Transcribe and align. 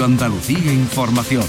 Andalucía 0.00 0.72
Información. 0.72 1.44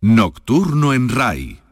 Nocturno 0.00 0.92
en 0.92 1.08
RAI. 1.08 1.65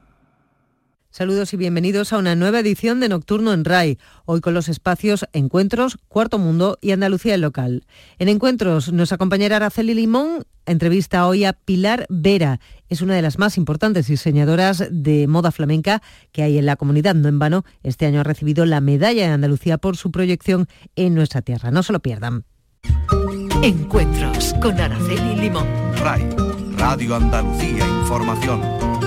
Saludos 1.16 1.54
y 1.54 1.56
bienvenidos 1.56 2.12
a 2.12 2.19
una 2.19 2.34
nueva 2.34 2.58
edición 2.58 2.98
de 2.98 3.08
Nocturno 3.08 3.53
en 3.53 3.64
RAI, 3.64 4.00
hoy 4.24 4.40
con 4.40 4.53
los 4.53 4.68
espacios 4.68 5.25
Encuentros, 5.32 5.96
Cuarto 6.09 6.40
Mundo 6.40 6.77
y 6.80 6.90
Andalucía 6.90 7.37
Local. 7.37 7.87
En 8.18 8.29
Encuentros 8.29 8.93
nos 8.93 9.12
acompañará 9.12 9.54
Araceli 9.54 9.95
Limón, 9.95 10.43
entrevista 10.66 11.29
hoy 11.29 11.45
a 11.45 11.53
Pilar 11.53 12.07
Vera. 12.08 12.58
Es 12.89 13.00
una 13.00 13.14
de 13.14 13.22
las 13.22 13.39
más 13.39 13.58
importantes 13.58 14.08
diseñadoras 14.08 14.89
de 14.90 15.29
moda 15.29 15.53
flamenca 15.53 16.03
que 16.32 16.43
hay 16.43 16.58
en 16.58 16.66
la 16.66 16.75
comunidad. 16.75 17.14
No 17.14 17.29
en 17.29 17.39
vano, 17.39 17.64
este 17.85 18.07
año 18.07 18.18
ha 18.18 18.25
recibido 18.25 18.67
la 18.67 18.81
medalla 18.81 19.29
de 19.29 19.35
Andalucía 19.35 19.79
por 19.79 19.96
su 19.96 20.11
proyección 20.11 20.67
en 20.96 21.14
nuestra 21.14 21.43
tierra. 21.43 21.71
No 21.71 21.85
se 21.85 21.93
lo 21.93 22.00
pierdan. 22.00 22.44
Encuentros 23.62 24.53
con 24.54 24.81
Araceli 24.81 25.36
Limón. 25.36 25.68
RAI, 25.96 26.29
Radio 26.76 27.14
Andalucía 27.14 27.86
Información. 28.00 29.04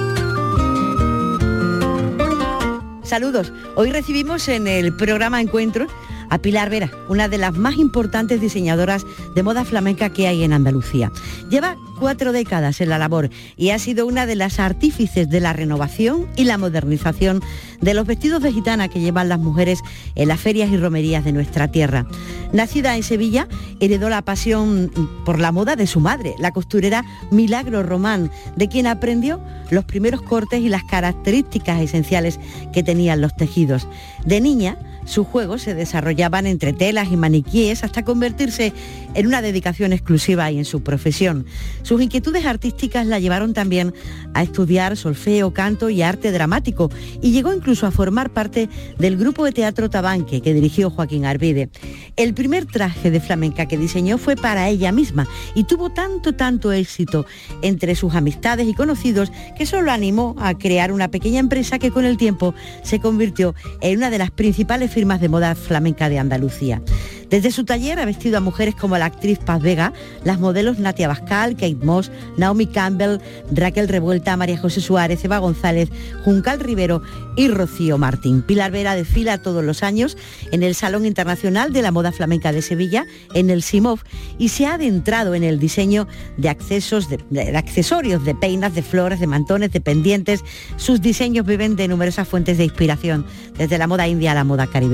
Saludos. 3.07 3.53
Hoy 3.75 3.89
recibimos 3.89 4.49
en 4.49 4.67
el 4.67 4.91
programa 4.91 5.39
Encuentro 5.39 5.87
a 6.29 6.39
Pilar 6.39 6.69
Vera, 6.69 6.91
una 7.09 7.27
de 7.27 7.37
las 7.37 7.53
más 7.53 7.77
importantes 7.77 8.41
diseñadoras 8.41 9.05
de 9.35 9.43
moda 9.43 9.65
flamenca 9.65 10.09
que 10.09 10.27
hay 10.27 10.43
en 10.43 10.53
Andalucía. 10.53 11.11
Lleva 11.49 11.77
cuatro 11.99 12.31
décadas 12.31 12.79
en 12.81 12.89
la 12.89 12.97
labor 12.97 13.29
y 13.55 13.71
ha 13.71 13.79
sido 13.79 14.05
una 14.05 14.25
de 14.25 14.35
las 14.35 14.59
artífices 14.59 15.29
de 15.29 15.39
la 15.39 15.53
renovación 15.53 16.27
y 16.35 16.43
la 16.43 16.57
modernización 16.57 17.41
de 17.81 17.93
los 17.93 18.05
vestidos 18.05 18.41
de 18.41 18.51
gitana 18.51 18.87
que 18.87 18.99
llevan 18.99 19.29
las 19.29 19.39
mujeres 19.39 19.79
en 20.15 20.27
las 20.27 20.39
ferias 20.39 20.69
y 20.71 20.77
romerías 20.77 21.23
de 21.23 21.33
nuestra 21.33 21.69
tierra. 21.69 22.05
Nacida 22.53 22.95
en 22.95 23.03
Sevilla, 23.03 23.47
heredó 23.79 24.09
la 24.09 24.21
pasión 24.21 24.91
por 25.25 25.39
la 25.39 25.51
moda 25.51 25.75
de 25.75 25.87
su 25.87 25.99
madre, 25.99 26.35
la 26.39 26.51
costurera 26.51 27.03
Milagro 27.31 27.83
Román, 27.83 28.31
de 28.55 28.67
quien 28.67 28.87
aprendió 28.87 29.39
los 29.69 29.85
primeros 29.85 30.21
cortes 30.21 30.61
y 30.61 30.69
las 30.69 30.83
características 30.83 31.81
esenciales 31.81 32.39
que 32.73 32.83
tenían 32.83 33.21
los 33.21 33.35
tejidos. 33.35 33.87
De 34.25 34.39
niña, 34.41 34.77
sus 35.07 35.25
juegos 35.25 35.63
se 35.63 35.73
desarrollaban 35.73 36.45
entre 36.45 36.73
telas 36.73 37.11
y 37.11 37.17
maniquíes 37.17 37.83
hasta 37.83 38.03
convertirse 38.03 38.73
en 39.13 39.25
una 39.25 39.41
dedicación 39.41 39.93
exclusiva 39.93 40.51
y 40.51 40.59
en 40.59 40.65
su 40.65 40.83
profesión. 40.83 41.45
Sus 41.81 42.01
inquietudes 42.01 42.45
artísticas 42.45 43.07
la 43.07 43.19
llevaron 43.19 43.53
también 43.53 43.93
a 44.33 44.43
estudiar 44.43 44.97
solfeo, 44.97 45.53
canto 45.53 45.89
y 45.89 46.01
arte 46.01 46.31
dramático 46.31 46.91
y 47.21 47.31
llegó 47.31 47.53
incluso 47.53 47.87
a 47.87 47.91
formar 47.91 48.31
parte 48.31 48.69
del 48.99 49.17
grupo 49.17 49.45
de 49.45 49.53
teatro 49.53 49.89
Tabanque 49.89 50.41
que 50.41 50.53
dirigió 50.53 50.89
Joaquín 50.89 51.25
Arvide. 51.25 51.69
El 52.17 52.33
primer 52.33 52.65
traje 52.65 53.09
de 53.09 53.21
flamenca 53.21 53.65
que 53.65 53.77
diseñó 53.77 54.17
fue 54.17 54.35
para 54.35 54.67
ella 54.67 54.91
misma 54.91 55.27
y 55.55 55.63
tuvo 55.63 55.89
tanto, 55.89 56.35
tanto 56.35 56.71
éxito 56.73 57.25
entre 57.61 57.95
sus 57.95 58.13
amistades 58.13 58.67
y 58.67 58.73
conocidos 58.73 59.31
que 59.57 59.65
solo 59.65 59.91
animó 59.91 60.35
a 60.37 60.57
crear 60.57 60.91
una 60.91 61.09
pequeña 61.09 61.39
empresa 61.39 61.79
que 61.79 61.91
con 61.91 62.03
el 62.03 62.17
tiempo 62.17 62.53
se 62.83 62.99
convirtió 62.99 63.55
en 63.81 63.97
una 63.97 64.09
de 64.09 64.17
las 64.17 64.31
principales 64.31 64.91
firmas 64.97 65.21
de 65.21 65.29
moda 65.29 65.53
flamenca 65.53 66.09
de 66.09 66.17
Andalucía. 66.17 66.81
Desde 67.29 67.51
su 67.51 67.65
taller 67.65 67.99
ha 67.99 68.05
vestido 68.05 68.37
a 68.37 68.41
mujeres 68.41 68.73
como 68.73 68.97
la 68.97 69.05
actriz 69.05 69.37
Paz 69.37 69.61
Vega, 69.61 69.93
las 70.23 70.39
modelos 70.39 70.79
Natia 70.79 71.07
Bascal, 71.07 71.53
Kate 71.55 71.77
Moss, 71.83 72.09
Naomi 72.37 72.65
Campbell, 72.65 73.19
Raquel 73.51 73.89
Revuelta, 73.89 74.37
María 74.37 74.57
José 74.57 74.81
Suárez, 74.81 75.23
Eva 75.23 75.37
González, 75.37 75.89
Juncal 76.23 76.61
Rivero 76.61 77.03
y 77.35 77.49
Rocío 77.49 77.99
Martín. 77.99 78.41
Pilar 78.41 78.71
Vera 78.71 78.95
desfila 78.95 79.39
todos 79.39 79.63
los 79.63 79.83
años 79.83 80.17
en 80.51 80.63
el 80.63 80.73
Salón 80.73 81.05
Internacional 81.05 81.73
de 81.73 81.83
la 81.83 81.91
Moda 81.91 82.11
Flamenca 82.11 82.51
de 82.51 82.63
Sevilla, 82.63 83.05
en 83.35 83.51
el 83.51 83.61
SIMOV, 83.61 83.99
y 84.39 84.49
se 84.49 84.65
ha 84.65 84.75
adentrado 84.75 85.35
en 85.35 85.43
el 85.43 85.59
diseño 85.59 86.07
de, 86.37 86.49
accesorios, 86.49 88.25
de 88.25 88.35
peinas, 88.35 88.73
de 88.73 88.81
flores, 88.81 89.19
de 89.19 89.27
mantones, 89.27 89.71
de 89.71 89.81
pendientes. 89.81 90.43
Sus 90.77 91.01
diseños 91.01 91.45
viven 91.45 91.75
de 91.75 91.87
numerosas 91.87 92.27
fuentes 92.27 92.57
de 92.57 92.63
inspiración, 92.63 93.27
desde 93.57 93.77
la 93.77 93.85
moda 93.85 94.07
india 94.07 94.31
a 94.31 94.35
la 94.35 94.43
moda 94.43 94.65
caribeña. 94.65 94.86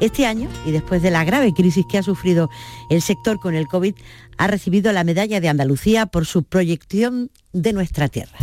Este 0.00 0.26
año, 0.26 0.48
y 0.64 0.70
después 0.70 1.02
de 1.02 1.10
la 1.10 1.24
grave 1.24 1.52
crisis 1.52 1.84
que 1.88 1.98
ha 1.98 2.02
sufrido 2.02 2.48
el 2.90 3.02
sector 3.02 3.40
con 3.40 3.54
el 3.54 3.66
COVID, 3.66 3.94
ha 4.38 4.46
recibido 4.46 4.92
la 4.92 5.04
medalla 5.04 5.40
de 5.40 5.48
Andalucía 5.48 6.06
por 6.06 6.26
su 6.26 6.44
proyección 6.44 7.30
de 7.52 7.72
nuestra 7.72 8.08
tierra. 8.08 8.38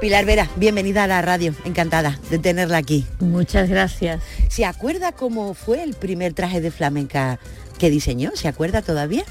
Pilar 0.00 0.24
Vera, 0.26 0.50
bienvenida 0.56 1.04
a 1.04 1.06
la 1.06 1.22
radio, 1.22 1.54
encantada 1.64 2.18
de 2.30 2.38
tenerla 2.38 2.78
aquí. 2.78 3.06
Muchas 3.20 3.68
gracias. 3.70 4.22
¿Se 4.48 4.64
acuerda 4.64 5.12
cómo 5.12 5.54
fue 5.54 5.82
el 5.82 5.94
primer 5.94 6.34
traje 6.34 6.60
de 6.60 6.70
flamenca 6.70 7.38
que 7.78 7.90
diseñó? 7.90 8.32
¿Se 8.34 8.48
acuerda 8.48 8.82
todavía? 8.82 9.24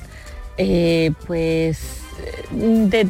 Eh, 0.57 1.11
pues 1.25 2.02
de 2.51 3.09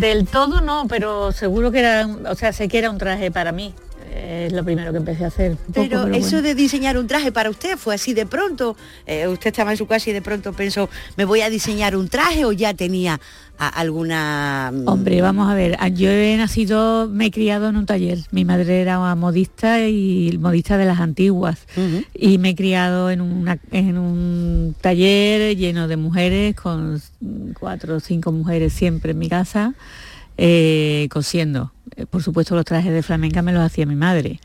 del 0.00 0.26
todo 0.26 0.60
no, 0.60 0.86
pero 0.88 1.32
seguro 1.32 1.70
que 1.70 1.80
era, 1.80 2.06
o 2.28 2.34
sea, 2.34 2.52
sé 2.52 2.68
que 2.68 2.78
era 2.78 2.90
un 2.90 2.98
traje 2.98 3.30
para 3.30 3.52
mí. 3.52 3.74
Es 4.14 4.52
lo 4.52 4.64
primero 4.64 4.92
que 4.92 4.98
empecé 4.98 5.24
a 5.24 5.28
hacer. 5.28 5.56
pero, 5.72 6.06
eso 6.08 6.40
de 6.40 6.54
diseñar 6.54 6.96
un 6.96 7.06
traje 7.06 7.32
para 7.32 7.50
usted 7.50 7.76
fue 7.76 7.96
así 7.96 8.14
de 8.14 8.26
pronto. 8.26 8.76
Eh, 9.06 9.26
usted 9.26 9.48
estaba 9.48 9.72
en 9.72 9.76
su 9.76 9.86
casa 9.86 10.10
y 10.10 10.12
de 10.12 10.22
pronto 10.22 10.52
pensó, 10.52 10.88
me 11.16 11.24
voy 11.24 11.40
a 11.40 11.50
diseñar 11.50 11.96
un 11.96 12.08
traje 12.08 12.44
o 12.44 12.52
ya 12.52 12.74
tenía 12.74 13.20
alguna... 13.58 14.70
Mm, 14.72 14.88
Hombre, 14.88 15.20
vamos 15.20 15.50
a 15.50 15.54
ver, 15.54 15.76
yo 15.94 16.10
he 16.10 16.36
nacido, 16.36 17.08
me 17.08 17.26
he 17.26 17.30
criado 17.30 17.68
en 17.68 17.76
un 17.76 17.86
taller. 17.86 18.18
Mi 18.30 18.44
madre 18.44 18.80
era 18.80 19.14
modista 19.16 19.86
y 19.86 20.36
modista 20.38 20.76
de 20.76 20.84
las 20.84 21.00
antiguas. 21.00 21.58
Y 22.14 22.38
me 22.38 22.50
he 22.50 22.54
criado 22.54 23.10
en, 23.10 23.58
en 23.72 23.98
un 23.98 24.76
taller 24.80 25.56
lleno 25.56 25.88
de 25.88 25.96
mujeres, 25.96 26.54
con 26.54 27.00
cuatro 27.58 27.96
o 27.96 28.00
cinco 28.00 28.30
mujeres 28.30 28.72
siempre 28.72 29.12
en 29.12 29.18
mi 29.18 29.28
casa, 29.28 29.74
eh, 30.36 31.08
cosiendo. 31.10 31.72
Eh, 31.96 32.06
por 32.06 32.22
supuesto 32.22 32.54
los 32.54 32.64
trajes 32.64 32.92
de 32.92 33.02
flamenca 33.02 33.42
me 33.42 33.52
los 33.52 33.62
hacía 33.62 33.86
mi 33.86 33.96
madre. 33.96 34.40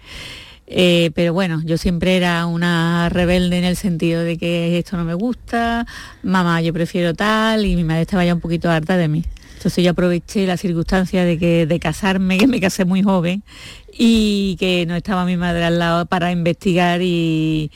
Eh, 0.72 1.10
pero 1.16 1.34
bueno, 1.34 1.62
yo 1.66 1.78
siempre 1.78 2.16
era 2.16 2.46
una 2.46 3.10
rebelde 3.10 3.58
en 3.58 3.64
el 3.64 3.76
sentido 3.76 4.24
de 4.24 4.38
que 4.38 4.78
esto 4.78 4.98
no 4.98 5.04
me 5.04 5.16
gusta, 5.16 5.88
mamá, 6.22 6.62
yo 6.62 6.74
prefiero 6.74 7.16
tal, 7.16 7.66
y 7.66 7.76
mi 7.76 7.84
madre 7.84 8.04
estaba 8.04 8.24
ya 8.24 8.36
un 8.36 8.40
poquito 8.40 8.70
harta 8.70 8.96
de 8.96 9.08
mí. 9.08 9.26
Entonces 9.56 9.84
yo 9.84 9.92
aproveché 9.92 10.46
la 10.46 10.58
circunstancia 10.58 11.26
de 11.26 11.40
que 11.40 11.66
de 11.66 11.80
casarme, 11.80 12.38
que 12.38 12.46
me 12.48 12.60
casé 12.62 12.86
muy 12.86 13.02
joven, 13.02 13.44
y 13.92 14.56
que 14.60 14.86
no 14.86 14.96
estaba 14.96 15.26
mi 15.26 15.38
madre 15.38 15.66
al 15.66 15.80
lado 15.80 16.06
para 16.06 16.32
investigar 16.32 17.02
y, 17.02 17.72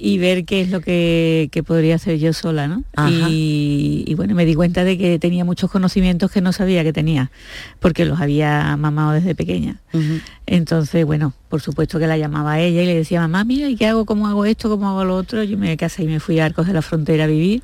y 0.00 0.18
ver 0.18 0.44
qué 0.44 0.60
es 0.60 0.70
lo 0.70 0.80
que, 0.80 1.50
podría 1.66 1.96
hacer 1.96 2.18
yo 2.18 2.32
sola, 2.32 2.68
¿no? 2.68 2.84
Y, 3.28 4.14
bueno, 4.16 4.34
me 4.34 4.44
di 4.44 4.54
cuenta 4.54 4.84
de 4.84 4.96
que 4.96 5.18
tenía 5.18 5.44
muchos 5.44 5.70
conocimientos 5.70 6.30
que 6.30 6.40
no 6.40 6.52
sabía 6.52 6.84
que 6.84 6.92
tenía, 6.92 7.30
porque 7.80 8.04
los 8.04 8.20
había 8.20 8.76
mamado 8.76 9.12
desde 9.12 9.34
pequeña. 9.34 9.80
Entonces, 10.46 11.04
bueno, 11.04 11.34
por 11.48 11.60
supuesto 11.60 11.98
que 11.98 12.06
la 12.06 12.16
llamaba 12.16 12.52
a 12.52 12.60
ella 12.60 12.82
y 12.82 12.86
le 12.86 12.94
decía, 12.94 13.20
mamá, 13.20 13.44
mira, 13.44 13.68
¿y 13.68 13.76
qué 13.76 13.86
hago? 13.86 14.06
¿Cómo 14.06 14.28
hago 14.28 14.44
esto? 14.44 14.68
¿Cómo 14.68 14.88
hago 14.88 15.04
lo 15.04 15.16
otro? 15.16 15.42
Yo 15.42 15.58
me 15.58 15.76
casé 15.76 16.04
y 16.04 16.06
me 16.06 16.20
fui 16.20 16.38
a 16.38 16.44
Arcos 16.44 16.66
de 16.68 16.72
la 16.72 16.82
Frontera 16.82 17.24
a 17.24 17.26
vivir 17.26 17.62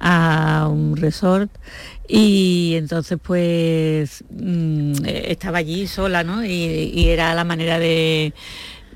a 0.00 0.68
un 0.70 0.96
resort 0.96 1.50
y 2.06 2.74
entonces 2.76 3.18
pues 3.22 4.22
mm, 4.28 4.92
estaba 5.06 5.58
allí 5.58 5.86
sola, 5.86 6.22
¿no? 6.24 6.44
y 6.44 7.08
era 7.08 7.34
la 7.34 7.44
manera 7.44 7.78
de 7.78 8.34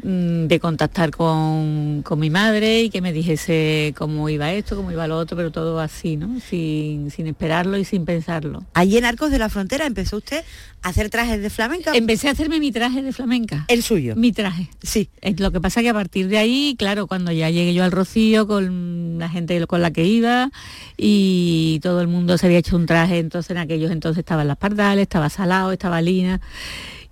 de 0.02 0.60
contactar 0.60 1.10
con, 1.10 2.04
mi 2.18 2.30
madre 2.30 2.82
y 2.82 2.90
que 2.90 3.00
me 3.00 3.12
dijese 3.12 3.94
cómo 3.96 4.28
iba 4.28 4.52
esto, 4.52 4.76
cómo 4.76 4.90
iba 4.90 5.06
lo 5.06 5.16
otro, 5.16 5.36
pero 5.36 5.50
todo 5.50 5.80
así, 5.80 6.16
¿no? 6.16 6.40
Sin, 6.40 7.10
esperarlo 7.16 7.78
y 7.78 7.84
sin 7.84 8.04
pensarlo. 8.04 8.64
Allí 8.74 8.96
en 8.96 9.04
Arcos 9.04 9.30
de 9.30 9.38
la 9.38 9.48
Frontera 9.48 9.86
empezó 9.86 10.16
usted 10.18 10.44
a 10.82 10.88
hacer 10.88 11.10
trajes 11.10 11.42
de 11.42 11.50
flamenca. 11.50 11.92
Empecé 11.94 12.28
a 12.28 12.32
hacerme 12.32 12.60
mi 12.60 12.72
traje 12.72 13.02
de 13.02 13.12
flamenca. 13.12 13.64
¿El 13.68 13.82
suyo? 13.82 14.14
Mi 14.16 14.32
traje. 14.32 14.70
Sí. 14.82 15.10
Lo 15.38 15.50
que 15.50 15.60
pasa 15.60 15.82
que 15.82 15.88
a 15.88 15.94
partir 15.94 16.28
de 16.28 16.38
ahí, 16.38 16.76
claro, 16.78 17.06
cuando 17.06 17.32
ya 17.32 17.50
llegué 17.50 17.74
yo 17.74 17.84
al 17.84 17.92
Rocío 17.92 18.46
con 18.46 19.18
la 19.18 19.28
gente 19.28 19.66
con 19.66 19.82
la 19.82 19.90
que 19.90 20.04
iba 20.04 20.50
y 20.96 21.80
todo 21.82 22.00
el 22.00 22.08
mundo 22.08 22.38
se 22.38 22.46
había 22.46 22.58
hecho 22.58 22.76
un 22.76 22.86
traje, 22.86 23.18
entonces 23.18 23.50
en 23.50 23.58
aquellos 23.58 23.90
entonces 23.90 24.20
estaban 24.20 24.48
las 24.48 24.56
pardales, 24.56 25.02
estaba 25.02 25.28
Salado, 25.28 25.72
estaba 25.72 26.00
Lina 26.00 26.40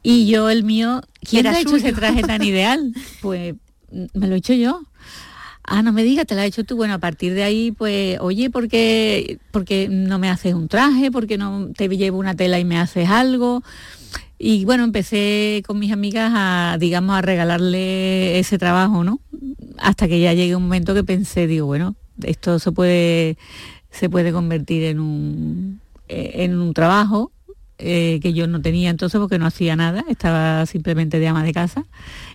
y 0.03 0.27
yo 0.27 0.51
el 0.51 0.65
mío, 0.65 1.03
¿quién 1.21 1.47
ha 1.47 1.59
hecho 1.59 1.77
ese 1.77 1.93
traje 1.93 2.23
tan 2.23 2.43
ideal? 2.45 2.93
Pues 3.21 3.55
me 3.91 4.27
lo 4.29 4.35
he 4.35 4.39
hecho 4.39 4.55
yo. 4.55 4.83
Ah, 5.65 5.83
no 5.83 5.93
me 5.93 6.05
digas, 6.05 6.27
te 6.27 6.35
lo 6.35 6.43
has 6.43 6.47
hecho 6.47 6.65
tú. 6.65 6.77
Bueno, 6.77 6.95
a 6.95 6.99
partir 6.99 7.35
de 7.35 7.43
ahí, 7.43 7.73
pues, 7.73 8.19
oye, 8.21 8.51
¿por 8.51 8.69
qué, 8.69 9.39
porque 9.51 9.89
no 9.91 10.19
me 10.19 10.31
haces 10.31 10.55
un 10.55 10.69
traje? 10.69 11.11
¿Por 11.11 11.27
qué 11.27 11.39
no 11.39 11.71
te 11.77 11.89
llevo 11.89 12.19
una 12.19 12.37
tela 12.37 12.61
y 12.61 12.65
me 12.65 12.79
haces 12.79 13.09
algo? 13.09 13.65
Y 14.39 14.65
bueno, 14.65 14.85
empecé 14.85 15.63
con 15.67 15.79
mis 15.79 15.93
amigas 15.93 16.33
a, 16.35 16.77
digamos, 16.79 17.17
a 17.17 17.23
regalarle 17.23 18.39
ese 18.39 18.59
trabajo, 18.59 19.03
¿no? 19.03 19.19
Hasta 19.79 20.07
que 20.07 20.21
ya 20.21 20.35
llegué 20.35 20.55
un 20.55 20.65
momento 20.65 20.95
que 20.95 21.03
pensé, 21.03 21.49
digo, 21.49 21.67
bueno, 21.67 21.97
esto 22.23 22.59
se 22.61 22.71
puede, 22.71 23.37
se 23.91 24.09
puede 24.09 24.33
convertir 24.33 24.85
en 24.85 25.01
un, 25.01 25.81
en 26.09 26.59
un 26.59 26.75
trabajo 26.75 27.33
eh, 27.79 28.21
que 28.23 28.33
yo 28.33 28.47
no 28.47 28.63
tenía 28.63 28.91
entonces 28.91 29.21
porque 29.21 29.39
no 29.39 29.47
hacía 29.47 29.77
nada, 29.77 30.05
estaba 30.09 30.65
simplemente 30.67 31.19
de 31.19 31.29
ama 31.29 31.45
de 31.45 31.53
casa 31.53 31.85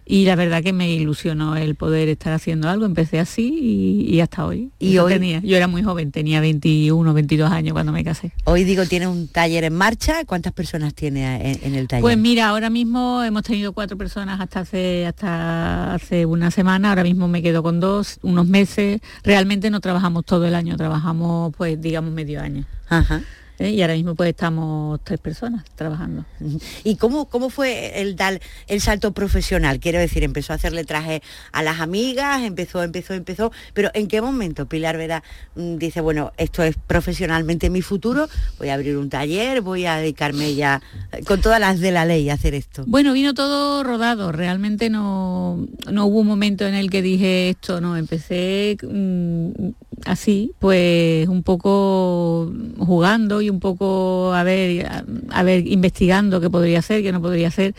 y 0.05 0.25
la 0.25 0.35
verdad 0.35 0.61
que 0.61 0.73
me 0.73 0.91
ilusionó 0.91 1.55
el 1.55 1.75
poder 1.75 2.09
estar 2.09 2.33
haciendo 2.33 2.69
algo, 2.69 2.85
empecé 2.85 3.19
así 3.19 4.05
y, 4.07 4.19
hasta 4.19 4.45
hoy. 4.45 4.69
Y 4.77 4.97
hoy 4.97 5.13
tenía, 5.13 5.39
yo 5.39 5.55
era 5.55 5.67
muy 5.67 5.83
joven, 5.83 6.11
tenía 6.11 6.41
21, 6.41 7.13
22 7.13 7.51
años 7.51 7.73
cuando 7.73 7.91
me 7.91 8.03
casé. 8.03 8.31
Hoy 8.43 8.63
digo, 8.63 8.85
tiene 8.85 9.07
un 9.07 9.27
taller 9.27 9.63
en 9.63 9.73
marcha, 9.73 10.25
¿cuántas 10.25 10.53
personas 10.53 10.93
tiene 10.93 11.53
en, 11.63 11.75
el 11.75 11.87
taller? 11.87 12.01
Pues 12.01 12.17
mira, 12.17 12.49
ahora 12.49 12.69
mismo 12.69 13.23
hemos 13.23 13.43
tenido 13.43 13.73
cuatro 13.73 13.97
personas 13.97 14.39
hasta 14.41 14.59
hace, 14.59 15.05
hasta 15.05 15.93
hace 15.93 16.25
una 16.25 16.51
semana, 16.51 16.89
ahora 16.89 17.03
mismo 17.03 17.27
me 17.27 17.41
quedo 17.41 17.63
con 17.63 17.79
dos, 17.79 18.19
unos 18.21 18.47
meses, 18.47 19.01
realmente 19.23 19.69
no 19.69 19.79
trabajamos 19.79 20.25
todo 20.25 20.45
el 20.45 20.55
año, 20.55 20.77
trabajamos 20.77 21.55
pues 21.55 21.81
digamos 21.81 22.11
medio 22.11 22.41
año. 22.41 22.65
Ajá. 22.89 23.21
¿Eh? 23.61 23.71
y 23.71 23.81
ahora 23.81 23.93
mismo 23.93 24.15
pues 24.15 24.29
estamos 24.29 24.99
tres 25.03 25.19
personas 25.19 25.63
trabajando. 25.75 26.25
¿Y 26.83 26.95
cómo, 26.95 27.25
cómo 27.25 27.49
fue 27.49 28.01
el, 28.01 28.15
dar 28.15 28.39
el 28.67 28.81
salto 28.81 29.11
profesional? 29.13 29.79
Quiero 29.79 29.99
decir, 29.99 30.23
empezó 30.23 30.53
a 30.53 30.55
hacerle 30.55 30.83
traje 30.83 31.21
a 31.51 31.63
las 31.63 31.79
amigas, 31.79 32.41
empezó, 32.41 32.83
empezó, 32.83 33.13
empezó, 33.13 33.51
pero 33.73 33.89
¿en 33.93 34.07
qué 34.07 34.21
momento 34.21 34.65
Pilar 34.67 34.97
Vera 34.97 35.23
mm, 35.55 35.77
dice, 35.77 36.01
bueno, 36.01 36.31
esto 36.37 36.63
es 36.63 36.75
profesionalmente 36.87 37.69
mi 37.69 37.81
futuro, 37.81 38.27
voy 38.57 38.69
a 38.69 38.73
abrir 38.73 38.97
un 38.97 39.09
taller, 39.09 39.61
voy 39.61 39.85
a 39.85 39.97
dedicarme 39.97 40.55
ya 40.55 40.81
eh, 41.11 41.23
con 41.23 41.41
todas 41.41 41.59
las 41.59 41.79
de 41.79 41.91
la 41.91 42.05
ley 42.05 42.29
a 42.29 42.33
hacer 42.33 42.53
esto? 42.55 42.83
Bueno, 42.87 43.13
vino 43.13 43.33
todo 43.33 43.83
rodado, 43.83 44.31
realmente 44.31 44.89
no, 44.89 45.67
no 45.91 46.05
hubo 46.05 46.21
un 46.21 46.27
momento 46.27 46.65
en 46.67 46.73
el 46.73 46.89
que 46.89 47.01
dije 47.01 47.49
esto, 47.49 47.81
no, 47.81 47.97
empecé 47.97 48.77
mm, 48.81 49.69
así, 50.05 50.51
pues 50.59 51.27
un 51.27 51.43
poco 51.43 52.51
jugando 52.77 53.41
y 53.41 53.49
un 53.51 53.59
poco 53.59 54.33
a 54.33 54.43
ver, 54.43 54.87
a, 55.29 55.43
ver, 55.43 55.67
investigando 55.67 56.41
qué 56.41 56.49
podría 56.49 56.79
hacer, 56.79 57.03
qué 57.03 57.11
no 57.11 57.21
podría 57.21 57.49
hacer. 57.49 57.75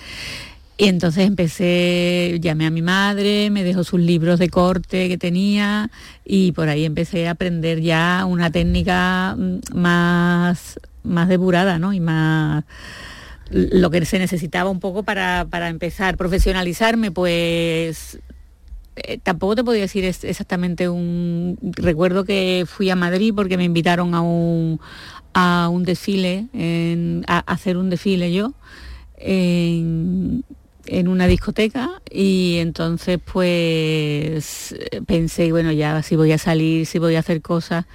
Y 0.79 0.89
entonces 0.89 1.27
empecé, 1.27 2.39
llamé 2.41 2.67
a 2.67 2.71
mi 2.71 2.83
madre, 2.83 3.51
me 3.51 3.63
dejó 3.63 3.85
sus 3.85 4.01
libros 4.01 4.39
de 4.39 4.49
corte 4.49 5.09
que 5.09 5.19
tenía 5.19 5.91
y 6.25 6.53
por 6.53 6.69
ahí 6.69 6.85
empecé 6.85 7.29
a 7.29 7.33
aprender 7.33 7.81
ya 7.81 8.25
una 8.27 8.51
técnica 8.51 9.37
mm, 9.37 9.79
más, 9.79 10.81
más 11.05 11.29
depurada, 11.29 11.79
¿no? 11.79 11.93
Y 11.93 12.01
más 12.01 12.65
lo 13.51 13.91
que 13.91 14.05
se 14.07 14.19
necesitaba 14.19 14.71
un 14.71 14.81
poco 14.81 15.03
para, 15.03 15.47
para 15.49 15.69
empezar 15.69 16.17
profesionalizarme, 16.17 17.11
pues 17.11 18.19
eh, 18.97 19.19
tampoco 19.23 19.57
te 19.57 19.65
podía 19.65 19.83
decir 19.83 20.05
exactamente 20.05 20.89
un... 20.89 21.59
Recuerdo 21.63 22.25
que 22.25 22.65
fui 22.67 22.91
a 22.91 22.97
Madrid 22.97 23.33
porque 23.35 23.57
me 23.57 23.65
invitaron 23.65 24.15
a 24.15 24.21
un, 24.21 24.81
a 25.35 25.69
un 25.71 25.85
desfile, 25.85 26.47
a, 27.27 27.39
hacer 27.41 27.77
un 27.77 27.91
desfile 27.91 28.33
yo, 28.33 28.53
en, 29.17 30.45
una 31.07 31.27
discoteca 31.27 32.03
y 32.11 32.57
entonces 32.59 33.19
pues 33.25 34.75
pensé, 35.07 35.53
bueno, 35.53 35.73
ya 35.73 36.03
si 36.03 36.17
voy 36.17 36.33
a 36.33 36.39
salir, 36.39 36.87
si 36.87 36.99
voy 36.99 37.15
a 37.15 37.21
hacer 37.21 37.41
cosas, 37.41 37.87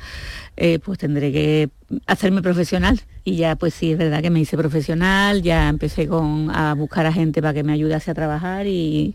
eh, 0.60 0.80
pues 0.80 0.98
tendré 0.98 1.32
que 1.32 1.70
hacerme 2.08 2.42
profesional. 2.42 3.00
Y 3.24 3.36
ya 3.36 3.56
pues 3.58 3.74
sí, 3.74 3.92
es 3.92 3.98
verdad 3.98 4.22
que 4.22 4.30
me 4.30 4.40
hice 4.40 4.58
profesional, 4.58 5.44
ya 5.44 5.68
empecé 5.70 6.08
con, 6.08 6.50
a 6.50 6.74
buscar 6.74 7.06
a 7.06 7.14
gente 7.14 7.42
para 7.42 7.54
que 7.54 7.62
me 7.62 7.74
ayudase 7.74 8.10
a 8.10 8.14
trabajar 8.14 8.66
y, 8.68 9.14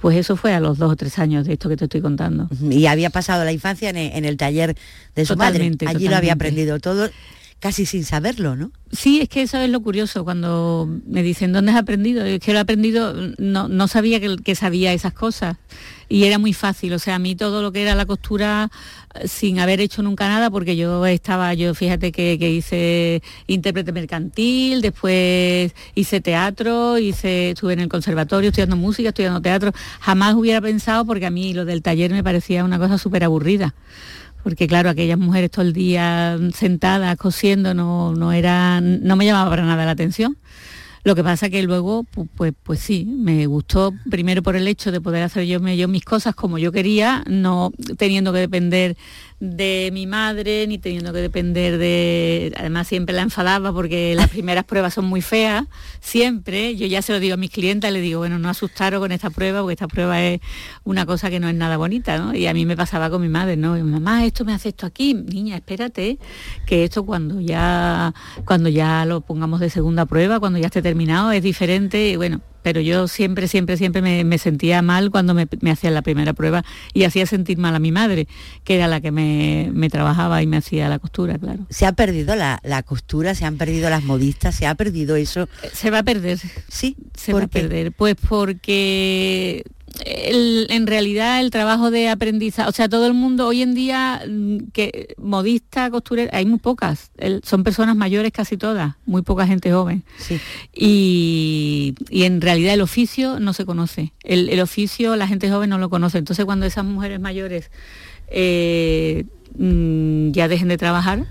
pues 0.00 0.16
eso 0.16 0.36
fue 0.36 0.54
a 0.54 0.60
los 0.60 0.78
dos 0.78 0.92
o 0.92 0.96
tres 0.96 1.18
años 1.18 1.44
de 1.44 1.54
esto 1.54 1.68
que 1.68 1.76
te 1.76 1.84
estoy 1.84 2.00
contando. 2.00 2.48
Y 2.70 2.86
había 2.86 3.10
pasado 3.10 3.44
la 3.44 3.52
infancia 3.52 3.90
en, 3.90 4.24
el 4.24 4.36
taller 4.36 4.76
de 5.16 5.26
su 5.26 5.36
madre, 5.36 5.72
allí 5.86 6.08
lo 6.08 6.16
había 6.16 6.34
aprendido 6.34 6.78
todo 6.78 7.10
casi 7.62 7.86
sin 7.86 8.04
saberlo, 8.04 8.56
¿no? 8.56 8.72
Sí, 8.90 9.20
es 9.20 9.28
que 9.28 9.42
eso 9.42 9.56
es 9.58 9.70
lo 9.70 9.80
curioso, 9.80 10.24
cuando 10.24 10.88
me 11.06 11.22
dicen, 11.22 11.52
¿dónde 11.52 11.70
has 11.70 11.78
aprendido? 11.78 12.24
Es 12.24 12.40
que 12.40 12.50
lo 12.50 12.58
he 12.58 12.60
aprendido, 12.60 13.14
no, 13.38 13.68
no 13.68 13.86
sabía 13.86 14.18
que, 14.20 14.54
sabía 14.56 14.92
esas 14.92 15.12
cosas 15.12 15.58
y 16.08 16.24
era 16.24 16.38
muy 16.38 16.54
fácil, 16.54 16.92
o 16.92 16.98
sea, 16.98 17.14
a 17.14 17.18
mí 17.20 17.36
todo 17.36 17.62
lo 17.62 17.70
que 17.70 17.82
era 17.82 17.94
la 17.94 18.04
costura 18.04 18.68
eh, 19.14 19.28
sin 19.28 19.60
haber 19.60 19.80
hecho 19.80 20.02
nunca 20.02 20.28
nada, 20.28 20.50
porque 20.50 20.74
yo 20.74 21.06
estaba, 21.06 21.54
yo 21.54 21.72
fíjate 21.72 22.10
que, 22.10 22.34
hice 22.34 23.22
intérprete 23.46 23.92
mercantil, 23.92 24.82
después 24.82 25.72
hice 25.94 26.20
teatro, 26.20 26.98
hice, 26.98 27.50
estuve 27.50 27.74
en 27.74 27.80
el 27.80 27.88
conservatorio 27.88 28.48
estudiando 28.48 28.74
música, 28.74 29.10
estudiando 29.10 29.40
teatro, 29.40 29.70
jamás 30.00 30.34
hubiera 30.34 30.60
pensado, 30.60 31.04
porque 31.04 31.26
a 31.26 31.30
mí 31.30 31.54
lo 31.54 31.64
del 31.64 31.80
taller 31.80 32.10
me 32.10 32.24
parecía 32.24 32.64
una 32.64 32.80
cosa 32.80 32.98
súper 32.98 33.22
aburrida 33.22 33.72
porque 34.42 34.66
claro, 34.66 34.90
aquellas 34.90 35.18
mujeres 35.18 35.50
todo 35.50 35.64
el 35.64 35.72
día 35.72 36.38
sentadas 36.54 37.16
cosiendo 37.16 37.74
no, 37.74 38.14
no, 38.14 38.32
era, 38.32 38.80
no 38.80 39.16
me 39.16 39.24
llamaba 39.24 39.50
para 39.50 39.64
nada 39.64 39.84
la 39.84 39.92
atención. 39.92 40.36
Lo 41.04 41.16
que 41.16 41.24
pasa 41.24 41.50
que 41.50 41.64
luego, 41.64 42.04
pues, 42.36 42.54
pues, 42.62 42.78
sí, 42.78 43.04
me 43.04 43.46
gustó 43.46 43.92
primero 44.08 44.40
por 44.40 44.54
el 44.54 44.68
hecho 44.68 44.92
de 44.92 45.00
poder 45.00 45.24
hacer 45.24 45.46
yo, 45.46 45.58
yo 45.58 45.88
mis 45.88 46.04
cosas 46.04 46.32
como 46.36 46.58
yo 46.58 46.70
quería, 46.70 47.24
no 47.26 47.72
teniendo 47.98 48.32
que 48.32 48.38
depender 48.38 48.96
de 49.42 49.90
mi 49.92 50.06
madre, 50.06 50.68
ni 50.68 50.78
teniendo 50.78 51.12
que 51.12 51.18
depender 51.18 51.76
de... 51.76 52.52
Además 52.56 52.86
siempre 52.86 53.12
la 53.12 53.22
enfadaba 53.22 53.72
porque 53.72 54.14
las 54.14 54.28
primeras 54.28 54.62
pruebas 54.62 54.94
son 54.94 55.06
muy 55.06 55.20
feas, 55.20 55.64
siempre. 56.00 56.76
Yo 56.76 56.86
ya 56.86 57.02
se 57.02 57.12
lo 57.12 57.18
digo 57.18 57.34
a 57.34 57.36
mis 57.36 57.50
clientes, 57.50 57.92
le 57.92 58.00
digo, 58.00 58.20
bueno, 58.20 58.38
no 58.38 58.48
asustaros 58.48 59.00
con 59.00 59.10
esta 59.10 59.30
prueba, 59.30 59.60
porque 59.60 59.72
esta 59.72 59.88
prueba 59.88 60.22
es 60.22 60.40
una 60.84 61.06
cosa 61.06 61.28
que 61.28 61.40
no 61.40 61.48
es 61.48 61.56
nada 61.56 61.76
bonita, 61.76 62.18
¿no? 62.18 62.36
Y 62.36 62.46
a 62.46 62.54
mí 62.54 62.64
me 62.66 62.76
pasaba 62.76 63.10
con 63.10 63.20
mi 63.20 63.28
madre, 63.28 63.56
¿no? 63.56 63.76
mamá, 63.84 64.24
esto 64.24 64.44
me 64.44 64.52
hace 64.52 64.68
esto 64.68 64.86
aquí, 64.86 65.12
niña, 65.14 65.56
espérate, 65.56 66.18
que 66.64 66.84
esto 66.84 67.04
cuando 67.04 67.40
ya, 67.40 68.14
cuando 68.44 68.68
ya 68.68 69.04
lo 69.06 69.22
pongamos 69.22 69.58
de 69.58 69.70
segunda 69.70 70.06
prueba, 70.06 70.38
cuando 70.38 70.60
ya 70.60 70.66
esté 70.66 70.82
terminado, 70.82 71.32
es 71.32 71.42
diferente, 71.42 72.10
y 72.10 72.16
bueno, 72.16 72.42
pero 72.62 72.80
yo 72.80 73.08
siempre, 73.08 73.48
siempre, 73.48 73.76
siempre 73.76 74.24
me, 74.24 74.38
sentía 74.38 74.82
mal 74.82 75.10
cuando 75.10 75.34
me, 75.34 75.48
hacían 75.70 75.94
la 75.94 76.02
primera 76.02 76.32
prueba 76.32 76.64
y 76.92 77.04
hacía 77.04 77.26
sentir 77.26 77.58
mal 77.58 77.74
a 77.74 77.78
mi 77.78 77.92
madre, 77.92 78.28
que 78.64 78.76
era 78.76 78.88
la 78.88 79.00
que 79.00 79.10
me, 79.10 79.88
trabajaba 79.90 80.42
y 80.42 80.46
me 80.46 80.56
hacía 80.56 80.88
la 80.88 80.98
costura, 80.98 81.38
claro. 81.38 81.66
¿Se 81.68 81.86
ha 81.86 81.92
perdido 81.92 82.34
la, 82.36 82.82
costura? 82.84 83.34
¿Se 83.34 83.44
han 83.44 83.56
perdido 83.56 83.90
las 83.90 84.04
modistas? 84.04 84.54
¿Se 84.54 84.66
ha 84.66 84.74
perdido 84.74 85.16
eso? 85.16 85.48
Se 85.72 85.90
va 85.90 85.98
a 85.98 86.02
perder. 86.02 86.38
Sí, 86.68 86.96
se 87.14 87.32
va 87.32 87.44
a 87.44 87.46
perder. 87.48 87.92
Pues 87.92 88.16
porque 88.28 89.64
en 90.04 90.86
realidad 90.86 91.40
el 91.40 91.50
trabajo 91.50 91.90
de 91.90 92.08
aprendizaje, 92.08 92.68
o 92.68 92.72
sea, 92.72 92.88
todo 92.88 93.06
el 93.06 93.14
mundo 93.14 93.46
hoy 93.46 93.62
en 93.62 93.74
día, 93.74 94.22
mm, 94.26 94.70
que 94.72 95.14
modista, 95.18 95.90
costurera, 95.90 96.36
hay 96.36 96.46
muy 96.46 96.58
pocas, 96.58 97.10
son 97.42 97.64
personas 97.64 97.96
mayores 97.96 98.32
casi 98.32 98.56
todas, 98.56 98.94
muy 99.06 99.22
poca 99.22 99.46
gente 99.46 99.72
joven. 99.72 100.04
Y, 100.74 101.94
en 102.10 102.40
realidad 102.40 102.74
el 102.74 102.80
oficio 102.80 103.40
no 103.40 103.52
se 103.52 103.64
conoce, 103.64 104.12
el, 104.22 104.60
oficio 104.60 105.16
la 105.16 105.26
gente 105.26 105.50
joven 105.50 105.70
no 105.70 105.78
lo 105.78 105.90
conoce, 105.90 106.18
entonces 106.18 106.44
cuando 106.44 106.66
esas 106.66 106.84
mujeres 106.84 107.20
mayores 107.20 107.70
eh, 108.28 109.24
mm, 109.56 110.30
ya 110.30 110.48
dejen 110.48 110.68
de 110.68 110.78
trabajar, 110.78 111.26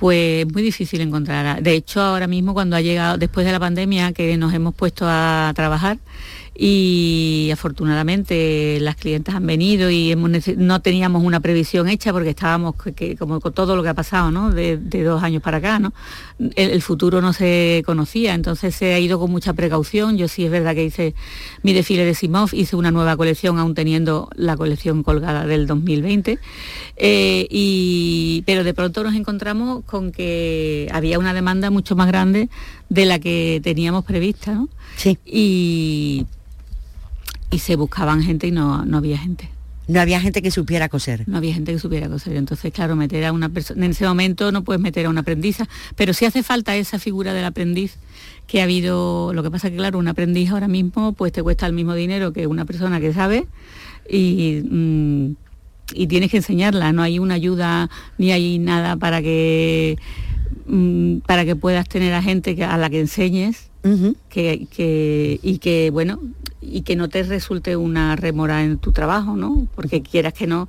pues 0.00 0.46
es 0.46 0.52
muy 0.52 0.62
difícil 0.62 1.02
encontrar. 1.02 1.62
De 1.62 1.74
hecho, 1.74 2.00
ahora 2.00 2.26
mismo 2.26 2.54
cuando 2.54 2.74
ha 2.74 2.80
llegado, 2.80 3.18
después 3.18 3.44
de 3.44 3.52
la 3.52 3.60
pandemia, 3.60 4.12
que 4.12 4.34
nos 4.38 4.54
hemos 4.54 4.74
puesto 4.74 5.04
a 5.06 5.52
trabajar, 5.54 5.98
y 6.62 7.48
afortunadamente 7.50 8.78
las 8.80 8.94
clientes 8.94 9.34
han 9.34 9.46
venido 9.46 9.90
y 9.90 10.14
no 10.58 10.82
teníamos 10.82 11.24
una 11.24 11.40
previsión 11.40 11.88
hecha 11.88 12.12
porque 12.12 12.28
estábamos 12.28 12.74
como 13.18 13.40
con 13.40 13.54
todo 13.54 13.76
lo 13.76 13.82
que 13.82 13.88
ha 13.88 13.94
pasado 13.94 14.30
¿no? 14.30 14.50
de, 14.50 14.76
dos 14.76 15.22
años 15.22 15.42
para 15.42 15.56
acá 15.56 15.78
¿no? 15.78 15.94
el, 16.56 16.82
futuro 16.82 17.22
no 17.22 17.32
se 17.32 17.82
conocía 17.86 18.34
entonces 18.34 18.74
se 18.74 18.92
ha 18.92 18.98
ido 18.98 19.18
con 19.18 19.30
mucha 19.30 19.54
precaución 19.54 20.18
yo 20.18 20.28
sí 20.28 20.44
es 20.44 20.50
verdad 20.50 20.74
que 20.74 20.84
hice 20.84 21.14
mi 21.62 21.72
desfile 21.72 22.04
de 22.04 22.14
Simov 22.14 22.50
hice 22.52 22.76
una 22.76 22.90
nueva 22.90 23.16
colección 23.16 23.58
aún 23.58 23.74
teniendo 23.74 24.28
la 24.34 24.54
colección 24.54 25.02
colgada 25.02 25.46
del 25.46 25.66
2020 25.66 26.38
eh, 26.98 27.46
y, 27.48 28.42
pero 28.44 28.64
de 28.64 28.74
pronto 28.74 29.02
nos 29.02 29.14
encontramos 29.14 29.82
con 29.86 30.12
que 30.12 30.90
había 30.92 31.18
una 31.18 31.32
demanda 31.32 31.70
mucho 31.70 31.96
más 31.96 32.08
grande 32.08 32.50
de 32.90 33.06
la 33.06 33.18
que 33.18 33.62
teníamos 33.64 34.04
prevista 34.04 34.52
¿no? 34.52 34.68
sí. 34.98 35.16
y 35.24 36.26
y 37.50 37.58
se 37.58 37.76
buscaban 37.76 38.22
gente 38.22 38.46
y 38.46 38.50
no, 38.50 38.84
no 38.84 38.98
había 38.98 39.18
gente. 39.18 39.50
No 39.88 40.00
había 40.00 40.20
gente 40.20 40.40
que 40.40 40.52
supiera 40.52 40.88
coser. 40.88 41.24
No 41.26 41.38
había 41.38 41.52
gente 41.52 41.72
que 41.72 41.80
supiera 41.80 42.08
coser. 42.08 42.36
Entonces, 42.36 42.72
claro, 42.72 42.94
meter 42.94 43.24
a 43.24 43.32
una 43.32 43.48
persona, 43.48 43.84
en 43.84 43.90
ese 43.90 44.06
momento 44.06 44.52
no 44.52 44.62
puedes 44.62 44.80
meter 44.80 45.06
a 45.06 45.10
una 45.10 45.22
aprendiza, 45.22 45.68
pero 45.96 46.12
sí 46.12 46.24
hace 46.24 46.44
falta 46.44 46.76
esa 46.76 47.00
figura 47.00 47.34
del 47.34 47.44
aprendiz 47.44 47.96
que 48.46 48.60
ha 48.60 48.64
habido, 48.64 49.32
lo 49.32 49.42
que 49.42 49.50
pasa 49.50 49.68
que 49.68 49.76
claro, 49.76 49.98
un 49.98 50.06
aprendiz 50.06 50.50
ahora 50.50 50.68
mismo 50.68 51.12
pues 51.12 51.32
te 51.32 51.42
cuesta 51.42 51.66
el 51.66 51.72
mismo 51.72 51.94
dinero 51.94 52.32
que 52.32 52.46
una 52.46 52.64
persona 52.64 53.00
que 53.00 53.12
sabe 53.12 53.46
y, 54.08 54.62
mm, 54.64 55.34
y 55.94 56.06
tienes 56.06 56.30
que 56.30 56.36
enseñarla, 56.36 56.92
no 56.92 57.02
hay 57.02 57.18
una 57.18 57.34
ayuda 57.34 57.90
ni 58.16 58.30
hay 58.30 58.58
nada 58.58 58.96
para 58.96 59.22
que 59.22 59.98
mm, 60.66 61.18
para 61.26 61.44
que 61.44 61.56
puedas 61.56 61.88
tener 61.88 62.14
a 62.14 62.22
gente 62.22 62.54
que, 62.54 62.64
a 62.64 62.76
la 62.76 62.90
que 62.90 63.00
enseñes 63.00 63.69
que, 64.28 64.66
que, 64.70 65.40
y 65.42 65.58
que 65.58 65.90
bueno 65.90 66.20
y 66.60 66.82
que 66.82 66.96
no 66.96 67.08
te 67.08 67.22
resulte 67.22 67.76
una 67.76 68.16
remora 68.16 68.62
en 68.62 68.78
tu 68.78 68.92
trabajo, 68.92 69.36
¿no? 69.36 69.66
Porque 69.74 70.02
quieras 70.02 70.34
que 70.34 70.46
no, 70.46 70.68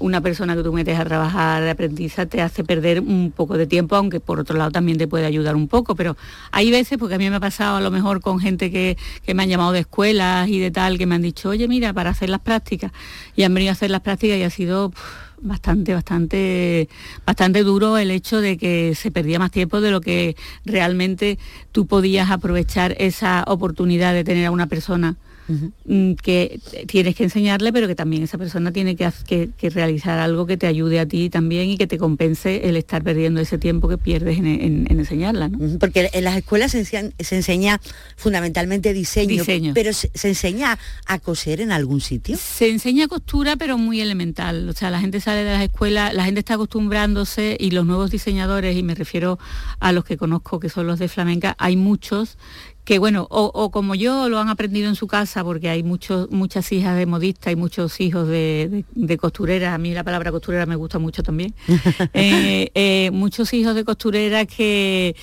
una 0.00 0.20
persona 0.20 0.54
que 0.54 0.62
tú 0.62 0.72
metes 0.72 0.98
a 0.98 1.04
trabajar 1.04 1.62
de 1.62 1.70
aprendiza 1.70 2.26
te 2.26 2.40
hace 2.40 2.64
perder 2.64 3.00
un 3.00 3.32
poco 3.34 3.56
de 3.56 3.66
tiempo, 3.66 3.96
aunque 3.96 4.20
por 4.20 4.40
otro 4.40 4.56
lado 4.56 4.70
también 4.70 4.98
te 4.98 5.08
puede 5.08 5.26
ayudar 5.26 5.56
un 5.56 5.68
poco. 5.68 5.94
Pero 5.94 6.16
hay 6.52 6.70
veces, 6.70 6.98
porque 6.98 7.16
a 7.16 7.18
mí 7.18 7.28
me 7.30 7.36
ha 7.36 7.40
pasado 7.40 7.76
a 7.76 7.80
lo 7.80 7.90
mejor 7.90 8.20
con 8.20 8.38
gente 8.38 8.70
que, 8.70 8.96
me 9.34 9.42
han 9.42 9.48
llamado 9.48 9.72
de 9.72 9.80
escuelas 9.80 10.48
y 10.48 10.58
de 10.58 10.70
tal, 10.70 10.98
que 10.98 11.06
me 11.06 11.14
han 11.14 11.22
dicho, 11.22 11.48
oye, 11.48 11.68
mira, 11.68 11.92
para 11.92 12.10
hacer 12.10 12.30
las 12.30 12.40
prácticas, 12.40 12.92
y 13.34 13.42
han 13.42 13.54
venido 13.54 13.70
a 13.70 13.72
hacer 13.72 13.90
las 13.90 14.00
prácticas 14.00 14.38
y 14.38 14.42
ha 14.42 14.50
sido 14.50 14.92
bastante, 15.40 15.94
bastante, 15.94 16.88
bastante 17.26 17.62
duro 17.62 17.98
el 17.98 18.10
hecho 18.10 18.40
de 18.40 18.56
que 18.56 18.94
se 18.94 19.10
perdía 19.10 19.38
más 19.38 19.50
tiempo 19.50 19.80
de 19.80 19.90
lo 19.90 20.00
que 20.00 20.36
realmente 20.64 21.38
tú 21.72 21.86
podías 21.86 22.30
aprovechar 22.30 22.94
esa 22.98 23.44
oportunidad 23.46 24.12
de 24.14 24.24
tener 24.24 24.46
a 24.46 24.50
una 24.50 24.66
persona 24.66 25.16
Mm, 25.48 26.12
que 26.14 26.60
tienes 26.86 27.14
que 27.14 27.24
enseñarle, 27.24 27.72
pero 27.72 27.86
que 27.86 27.94
también 27.94 28.22
esa 28.22 28.36
persona 28.36 28.70
tiene 28.70 28.96
que, 28.96 29.10
que, 29.56 29.70
realizar 29.70 30.18
algo 30.18 30.44
que 30.44 30.58
te 30.58 30.66
ayude 30.66 31.00
a 31.00 31.06
ti 31.06 31.30
también 31.30 31.70
y 31.70 31.78
que 31.78 31.86
te 31.86 31.96
compense 31.96 32.68
el 32.68 32.76
estar 32.76 33.02
perdiendo 33.02 33.40
ese 33.40 33.56
tiempo 33.56 33.88
que 33.88 33.96
pierdes 33.96 34.38
en, 34.38 34.86
enseñarla. 34.90 35.50
Porque 35.80 36.10
en 36.12 36.24
las 36.24 36.36
escuelas 36.36 36.72
se 36.72 37.34
enseña, 37.34 37.80
fundamentalmente 38.16 38.92
diseño, 38.92 39.42
pero 39.72 39.92
se, 39.94 40.10
enseña 40.22 40.78
a 41.06 41.18
coser 41.18 41.62
en 41.62 41.72
algún 41.72 42.02
sitio. 42.02 42.36
Se 42.36 42.68
enseña 42.68 43.08
costura, 43.08 43.56
pero 43.56 43.78
muy 43.78 44.00
elemental. 44.02 44.68
O 44.68 44.74
sea, 44.74 44.90
la 44.90 45.00
gente 45.00 45.20
sale 45.20 45.44
de 45.44 45.52
las 45.52 45.62
escuelas, 45.62 46.12
la 46.12 46.24
gente 46.24 46.40
está 46.40 46.54
acostumbrándose 46.54 47.56
y 47.58 47.70
los 47.70 47.86
nuevos 47.86 48.10
diseñadores, 48.10 48.76
y 48.76 48.82
me 48.82 48.94
refiero 48.94 49.38
a 49.80 49.92
los 49.92 50.04
que 50.04 50.18
conozco 50.18 50.60
que 50.60 50.68
son 50.68 50.86
los 50.86 50.98
de 50.98 51.08
flamenca, 51.08 51.56
hay 51.58 51.76
muchos 51.76 52.36
que 52.88 52.98
bueno, 52.98 53.26
o, 53.28 53.70
como 53.70 53.94
yo 53.94 54.30
lo 54.30 54.38
han 54.38 54.48
aprendido 54.48 54.88
en 54.88 54.94
su 54.94 55.06
casa, 55.06 55.44
porque 55.44 55.68
hay 55.68 55.82
muchos, 55.82 56.30
muchas 56.30 56.72
hijas 56.72 56.96
de 56.96 57.04
modistas 57.04 57.52
y 57.52 57.56
muchos 57.56 58.00
hijos 58.00 58.26
de, 58.26 58.86
costureras, 59.20 59.74
a 59.74 59.76
mí 59.76 59.92
la 59.92 60.04
palabra 60.04 60.30
costurera 60.30 60.64
me 60.64 60.74
gusta 60.74 60.98
mucho 60.98 61.22
también, 61.22 61.54
eh, 62.14 62.70
eh, 62.74 63.10
muchos 63.12 63.52
hijos 63.52 63.74
de 63.74 63.84
costureras 63.84 64.46
que, 64.46 65.14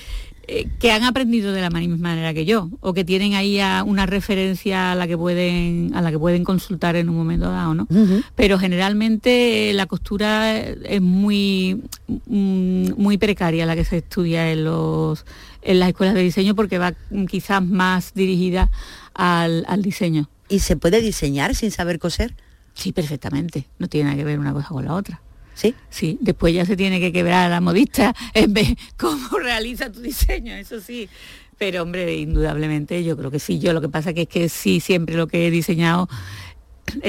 eh, 0.48 0.68
que 0.80 0.92
han 0.92 1.04
aprendido 1.04 1.52
de 1.52 1.62
la 1.62 1.70
misma 1.70 1.98
manera 1.98 2.34
que 2.34 2.46
yo 2.46 2.70
o 2.82 2.94
que 2.94 3.04
tienen 3.04 3.34
ahí 3.34 3.60
una 3.86 4.06
referencia 4.06 4.92
a 4.92 4.96
la 4.96 5.08
que 5.08 5.18
pueden 5.18 5.92
a 5.96 6.02
la 6.02 6.12
que 6.12 6.20
pueden 6.20 6.44
consultar 6.44 6.96
en 6.96 7.10
un 7.10 7.16
momento 7.16 7.50
dado 7.50 7.74
no 7.74 7.88
pero 8.36 8.60
generalmente 8.60 9.72
la 9.74 9.86
costura 9.86 10.58
es 10.58 11.02
muy 11.02 11.84
mm, 12.08 12.92
muy 12.98 13.18
precaria 13.18 13.66
la 13.66 13.76
que 13.76 13.86
se 13.86 13.98
estudia 13.98 14.52
en 14.52 14.66
los 14.66 15.26
en 15.66 15.80
las 15.80 15.90
escuelas 15.90 16.16
de 16.16 16.22
diseño 16.22 16.56
porque 16.56 16.78
va 16.78 16.94
quizás 17.28 17.64
más 17.66 18.14
dirigida 18.14 18.70
al, 19.14 19.82
diseño. 19.82 20.30
¿Y 20.48 20.60
se 20.60 20.78
puede 20.78 21.02
diseñar 21.02 21.56
sin 21.56 21.72
saber 21.72 22.00
coser? 22.00 22.36
Sí, 22.74 22.92
perfectamente. 22.92 23.68
No 23.80 23.88
tiene 23.88 24.10
nada 24.10 24.18
que 24.18 24.26
ver 24.26 24.40
una 24.40 24.54
cosa 24.54 24.70
con 24.70 24.86
la 24.86 24.94
otra. 24.94 25.22
¿Sí? 25.56 25.74
Sí, 25.90 26.18
después 26.22 26.54
ya 26.54 26.66
se 26.66 26.78
tiene 26.78 27.00
que 27.00 27.12
quebrar 27.12 27.46
a 27.46 27.50
la 27.50 27.62
modista 27.62 28.14
en 28.34 28.54
vez 28.54 28.76
cómo 28.98 29.40
realiza 29.40 29.92
tu 29.92 30.02
diseño, 30.02 30.54
eso 30.54 30.80
sí. 30.80 31.10
Pero 31.58 31.84
hombre, 31.84 32.14
indudablemente 32.18 33.04
yo 33.04 33.18
creo 33.18 33.32
que 33.32 33.40
sí. 33.40 33.60
Yo 33.60 33.74
lo 33.74 33.82
que 33.82 33.90
pasa 33.90 34.14
que 34.14 34.24
es 34.24 34.28
que 34.28 34.50
sí, 34.50 34.80
siempre 34.82 35.16
lo 35.16 35.28
que 35.28 35.48
he 35.48 35.52
diseñado 35.52 36.08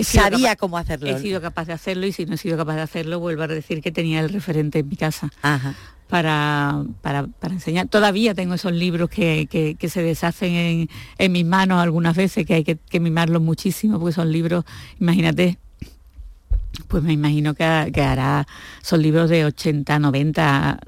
sabía 0.02 0.56
cómo 0.56 0.78
hacerlo. 0.78 1.08
He 1.08 1.20
sido 1.20 1.40
capaz 1.40 1.66
de 1.66 1.72
hacerlo 1.72 2.06
y 2.06 2.12
si 2.12 2.24
no 2.24 2.34
he 2.34 2.38
sido 2.38 2.56
capaz 2.56 2.76
de 2.76 2.82
hacerlo, 2.82 3.18
vuelvo 3.18 3.42
a 3.42 3.48
decir 3.48 3.82
que 3.82 3.92
tenía 3.92 4.20
el 4.20 4.30
referente 4.30 4.78
en 4.78 4.88
mi 4.88 4.96
casa. 4.96 5.30
Ajá 5.42 5.74
para, 6.08 6.84
para, 7.02 7.26
enseñar. 7.50 7.88
Todavía 7.88 8.34
tengo 8.34 8.54
esos 8.54 8.72
libros 8.72 9.10
que, 9.10 9.46
que, 9.48 9.88
se 9.88 10.02
deshacen 10.02 10.52
en, 10.52 10.88
en, 11.18 11.32
mis 11.32 11.44
manos 11.44 11.82
algunas 11.82 12.16
veces, 12.16 12.46
que 12.46 12.54
hay 12.54 12.64
que, 12.64 12.76
que, 12.76 13.00
mimarlos 13.00 13.42
muchísimo, 13.42 13.98
porque 13.98 14.14
son 14.14 14.30
libros, 14.30 14.64
imagínate, 15.00 15.58
pues 16.88 17.02
me 17.02 17.12
imagino 17.12 17.54
que, 17.54 17.64
hará, 17.64 18.46
son 18.82 19.02
libros 19.02 19.30
de 19.30 19.44
80, 19.44 19.98
90, 19.98 20.80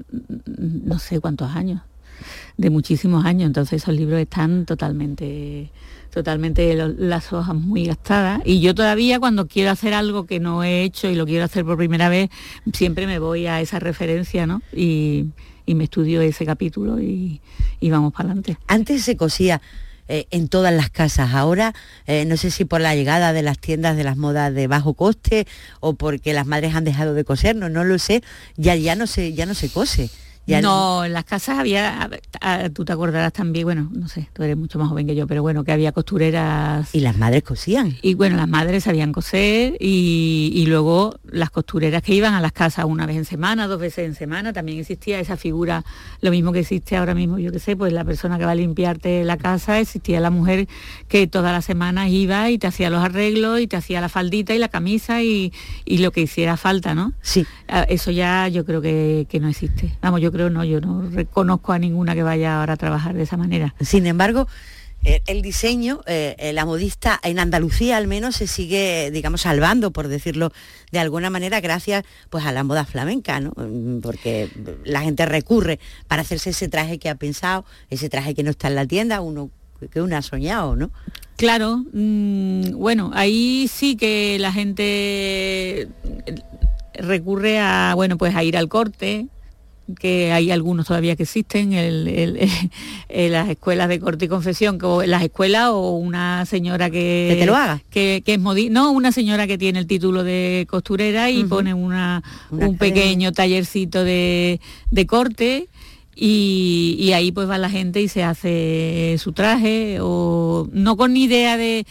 no 0.45 0.99
sé 0.99 1.19
cuántos 1.19 1.55
años, 1.55 1.81
de 2.57 2.69
muchísimos 2.69 3.25
años, 3.25 3.47
entonces 3.47 3.83
esos 3.83 3.95
libros 3.95 4.19
están 4.19 4.65
totalmente 4.65 5.71
totalmente 6.09 6.75
las 6.75 7.31
hojas 7.33 7.53
muy 7.53 7.85
gastadas 7.85 8.41
y 8.43 8.61
yo 8.61 8.73
todavía 8.73 9.19
cuando 9.19 9.47
quiero 9.47 9.69
hacer 9.69 9.93
algo 9.93 10.25
que 10.25 10.39
no 10.39 10.63
he 10.63 10.81
hecho 10.81 11.07
y 11.07 11.13
lo 11.13 11.27
quiero 11.27 11.45
hacer 11.45 11.63
por 11.63 11.77
primera 11.77 12.09
vez, 12.09 12.31
siempre 12.73 13.05
me 13.05 13.19
voy 13.19 13.45
a 13.45 13.61
esa 13.61 13.79
referencia 13.79 14.47
¿no? 14.47 14.61
y, 14.73 15.27
me 15.67 15.83
estudio 15.83 16.19
ese 16.21 16.47
capítulo 16.47 16.99
y, 16.99 17.41
vamos 17.91 18.11
para 18.11 18.29
adelante. 18.29 18.57
Antes 18.65 19.03
se 19.03 19.15
cosía 19.15 19.61
eh, 20.09 20.27
en 20.31 20.49
todas 20.49 20.73
las 20.73 20.89
casas. 20.89 21.33
Ahora, 21.33 21.73
eh, 22.07 22.25
no 22.25 22.35
sé 22.35 22.51
si 22.51 22.65
por 22.65 22.81
la 22.81 22.95
llegada 22.95 23.31
de 23.31 23.43
las 23.43 23.59
tiendas 23.59 23.95
de 23.95 24.03
las 24.03 24.17
modas 24.17 24.53
de 24.53 24.67
bajo 24.67 24.95
coste 24.95 25.47
o 25.79 25.93
porque 25.93 26.33
las 26.33 26.45
madres 26.45 26.75
han 26.75 26.83
dejado 26.83 27.13
de 27.13 27.23
coser, 27.23 27.55
no, 27.55 27.69
no 27.69 27.83
lo 27.83 27.97
sé, 27.99 28.23
ya, 28.57 28.75
ya, 28.75 28.95
no, 28.95 29.07
se, 29.07 29.33
ya 29.33 29.45
no 29.45 29.53
se 29.53 29.69
cose 29.69 30.09
no, 30.61 31.05
en 31.05 31.13
las 31.13 31.25
casas 31.25 31.59
había, 31.59 32.09
tú 32.73 32.85
te 32.85 32.93
acordarás 32.93 33.33
también, 33.33 33.65
bueno, 33.65 33.89
no 33.93 34.07
sé, 34.07 34.29
tú 34.33 34.43
eres 34.43 34.57
mucho 34.57 34.79
más 34.79 34.89
joven 34.89 35.07
que 35.07 35.15
yo, 35.15 35.27
pero 35.27 35.41
bueno, 35.41 35.63
que 35.63 35.71
había 35.71 35.91
costureras. 35.91 36.93
Y 36.93 37.01
las 37.01 37.17
madres 37.17 37.43
cosían. 37.43 37.97
Y 38.01 38.13
bueno, 38.15 38.37
las 38.37 38.47
madres 38.47 38.83
sabían 38.83 39.11
coser 39.11 39.77
y, 39.79 40.65
luego 40.67 41.19
las 41.31 41.49
costureras 41.49 42.03
que 42.03 42.13
iban 42.13 42.33
a 42.35 42.41
las 42.41 42.51
casas 42.51 42.85
una 42.85 43.05
vez 43.05 43.17
en 43.17 43.25
semana, 43.25 43.67
dos 43.67 43.79
veces 43.79 44.05
en 44.05 44.15
semana, 44.15 44.53
también 44.53 44.79
existía 44.79 45.19
esa 45.19 45.35
figura, 45.35 45.83
lo 46.21 46.31
mismo 46.31 46.51
que 46.51 46.59
existe 46.59 46.95
ahora 46.95 47.15
mismo, 47.15 47.39
yo 47.39 47.51
qué 47.51 47.59
sé, 47.59 47.75
pues 47.75 47.91
la 47.91 48.05
persona 48.05 48.37
que 48.37 48.45
va 48.45 48.51
a 48.51 48.55
limpiarte 48.55 49.23
la 49.23 49.37
casa, 49.37 49.79
existía 49.79 50.19
la 50.19 50.29
mujer 50.29 50.67
que 51.07 51.27
todas 51.27 51.51
las 51.51 51.65
semanas 51.65 52.09
iba 52.09 52.49
y 52.49 52.57
te 52.57 52.67
hacía 52.67 52.89
los 52.89 53.03
arreglos 53.03 53.59
y 53.59 53.67
te 53.67 53.77
hacía 53.77 53.99
la 54.01 54.09
faldita 54.09 54.53
y 54.53 54.59
la 54.59 54.69
camisa 54.69 55.23
y, 55.23 55.51
lo 55.85 56.11
que 56.11 56.21
hiciera 56.21 56.55
falta, 56.55 56.95
¿no? 56.95 57.11
Sí. 57.21 57.45
Ah, 57.67 57.85
eso 57.89 58.09
ya 58.09 58.47
yo 58.47 58.63
creo 58.63 58.81
que, 58.81 59.27
que 59.29 59.41
no 59.41 59.49
existe. 59.49 59.97
Vamos, 60.01 60.21
yo 60.21 60.31
creo 60.31 60.38
no, 60.47 60.63
yo 60.63 60.79
no 60.79 61.01
reconozco 61.09 61.73
a 61.73 61.79
ninguna 61.79 62.13
que 62.13 62.21
vaya 62.21 62.59
ahora 62.59 62.73
a 62.73 62.77
trabajar 62.77 63.15
de 63.15 63.23
esa 63.23 63.35
manera. 63.35 63.73
Sin 63.81 64.05
embargo, 64.05 64.47
eh, 65.03 65.21
el 65.27 65.41
diseño, 65.41 66.01
eh, 66.07 66.35
eh, 66.39 66.51
la 66.51 66.65
modista 66.65 67.19
en 67.23 67.39
Andalucía 67.39 67.95
al 67.95 68.07
menos 68.07 68.35
se 68.35 68.47
sigue, 68.47 69.11
digamos, 69.11 69.41
salvando, 69.41 69.91
por 69.91 70.09
decirlo 70.09 70.51
de 70.91 70.99
alguna 70.99 71.29
manera, 71.29 71.61
gracias 71.61 72.03
pues 72.29 72.45
a 72.45 72.51
la 72.51 72.63
moda 72.63 72.83
flamenca, 72.83 73.39
¿no? 73.39 73.53
Mm, 73.55 74.01
porque 74.01 74.49
la 74.83 75.01
gente 75.01 75.25
recurre 75.25 75.79
para 76.07 76.23
hacerse 76.23 76.49
ese 76.49 76.67
traje 76.67 76.99
que 76.99 77.09
ha 77.09 77.15
pensado, 77.15 77.63
ese 77.89 78.09
traje 78.09 78.35
que 78.35 78.43
no 78.43 78.51
está 78.51 78.67
en 78.67 78.75
la 78.75 78.85
tienda, 78.85 79.21
uno 79.21 79.49
que 79.89 80.01
uno 80.01 80.17
ha 80.17 80.21
soñado, 80.21 80.75
¿no? 80.75 80.91
Claro, 81.37 81.85
mm, 81.93 82.71
bueno, 82.71 83.11
ahí 83.13 83.69
sí 83.73 83.95
que 83.95 84.37
la 84.37 84.51
gente 84.51 85.87
recurre 86.93 87.59
a, 87.59 87.93
bueno, 87.95 88.17
pues 88.17 88.35
a 88.35 88.43
ir 88.43 88.57
al 88.57 88.67
corte, 88.67 89.27
que 89.97 90.31
hay 90.31 90.51
algunos 90.51 90.87
todavía 90.87 91.15
que 91.15 91.23
existen, 91.23 91.73
en 91.73 92.37
las 93.31 93.49
escuelas 93.49 93.89
de 93.89 93.99
corte 93.99 94.25
y 94.25 94.27
confesión, 94.27 94.77
que 94.77 95.07
las 95.07 95.23
escuelas 95.23 95.69
o 95.69 95.91
una 95.91 96.45
señora 96.45 96.89
que, 96.89 97.35
te 97.39 97.45
lo 97.45 97.55
haga. 97.55 97.81
Que, 97.89 98.23
es 98.25 98.39
modi 98.39 98.69
no, 98.69 98.91
una 98.91 99.11
señora 99.11 99.47
que 99.47 99.57
tiene 99.57 99.79
el 99.79 99.87
título 99.87 100.23
de 100.23 100.67
costurera 100.69 101.29
y 101.29 101.43
pone 101.43 101.73
una, 101.73 102.23
un 102.51 102.77
pequeño 102.77 103.31
tallercito 103.31 104.03
de, 104.03 104.59
de 104.91 105.07
corte 105.07 105.67
y, 106.15 107.11
ahí 107.13 107.31
pues 107.31 107.49
va 107.49 107.57
la 107.57 107.69
gente 107.69 108.01
y 108.01 108.09
se 108.09 108.23
hace 108.23 109.15
su 109.19 109.31
traje, 109.31 109.99
o 110.01 110.67
no 110.73 110.97
con 110.97 111.15
idea 111.15 111.55
de, 111.55 111.85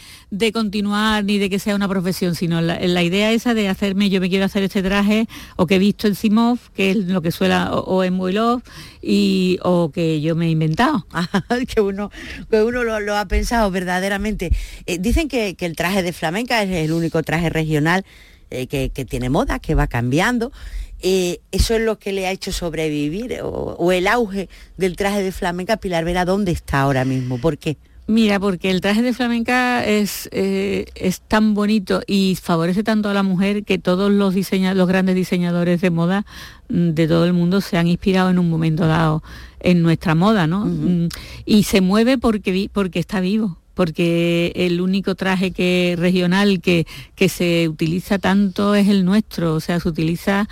continuar 0.53 1.23
ni 1.23 1.39
de 1.39 1.49
que 1.49 1.57
sea 1.57 1.75
una 1.75 1.87
profesión, 1.87 2.35
sino 2.35 2.61
la, 2.61 3.03
idea 3.03 3.31
esa 3.31 3.53
de 3.53 3.69
hacerme, 3.69 4.09
yo 4.09 4.21
me 4.21 4.29
quiero 4.29 4.45
hacer 4.45 4.63
este 4.63 4.83
traje, 4.83 5.27
o 5.55 5.65
que 5.65 5.75
he 5.75 5.79
visto 5.79 6.07
en 6.07 6.13
Simov, 6.13 6.59
que 6.75 6.91
es 6.91 6.97
lo 6.97 7.21
que 7.21 7.31
suela, 7.31 7.73
o, 7.73 8.03
en 8.03 8.13
Moilov, 8.13 8.61
y, 9.01 9.57
o 9.63 9.89
que 9.91 10.21
yo 10.21 10.35
me 10.35 10.45
he 10.45 10.49
inventado. 10.51 11.07
que 11.73 11.81
uno, 11.81 12.11
que 12.51 12.61
uno 12.61 12.83
lo, 12.83 13.17
ha 13.17 13.27
pensado 13.27 13.71
verdaderamente. 13.71 14.51
Eh, 14.85 14.99
dicen 14.99 15.27
que, 15.27 15.55
el 15.59 15.75
traje 15.75 16.03
de 16.03 16.13
flamenca 16.13 16.61
es 16.61 16.69
el 16.69 16.91
único 16.91 17.23
traje 17.23 17.49
regional 17.49 18.05
eh, 18.51 18.67
que, 18.67 18.89
que 18.89 19.05
tiene 19.05 19.29
moda, 19.29 19.59
que 19.59 19.75
va 19.75 19.87
cambiando 19.87 20.51
eh, 21.01 21.39
eso 21.51 21.75
es 21.75 21.81
lo 21.81 21.97
que 21.97 22.11
le 22.11 22.27
ha 22.27 22.31
hecho 22.31 22.51
sobrevivir 22.51 23.39
o, 23.43 23.91
el 23.91 24.07
auge 24.07 24.49
del 24.77 24.95
traje 24.95 25.23
de 25.23 25.31
flamenca 25.31 25.77
Pilar 25.77 26.03
Vera, 26.03 26.25
¿dónde 26.25 26.51
está 26.51 26.81
ahora 26.81 27.05
mismo? 27.05 27.37
¿Por 27.37 27.57
qué? 27.57 27.77
Mira, 28.07 28.39
porque 28.39 28.71
el 28.71 28.81
traje 28.81 29.03
de 29.03 29.13
flamenca 29.13 29.85
es, 29.85 30.29
eh, 30.31 30.85
es 30.95 31.21
tan 31.21 31.53
bonito 31.53 32.01
y 32.07 32.35
favorece 32.41 32.83
tanto 32.83 33.07
a 33.07 33.13
la 33.13 33.21
mujer 33.21 33.63
que 33.63 33.77
todos 33.77 34.11
los, 34.11 34.33
los 34.33 34.87
grandes 34.87 35.15
diseñadores 35.15 35.79
de 35.79 35.91
moda 35.91 36.25
mm, 36.69 36.89
de 36.89 37.07
todo 37.07 37.25
el 37.25 37.33
mundo 37.33 37.61
se 37.61 37.77
han 37.77 37.87
inspirado 37.87 38.31
en 38.31 38.39
un 38.39 38.49
momento 38.49 38.87
dado 38.87 39.21
en 39.59 39.83
nuestra 39.83 40.15
moda, 40.15 40.47
¿no? 40.47 40.65
Mm, 40.65 41.09
y 41.45 41.63
se 41.63 41.81
mueve 41.81 42.17
porque, 42.17 42.69
porque 42.73 42.99
está 42.99 43.19
vivo 43.19 43.59
porque 43.79 44.51
el 44.55 44.81
único 44.81 45.15
traje 45.15 45.51
que 45.51 45.95
regional 45.97 46.59
que, 46.59 46.85
que 47.15 47.29
se 47.29 47.69
utiliza 47.69 48.19
tanto 48.19 48.75
es 48.75 48.89
el 48.89 49.05
nuestro, 49.05 49.53
o 49.53 49.61
sea, 49.61 49.79
se 49.79 49.87
utiliza 49.87 50.49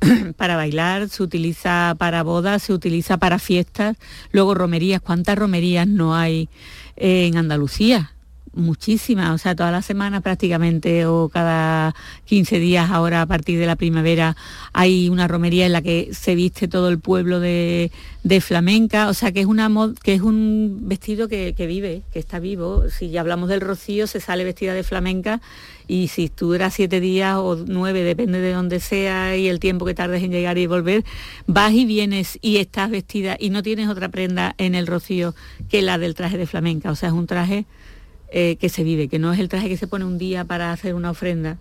para 0.36 0.56
bailar, 0.56 1.08
se 1.08 1.22
utiliza 1.22 1.94
para 1.98 2.22
bodas, 2.22 2.62
se 2.62 2.72
utiliza 2.72 3.16
para 3.16 3.38
fiestas, 3.38 3.96
luego 4.32 4.54
romerías, 4.54 5.00
¿cuántas 5.00 5.38
romerías 5.38 5.86
no 5.86 6.14
hay 6.14 6.48
en 6.96 7.36
Andalucía? 7.36 8.12
Muchísimas, 8.58 9.34
o 9.34 9.38
sea, 9.38 9.54
todas 9.54 9.72
las 9.72 9.86
semanas 9.86 10.22
prácticamente 10.22 11.06
o 11.06 11.28
cada 11.28 11.94
15 12.26 12.58
días 12.58 12.90
ahora 12.90 13.22
a 13.22 13.26
partir 13.26 13.58
de 13.58 13.66
la 13.66 13.76
primavera 13.76 14.36
hay 14.72 15.08
una 15.08 15.28
romería 15.28 15.66
en 15.66 15.72
la 15.72 15.82
que 15.82 16.10
se 16.12 16.34
viste 16.34 16.68
todo 16.68 16.88
el 16.88 16.98
pueblo 16.98 17.40
de, 17.40 17.90
flamenca, 18.40 19.08
o 19.08 19.14
sea, 19.14 19.32
que 19.32 19.40
es, 19.40 19.46
una 19.46 19.70
que 20.02 20.12
es 20.12 20.20
un 20.20 20.80
vestido 20.82 21.28
que, 21.28 21.54
vive, 21.56 22.02
que 22.12 22.18
está 22.18 22.38
vivo. 22.38 22.84
Si 22.90 23.08
ya 23.08 23.22
hablamos 23.22 23.48
del 23.48 23.62
rocío, 23.62 24.06
se 24.06 24.20
sale 24.20 24.44
vestida 24.44 24.74
de 24.74 24.82
flamenca 24.82 25.40
y 25.86 26.08
si 26.08 26.30
eras 26.54 26.74
siete 26.74 27.00
días 27.00 27.36
o 27.38 27.56
nueve, 27.66 28.02
depende 28.02 28.40
de 28.40 28.52
dónde 28.52 28.80
sea 28.80 29.34
y 29.34 29.48
el 29.48 29.60
tiempo 29.60 29.86
que 29.86 29.94
tardes 29.94 30.22
en 30.22 30.30
llegar 30.30 30.58
y 30.58 30.66
volver, 30.66 31.04
vas 31.46 31.72
y 31.72 31.86
vienes 31.86 32.38
y 32.42 32.58
estás 32.58 32.90
vestida 32.90 33.36
y 33.40 33.48
no 33.48 33.62
tienes 33.62 33.88
otra 33.88 34.10
prenda 34.10 34.54
en 34.58 34.74
el 34.74 34.86
rocío 34.86 35.34
que 35.70 35.80
la 35.80 35.96
del 35.96 36.14
traje 36.14 36.36
de 36.36 36.46
flamenca, 36.46 36.90
o 36.90 36.94
sea, 36.94 37.08
es 37.08 37.14
un 37.14 37.26
traje 37.26 37.64
eh, 38.30 38.56
que 38.56 38.68
se 38.68 38.84
vive, 38.84 39.08
que 39.08 39.18
no 39.18 39.32
es 39.32 39.38
el 39.38 39.48
traje 39.48 39.68
que 39.68 39.76
se 39.76 39.86
pone 39.86 40.04
un 40.04 40.18
día 40.18 40.44
para 40.44 40.72
hacer 40.72 40.94
una 40.94 41.10
ofrenda, 41.10 41.58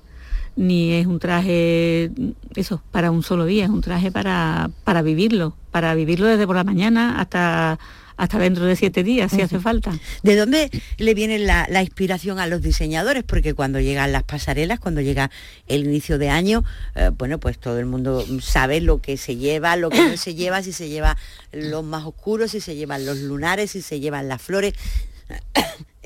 ni 0.56 0.94
es 0.94 1.06
un 1.06 1.20
traje, 1.20 2.12
eso, 2.56 2.82
para 2.92 3.12
un 3.12 3.24
solo 3.24 3.46
día, 3.46 3.66
es 3.66 3.70
un 3.70 3.82
traje 3.82 4.12
para, 4.12 4.72
para 4.84 5.02
vivirlo, 5.02 5.56
para 5.72 5.94
vivirlo 5.96 6.26
desde 6.28 6.48
por 6.48 6.56
la 6.56 6.64
mañana 6.64 7.20
hasta 7.20 7.80
hasta 8.18 8.40
dentro 8.40 8.66
de 8.66 8.76
siete 8.76 9.04
días, 9.04 9.32
si 9.32 9.42
hace 9.42 9.60
falta. 9.60 9.98
¿De 10.24 10.36
dónde 10.36 10.72
le 10.98 11.14
viene 11.14 11.38
la, 11.38 11.82
inspiración 11.82 12.40
a 12.40 12.48
los 12.48 12.62
diseñadores? 12.62 13.24
Porque 13.24 13.54
cuando 13.54 13.80
llegan 13.80 14.12
las 14.12 14.24
pasarelas, 14.24 14.80
cuando 14.80 15.02
llega 15.02 15.30
el 15.68 15.86
inicio 15.86 16.18
de 16.18 16.30
año, 16.30 16.64
eh, 16.96 17.12
bueno, 17.16 17.40
pues 17.40 17.60
todo 17.60 17.80
el 17.80 17.86
mundo 17.86 18.26
sabe 18.42 18.82
lo 18.82 19.02
que 19.02 19.18
se 19.18 19.36
lleva, 19.36 19.76
lo 19.76 19.90
que 19.90 20.02
no 20.10 20.18
se 20.18 20.34
lleva, 20.36 20.64
si 20.64 20.74
se 20.74 20.90
lleva 20.90 21.16
los 21.52 21.84
más 21.84 22.06
oscuros, 22.06 22.52
si 22.52 22.60
se 22.60 22.76
llevan 22.76 23.06
los 23.06 23.20
lunares, 23.20 23.72
si 23.72 23.82
se 23.82 24.00
llevan 24.00 24.28
las 24.28 24.42
flores. 24.42 24.74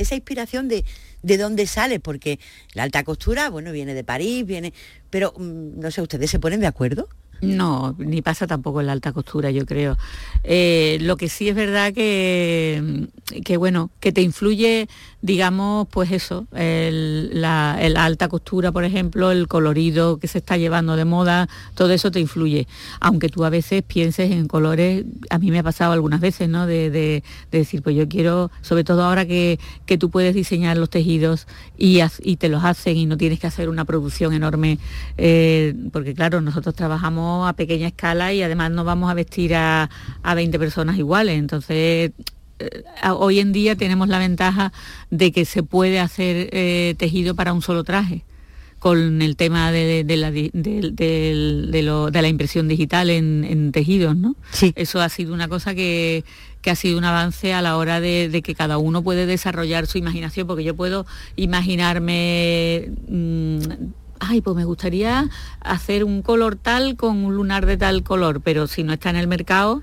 Esa 0.01 0.15
inspiración 0.15 0.67
de, 0.67 0.85
de 1.21 1.37
dónde 1.37 1.67
sale, 1.67 1.99
porque 1.99 2.39
la 2.73 2.83
alta 2.83 3.03
costura, 3.03 3.49
bueno, 3.49 3.71
viene 3.71 3.93
de 3.93 4.03
París, 4.03 4.45
viene, 4.45 4.73
pero 5.09 5.33
mm, 5.37 5.79
no 5.79 5.91
sé, 5.91 6.01
¿ustedes 6.01 6.29
se 6.29 6.39
ponen 6.39 6.59
de 6.59 6.67
acuerdo? 6.67 7.09
No, 7.41 7.95
ni 7.97 8.21
pasa 8.21 8.45
tampoco 8.45 8.81
en 8.81 8.87
la 8.87 8.93
alta 8.93 9.13
costura, 9.13 9.49
yo 9.49 9.65
creo. 9.65 9.97
Eh, 10.43 10.99
lo 11.01 11.17
que 11.17 11.27
sí 11.27 11.49
es 11.49 11.55
verdad 11.55 11.91
que, 11.91 13.07
que, 13.43 13.57
bueno, 13.57 13.89
que 13.99 14.11
te 14.11 14.21
influye, 14.21 14.87
digamos, 15.23 15.87
pues 15.89 16.11
eso, 16.11 16.45
la, 16.51 17.73
alta 17.73 18.27
costura, 18.27 18.71
por 18.71 18.83
ejemplo, 18.83 19.31
el 19.31 19.47
colorido 19.47 20.17
que 20.17 20.27
se 20.27 20.37
está 20.37 20.57
llevando 20.57 20.95
de 20.95 21.05
moda, 21.05 21.49
todo 21.73 21.91
eso 21.93 22.11
te 22.11 22.19
influye. 22.19 22.67
Aunque 22.99 23.27
tú 23.29 23.43
a 23.43 23.49
veces 23.49 23.81
pienses 23.81 24.31
en 24.31 24.47
colores, 24.47 25.05
a 25.31 25.39
mí 25.39 25.49
me 25.49 25.59
ha 25.59 25.63
pasado 25.63 25.93
algunas 25.93 26.21
veces, 26.21 26.47
¿no? 26.47 26.67
De, 26.67 27.23
decir, 27.51 27.81
pues 27.81 27.95
yo 27.95 28.07
quiero, 28.07 28.51
sobre 28.61 28.83
todo 28.83 29.03
ahora 29.03 29.25
que, 29.25 29.59
que 29.87 29.97
tú 29.97 30.11
puedes 30.11 30.35
diseñar 30.35 30.77
los 30.77 30.89
tejidos 30.89 31.47
y, 31.75 32.01
y, 32.19 32.35
te 32.35 32.49
los 32.49 32.63
hacen 32.63 32.97
y 32.97 33.05
no 33.07 33.17
tienes 33.17 33.39
que 33.39 33.47
hacer 33.47 33.67
una 33.67 33.85
producción 33.85 34.33
enorme, 34.33 34.77
eh, 35.17 35.73
porque 35.91 36.13
claro, 36.13 36.41
nosotros 36.41 36.75
trabajamos 36.75 37.30
a 37.47 37.53
pequeña 37.53 37.87
escala 37.87 38.33
y 38.33 38.43
además 38.43 38.71
no 38.71 38.83
vamos 38.83 39.09
a 39.09 39.13
vestir 39.13 39.55
a, 39.55 39.89
20 40.23 40.59
personas 40.59 40.97
iguales. 40.97 41.37
Entonces, 41.37 42.11
eh, 42.59 42.83
hoy 43.11 43.39
en 43.39 43.51
día 43.51 43.75
tenemos 43.75 44.07
la 44.07 44.19
ventaja 44.19 44.71
de 45.09 45.31
que 45.31 45.45
se 45.45 45.63
puede 45.63 45.99
hacer 45.99 46.49
eh, 46.51 46.95
tejido 46.97 47.35
para 47.35 47.53
un 47.53 47.61
solo 47.61 47.83
traje 47.83 48.23
con 48.81 49.21
el 49.21 49.35
tema 49.35 49.71
de, 49.71 50.03
la, 50.17 50.31
de, 50.31 52.11
la, 52.11 52.27
impresión 52.27 52.67
digital 52.67 53.11
en, 53.11 53.71
tejidos, 53.71 54.17
¿no? 54.17 54.35
Sí. 54.49 54.73
Eso 54.75 55.01
ha 55.01 55.09
sido 55.09 55.35
una 55.35 55.47
cosa 55.47 55.75
que, 55.75 56.23
ha 56.65 56.75
sido 56.75 56.97
un 56.97 57.03
avance 57.03 57.53
a 57.53 57.61
la 57.61 57.77
hora 57.77 58.01
de, 58.01 58.41
que 58.43 58.55
cada 58.55 58.79
uno 58.79 59.03
puede 59.03 59.27
desarrollar 59.27 59.85
su 59.85 59.99
imaginación, 59.99 60.47
porque 60.47 60.63
yo 60.63 60.75
puedo 60.75 61.05
imaginarme 61.35 62.89
mm, 63.07 63.59
ay, 64.21 64.41
pues 64.41 64.55
me 64.55 64.65
gustaría 64.65 65.29
hacer 65.59 66.03
un 66.03 66.21
color 66.21 66.55
tal 66.55 66.95
con 66.95 67.17
un 67.25 67.35
lunar 67.35 67.65
de 67.65 67.75
tal 67.75 68.03
color, 68.03 68.41
pero 68.41 68.67
si 68.67 68.83
no 68.83 68.93
está 68.93 69.09
en 69.09 69.15
el 69.15 69.27
mercado, 69.27 69.81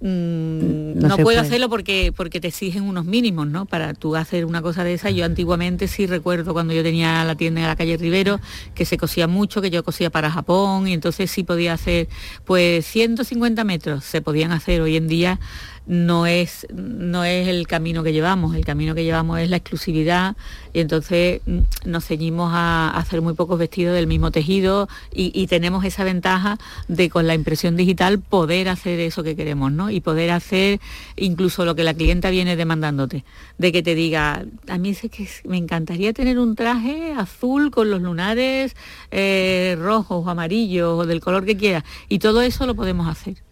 mm, 0.00 0.98
no, 0.98 1.16
puedo 1.18 1.40
hacerlo 1.40 1.68
porque, 1.68 2.12
porque 2.14 2.40
te 2.40 2.48
exigen 2.48 2.82
unos 2.82 3.04
mínimos, 3.04 3.46
¿no? 3.46 3.64
Para 3.64 3.94
tú 3.94 4.16
hacer 4.16 4.44
una 4.44 4.60
cosa 4.60 4.82
de 4.82 4.94
esa. 4.94 5.10
Yo 5.10 5.24
antiguamente 5.24 5.86
sí 5.86 6.06
recuerdo 6.06 6.52
cuando 6.52 6.74
yo 6.74 6.82
tenía 6.82 7.24
la 7.24 7.36
tienda 7.36 7.60
en 7.60 7.68
la 7.68 7.76
calle 7.76 7.96
Rivero, 7.96 8.40
que 8.74 8.84
se 8.84 8.98
cosía 8.98 9.28
mucho, 9.28 9.62
que 9.62 9.70
yo 9.70 9.84
cosía 9.84 10.10
para 10.10 10.28
Japón, 10.28 10.88
y 10.88 10.92
entonces 10.92 11.30
sí 11.30 11.44
podía 11.44 11.74
hacer, 11.74 12.08
pues 12.44 12.84
150 12.86 13.62
metros 13.62 14.04
se 14.04 14.20
podían 14.20 14.50
hacer. 14.50 14.80
Hoy 14.80 14.96
en 14.96 15.06
día 15.06 15.38
no 15.86 16.26
es, 16.26 16.66
no 16.72 17.24
es 17.24 17.48
el 17.48 17.66
camino 17.66 18.02
que 18.02 18.12
llevamos, 18.12 18.54
el 18.54 18.64
camino 18.64 18.94
que 18.94 19.02
llevamos 19.02 19.40
es 19.40 19.50
la 19.50 19.56
exclusividad 19.56 20.36
y 20.72 20.80
entonces 20.80 21.40
mm, 21.44 21.58
nos 21.86 22.04
ceñimos 22.06 22.50
a, 22.54 22.90
hacer 22.90 23.20
muy 23.20 23.34
pocos 23.34 23.58
vestidos 23.58 23.94
del 23.94 24.06
mismo 24.06 24.30
tejido 24.30 24.88
y, 25.12 25.46
tenemos 25.52 25.84
esa 25.84 26.04
ventaja 26.04 26.56
de 26.88 27.10
con 27.10 27.26
la 27.26 27.34
impresión 27.34 27.76
digital 27.76 28.20
poder 28.20 28.68
hacer 28.68 29.00
eso 29.00 29.22
que 29.22 29.36
queremos, 29.36 29.70
¿no? 29.70 29.90
Y 29.90 30.00
poder 30.00 30.30
hacer 30.30 30.80
incluso 31.16 31.64
lo 31.64 31.74
que 31.74 31.84
la 31.84 31.92
clienta 31.92 32.30
viene 32.30 32.56
demandándote, 32.56 33.24
de 33.58 33.72
que 33.72 33.82
te 33.82 33.94
diga, 33.94 34.44
a 34.68 34.78
mí 34.78 34.90
es 34.90 35.00
que 35.02 35.28
me 35.44 35.58
encantaría 35.58 36.12
tener 36.12 36.38
un 36.38 36.54
traje 36.54 37.12
azul 37.12 37.70
con 37.70 37.90
los 37.90 38.00
lunares 38.00 38.74
eh, 39.10 39.76
rojos 39.78 40.24
o 40.24 40.30
amarillos 40.30 41.00
o 41.00 41.06
del 41.06 41.20
color 41.20 41.44
que 41.44 41.56
quiera 41.56 41.84
y 42.08 42.18
todo 42.18 42.40
eso 42.40 42.66
lo 42.66 42.74
podemos 42.74 43.08
hacer 43.08 43.42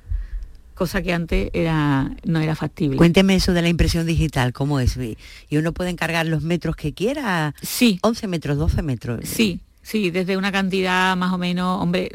cosa 0.80 1.02
que 1.02 1.12
antes 1.12 1.50
era, 1.52 2.10
no 2.24 2.40
era 2.40 2.54
factible. 2.56 2.96
Cuénteme 2.96 3.34
eso 3.34 3.52
de 3.52 3.60
la 3.60 3.68
impresión 3.68 4.06
digital, 4.06 4.54
¿cómo 4.54 4.80
es? 4.80 4.96
¿Y 4.96 5.56
uno 5.58 5.74
puede 5.74 5.90
encargar 5.90 6.24
los 6.24 6.42
metros 6.42 6.74
que 6.74 6.94
quiera? 6.94 7.54
Sí. 7.60 7.98
11 8.00 8.26
metros, 8.28 8.56
12 8.56 8.80
metros. 8.80 9.20
Sí, 9.28 9.60
Sí, 9.82 10.10
desde 10.10 10.36
una 10.36 10.52
cantidad 10.52 11.16
más 11.16 11.32
o 11.32 11.38
menos, 11.38 11.82
hombre, 11.82 12.10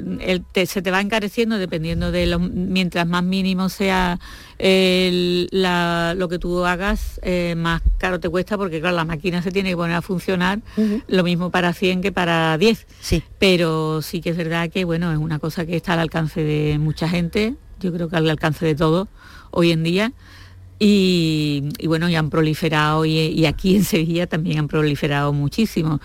se 0.65 0.81
te 0.81 0.91
va 0.91 1.01
encareciendo 1.01 1.57
dependiendo 1.57 2.11
de 2.11 2.27
lo, 2.27 2.39
mientras 2.39 3.07
más 3.07 3.23
mínimo 3.23 3.69
sea 3.69 4.19
lo 4.59 6.29
que 6.29 6.39
tú 6.39 6.63
hagas, 6.63 7.19
eh, 7.23 7.55
más 7.57 7.81
caro 7.97 8.19
te 8.19 8.29
cuesta 8.29 8.55
porque 8.55 8.79
claro, 8.79 8.95
la 8.95 9.03
máquina 9.03 9.41
se 9.41 9.51
tiene 9.51 9.71
que 9.71 9.75
poner 9.75 9.95
a 9.95 10.01
funcionar, 10.03 10.59
lo 11.07 11.23
mismo 11.23 11.49
para 11.49 11.73
100 11.73 12.01
que 12.01 12.11
para 12.11 12.57
10. 12.57 12.85
Sí. 13.01 13.23
Pero 13.39 14.01
sí 14.01 14.21
que 14.21 14.29
es 14.29 14.37
verdad 14.37 14.69
que 14.69 14.85
bueno, 14.85 15.11
es 15.11 15.17
una 15.17 15.39
cosa 15.39 15.65
que 15.65 15.75
está 15.75 15.93
al 15.93 15.99
alcance 15.99 16.43
de 16.43 16.77
mucha 16.77 17.09
gente, 17.09 17.55
yo 17.79 17.93
creo 17.93 18.09
que 18.09 18.15
al 18.15 18.29
alcance 18.29 18.65
de 18.65 18.75
todo 18.75 19.07
hoy 19.51 19.71
en 19.71 19.83
día. 19.83 20.13
Y, 20.77 21.69
bueno, 21.87 22.09
y 22.09 22.15
han 22.15 22.29
proliferado 22.29 23.05
y, 23.05 23.45
aquí 23.45 23.77
en 23.77 23.85
Sevilla 23.85 24.27
también 24.27 24.59
han 24.59 24.67
proliferado 24.67 25.31
muchísimo 25.31 26.01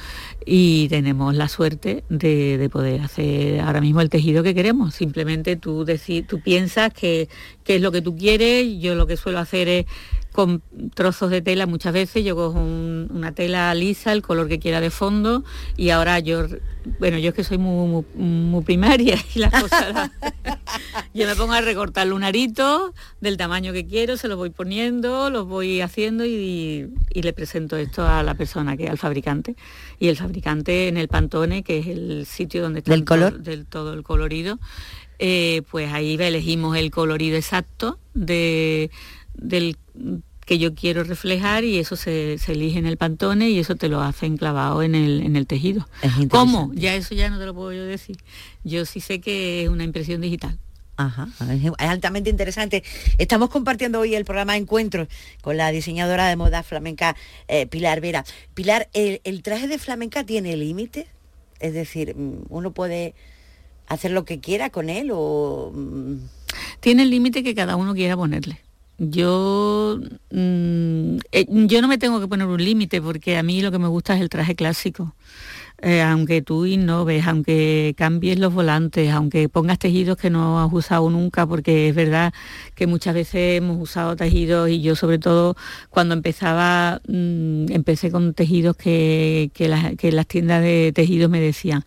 y 0.47 0.89
tenemos 0.89 1.35
la 1.35 1.49
suerte 1.49 2.05
de, 2.09 2.69
poder 2.71 3.01
hacer 3.01 3.61
ahora 3.61 3.81
mismo 3.81 4.01
el 4.01 4.09
tejido 4.11 4.45
que 4.45 4.55
queremos. 4.55 4.95
Simplemente 4.95 5.57
tú, 5.57 5.85
tú 6.29 6.41
piensas 6.41 6.93
que, 6.95 7.29
que, 7.65 7.77
es 7.77 7.83
lo 7.83 7.91
que 7.91 8.01
tú 8.01 8.17
quieres, 8.17 8.79
yo 8.79 8.95
lo 8.95 9.09
que 9.09 9.17
suelo 9.17 9.41
hacer 9.41 9.67
es 9.67 9.87
con 10.33 10.63
trozos 10.95 11.31
de 11.31 11.43
tela 11.43 11.67
muchas 11.67 11.93
veces, 11.93 12.25
yo 12.25 12.37
cojo 12.37 12.59
una 12.59 13.33
tela 13.33 13.75
lisa, 13.75 14.13
el 14.13 14.23
color 14.23 14.49
que 14.49 14.59
quiera 14.59 14.81
de 14.81 14.91
fondo 14.91 15.45
y 15.77 15.91
ahora 15.91 16.19
yo, 16.21 16.47
bueno, 16.99 17.19
yo 17.19 17.31
es 17.31 17.35
que 17.35 17.45
soy 17.45 17.59
muy, 17.59 18.05
muy, 18.15 18.63
primaria 18.63 19.17
y 19.35 19.41
las 19.41 19.51
cosas, 19.61 20.11
yo 21.15 21.27
me 21.27 21.35
pongo 21.35 21.53
a 21.53 21.61
recortar 21.61 22.07
lunaritos 22.07 22.93
del 23.21 23.37
tamaño 23.37 23.73
que 23.73 23.87
quiero, 23.87 24.17
se 24.17 24.29
los 24.29 24.39
voy 24.39 24.51
poniendo, 24.51 25.31
los 25.31 25.47
voy 25.47 25.81
haciendo 25.81 26.25
y, 26.25 26.89
le 27.13 27.33
presento 27.33 27.77
esto 27.77 28.07
a 28.07 28.23
la 28.23 28.35
persona, 28.35 28.79
que 28.79 28.89
al 28.89 28.97
fabricante. 28.97 29.55
Y 29.99 30.09
el 30.09 30.17
fabricante 30.17 30.89
en 30.89 30.97
el 30.97 31.09
Pantone, 31.09 31.63
que 31.63 31.79
es 31.79 31.87
el 31.87 32.25
sitio 32.25 32.63
donde 32.63 32.79
está 32.79 32.93
¿Del 32.93 33.05
color? 33.05 33.41
del 33.41 33.67
todo 33.67 33.93
el 33.93 34.03
colorido, 34.03 34.59
eh, 35.19 35.61
pues 35.71 35.93
ahí 35.93 36.15
elegimos 36.19 36.79
el 36.79 36.91
colorido 36.91 37.37
exacto 37.37 37.99
de 38.15 38.91
del 39.41 39.77
que 40.47 40.59
yo 40.59 40.75
quiero 40.75 41.05
reflejar 41.05 41.63
y 41.63 41.79
eso 41.79 41.95
se, 41.95 42.35
elige 42.49 42.79
en 42.79 42.87
el 42.87 42.97
pantone 42.97 43.51
y 43.51 43.59
eso 43.61 43.77
te 43.77 43.89
lo 43.89 44.01
hacen 44.01 44.37
clavado 44.37 44.83
en 44.83 44.95
el, 44.95 45.23
en 45.23 45.37
el 45.37 45.47
tejido. 45.47 45.89
¿Cómo? 46.29 46.73
Ya 46.75 46.95
eso 46.95 47.15
ya 47.15 47.31
no 47.31 47.39
te 47.39 47.47
lo 47.47 47.55
puedo 47.55 47.73
yo 47.73 47.85
decir. 47.85 48.17
Yo 48.65 48.85
sí 48.85 49.01
sé 49.01 49.21
que 49.21 49.63
es 49.63 49.69
una 49.69 49.85
impresión 49.85 50.21
digital. 50.21 50.59
Ajá, 50.97 51.29
es 51.51 51.73
altamente 51.79 52.29
interesante. 52.29 52.83
Estamos 53.17 53.49
compartiendo 53.49 54.01
hoy 54.01 54.15
el 54.15 54.27
programa 54.27 54.57
Encuentros 54.57 55.09
con 55.41 55.57
la 55.57 55.71
diseñadora 55.71 56.29
de 56.29 56.37
moda 56.37 56.63
flamenca 56.63 57.17
eh, 57.49 57.67
Pilar 57.67 58.03
Vera. 58.03 58.25
Pilar, 58.53 58.91
¿el, 58.93 59.43
traje 59.43 59.67
de 59.67 59.79
flamenca 59.79 60.27
tiene 60.27 60.57
límites? 60.57 61.07
Es 61.59 61.73
decir, 61.73 62.17
mm, 62.17 62.47
¿uno 62.51 62.73
puede 62.73 63.15
hacer 63.87 64.11
lo 64.11 64.27
que 64.27 64.41
quiera 64.41 64.69
con 64.69 64.91
él 64.91 65.11
o...? 65.13 65.73
Mm? 65.75 66.17
Tiene 66.81 67.05
el 67.05 67.11
límite 67.11 67.43
que 67.43 67.55
cada 67.55 67.77
uno 67.77 67.95
quiera 67.95 68.17
ponerle. 68.17 68.61
Yo, 69.03 69.99
mm, 70.31 71.17
eh, 71.33 71.47
yo 71.49 71.81
no 71.81 71.89
me 71.89 71.97
tengo 71.97 72.21
que 72.21 72.29
poner 72.29 72.47
un 72.47 72.63
límite 72.63 73.01
porque 73.01 73.39
a 73.39 73.43
mí 73.43 73.63
lo 73.63 73.73
que 73.73 73.79
me 73.79 73.89
gusta 73.89 74.15
es 74.15 74.21
el 74.21 74.29
traje 74.29 74.55
clásico. 74.55 75.15
Eh, 75.83 76.03
aunque 76.03 76.43
tú 76.43 76.67
innoves, 76.67 77.27
aunque 77.27 77.95
cambies 77.97 78.39
los 78.39 78.53
volantes, 78.53 79.11
aunque 79.13 79.49
pongas 79.49 79.79
tejidos 79.79 80.19
que 80.19 80.29
no 80.29 80.63
has 80.63 80.71
usado 80.71 81.09
nunca, 81.09 81.47
porque 81.47 81.89
es 81.89 81.95
verdad 81.95 82.35
que 82.75 82.87
muchas 82.87 83.15
veces 83.15 83.57
hemos 83.57 83.81
usado 83.81 84.15
tejidos 84.15 84.69
y 84.69 84.83
yo 84.83 84.95
sobre 84.95 85.19
todo 85.19 85.57
cuando 85.89 86.13
empezaba, 86.15 87.01
mm, 87.09 87.73
empecé 87.73 88.11
con 88.11 88.35
tejidos 88.35 88.77
que, 88.77 89.51
que, 89.55 89.69
las 90.13 90.27
tiendas 90.27 90.61
de 90.63 90.93
tejidos 90.95 91.31
me 91.31 91.41
decían, 91.41 91.85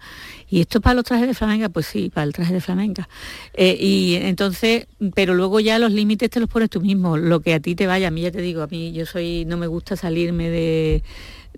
¿y 0.49 0.61
esto 0.61 0.79
es 0.79 0.83
para 0.83 0.95
los 0.95 1.03
trajes 1.03 1.27
de 1.27 1.35
flamenca? 1.35 1.69
Pues 1.69 1.85
sí, 1.85 2.09
para 2.11 2.25
el 2.25 2.33
traje 2.33 2.53
de 2.53 2.61
flamenca. 2.61 3.07
Eh, 3.53 3.77
y 3.79 4.15
entonces, 4.15 4.87
pero 5.13 5.35
luego 5.35 5.59
ya 5.59 5.77
los 5.77 5.91
límites 5.91 6.31
te 6.31 6.39
los 6.39 6.49
pones 6.49 6.71
tú 6.71 6.81
mismo, 6.81 7.15
lo 7.17 7.41
que 7.41 7.53
a 7.53 7.59
ti 7.59 7.75
te 7.75 7.85
vaya, 7.85 8.07
a 8.07 8.11
mí 8.11 8.21
ya 8.21 8.31
te 8.31 8.41
digo, 8.41 8.63
a 8.63 8.67
mí 8.67 8.91
yo 8.91 9.05
soy, 9.05 9.45
no 9.45 9.57
me 9.57 9.67
gusta 9.67 9.95
salirme 9.95 10.49
de 10.49 11.03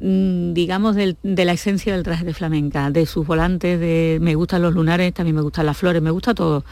Mm, 0.01 0.51
digamos, 0.51 0.95
de 0.97 1.15
la 1.23 1.53
esencia 1.53 1.93
del 1.93 2.03
traje 2.03 2.25
de 2.25 2.34
flamenca, 2.34 2.91
de 2.91 3.05
sus 3.05 3.25
volantes, 3.25 3.79
de 3.79 4.17
me 4.19 4.36
gustan 4.36 4.62
los 4.62 4.73
lunares, 4.73 5.13
también 5.13 5.38
me 5.38 5.41
gustan 5.41 5.65
las 5.65 5.77
flores, 5.77 6.01
me 6.01 6.12
gusta 6.12 6.34
todo. 6.34 6.65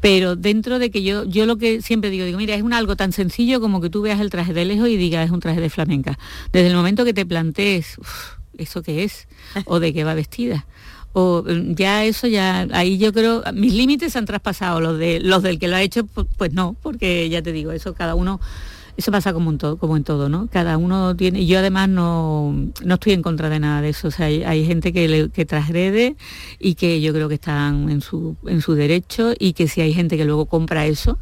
Pero 0.00 0.34
dentro 0.34 0.78
de 0.78 0.90
que 0.90 1.02
yo, 1.02 1.24
yo 1.24 1.44
lo 1.44 1.58
que 1.58 1.82
siempre 1.82 2.08
digo, 2.08 2.24
digo, 2.24 2.38
mira, 2.38 2.54
es 2.54 2.62
un 2.62 2.72
algo 2.72 2.96
tan 2.96 3.12
sencillo 3.12 3.60
como 3.60 3.82
que 3.82 3.90
tú 3.90 4.00
veas 4.00 4.18
el 4.20 4.30
traje 4.30 4.54
de 4.54 4.64
lejos 4.64 4.88
y 4.88 4.96
digas 4.96 5.26
es 5.26 5.30
un 5.30 5.40
traje 5.40 5.60
de 5.60 5.68
flamenca. 5.68 6.18
Desde 6.52 6.68
el 6.68 6.74
momento 6.74 7.04
que 7.04 7.12
te 7.12 7.26
plantees, 7.26 7.96
¿eso 8.56 8.82
qué 8.82 9.04
es? 9.04 9.28
¿O 9.66 9.78
de 9.78 9.92
qué 9.92 10.04
va 10.04 10.14
vestida? 10.14 10.66
o 11.12 11.42
mm, 11.42 11.74
ya 11.74 12.04
eso 12.04 12.28
ya 12.28 12.68
ahí 12.72 12.96
yo 12.96 13.12
creo 13.12 13.42
mis 13.52 13.74
límites 13.74 14.14
han 14.14 14.26
traspasado 14.26 14.80
los 14.80 14.96
de 14.96 15.18
los 15.18 15.42
del 15.42 15.58
que 15.58 15.66
lo 15.66 15.74
ha 15.74 15.82
hecho 15.82 16.04
pues 16.04 16.52
no 16.52 16.76
porque 16.80 17.28
ya 17.28 17.42
te 17.42 17.50
digo 17.50 17.72
eso 17.72 17.94
cada 17.94 18.14
uno 18.14 18.40
eso 19.00 19.10
pasa 19.10 19.32
como 19.32 19.50
en 19.50 19.58
todo, 19.58 19.78
como 19.78 19.96
en 19.96 20.04
todo, 20.04 20.28
¿no? 20.28 20.46
Cada 20.48 20.76
uno 20.76 21.16
tiene, 21.16 21.46
yo 21.46 21.58
además 21.58 21.88
no, 21.88 22.54
no 22.84 22.94
estoy 22.94 23.14
en 23.14 23.22
contra 23.22 23.48
de 23.48 23.58
nada 23.58 23.80
de 23.80 23.88
eso, 23.88 24.08
o 24.08 24.10
sea, 24.10 24.26
hay, 24.26 24.66
gente 24.66 24.92
que, 24.92 25.30
que 25.32 25.46
transgrede 25.46 26.16
y 26.58 26.74
que 26.74 27.00
yo 27.00 27.12
creo 27.14 27.28
que 27.28 27.36
están 27.36 27.88
en 27.88 28.02
su, 28.02 28.36
en 28.46 28.60
su 28.60 28.74
derecho 28.74 29.32
y 29.38 29.54
que 29.54 29.68
si 29.68 29.80
hay 29.80 29.94
gente 29.94 30.18
que 30.18 30.26
luego 30.26 30.44
compra 30.46 30.84
eso, 30.84 31.18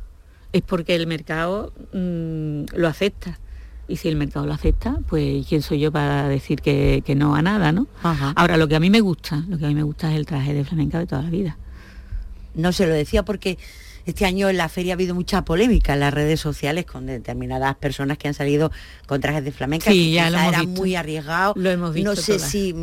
es 0.53 0.63
porque 0.63 0.97
el 0.97 1.07
mercado 1.07 1.73
mm, 1.93 2.77
lo 2.77 2.89
acepta. 2.89 3.39
Y 3.87 3.97
si 3.97 4.09
el 4.09 4.17
mercado 4.17 4.45
lo 4.45 4.53
acepta, 4.53 4.99
pues 5.09 5.47
quién 5.47 5.63
soy 5.63 5.79
yo 5.79 5.91
para 5.91 6.29
decir 6.29 6.61
que, 6.61 7.03
no 7.17 7.35
a 7.35 7.43
nada, 7.43 7.73
¿no? 7.73 7.87
Ahora, 8.03 8.59
lo 8.59 8.69
que 8.69 8.77
a 8.77 8.81
mí 8.81 8.91
me 8.91 9.01
gusta, 9.01 9.45
lo 9.49 9.57
que 9.57 9.65
a 9.65 9.69
mí 9.69 9.75
me 9.75 9.83
gusta 9.83 10.11
es 10.11 10.19
el 10.19 10.27
traje 10.27 10.53
de 10.53 10.65
flamenca 10.65 10.99
de 10.99 11.07
toda 11.07 11.23
la 11.23 11.31
vida. 11.31 11.57
No 12.55 12.73
se 12.73 12.87
lo 12.87 12.93
decía 12.93 13.25
porque 13.25 13.57
este 14.09 14.25
año 14.25 14.49
en 14.49 14.57
la 14.57 14.69
feria 14.69 14.95
ha 14.95 14.97
habido 14.97 15.15
mucha 15.15 15.45
polémica 15.45 15.93
en 15.93 16.01
las 16.01 16.15
redes 16.15 16.41
sociales 16.41 16.87
con 16.87 17.07
determinadas 17.07 17.77
personas 17.77 18.17
que 18.17 18.29
han 18.29 18.35
salido 18.35 18.73
con 19.07 19.21
trajes 19.21 19.45
de 19.45 19.53
flamenca 19.53 19.91
sí, 19.91 20.13
ya 20.13 20.31
lo 20.31 20.39
era 20.39 20.63
muy 20.63 20.95
arriesgado. 20.97 21.53
Lo 21.57 21.71
hemos 21.71 21.93
visto 21.93 22.11
no 22.11 22.17
sé 22.17 22.39
si, 22.39 22.75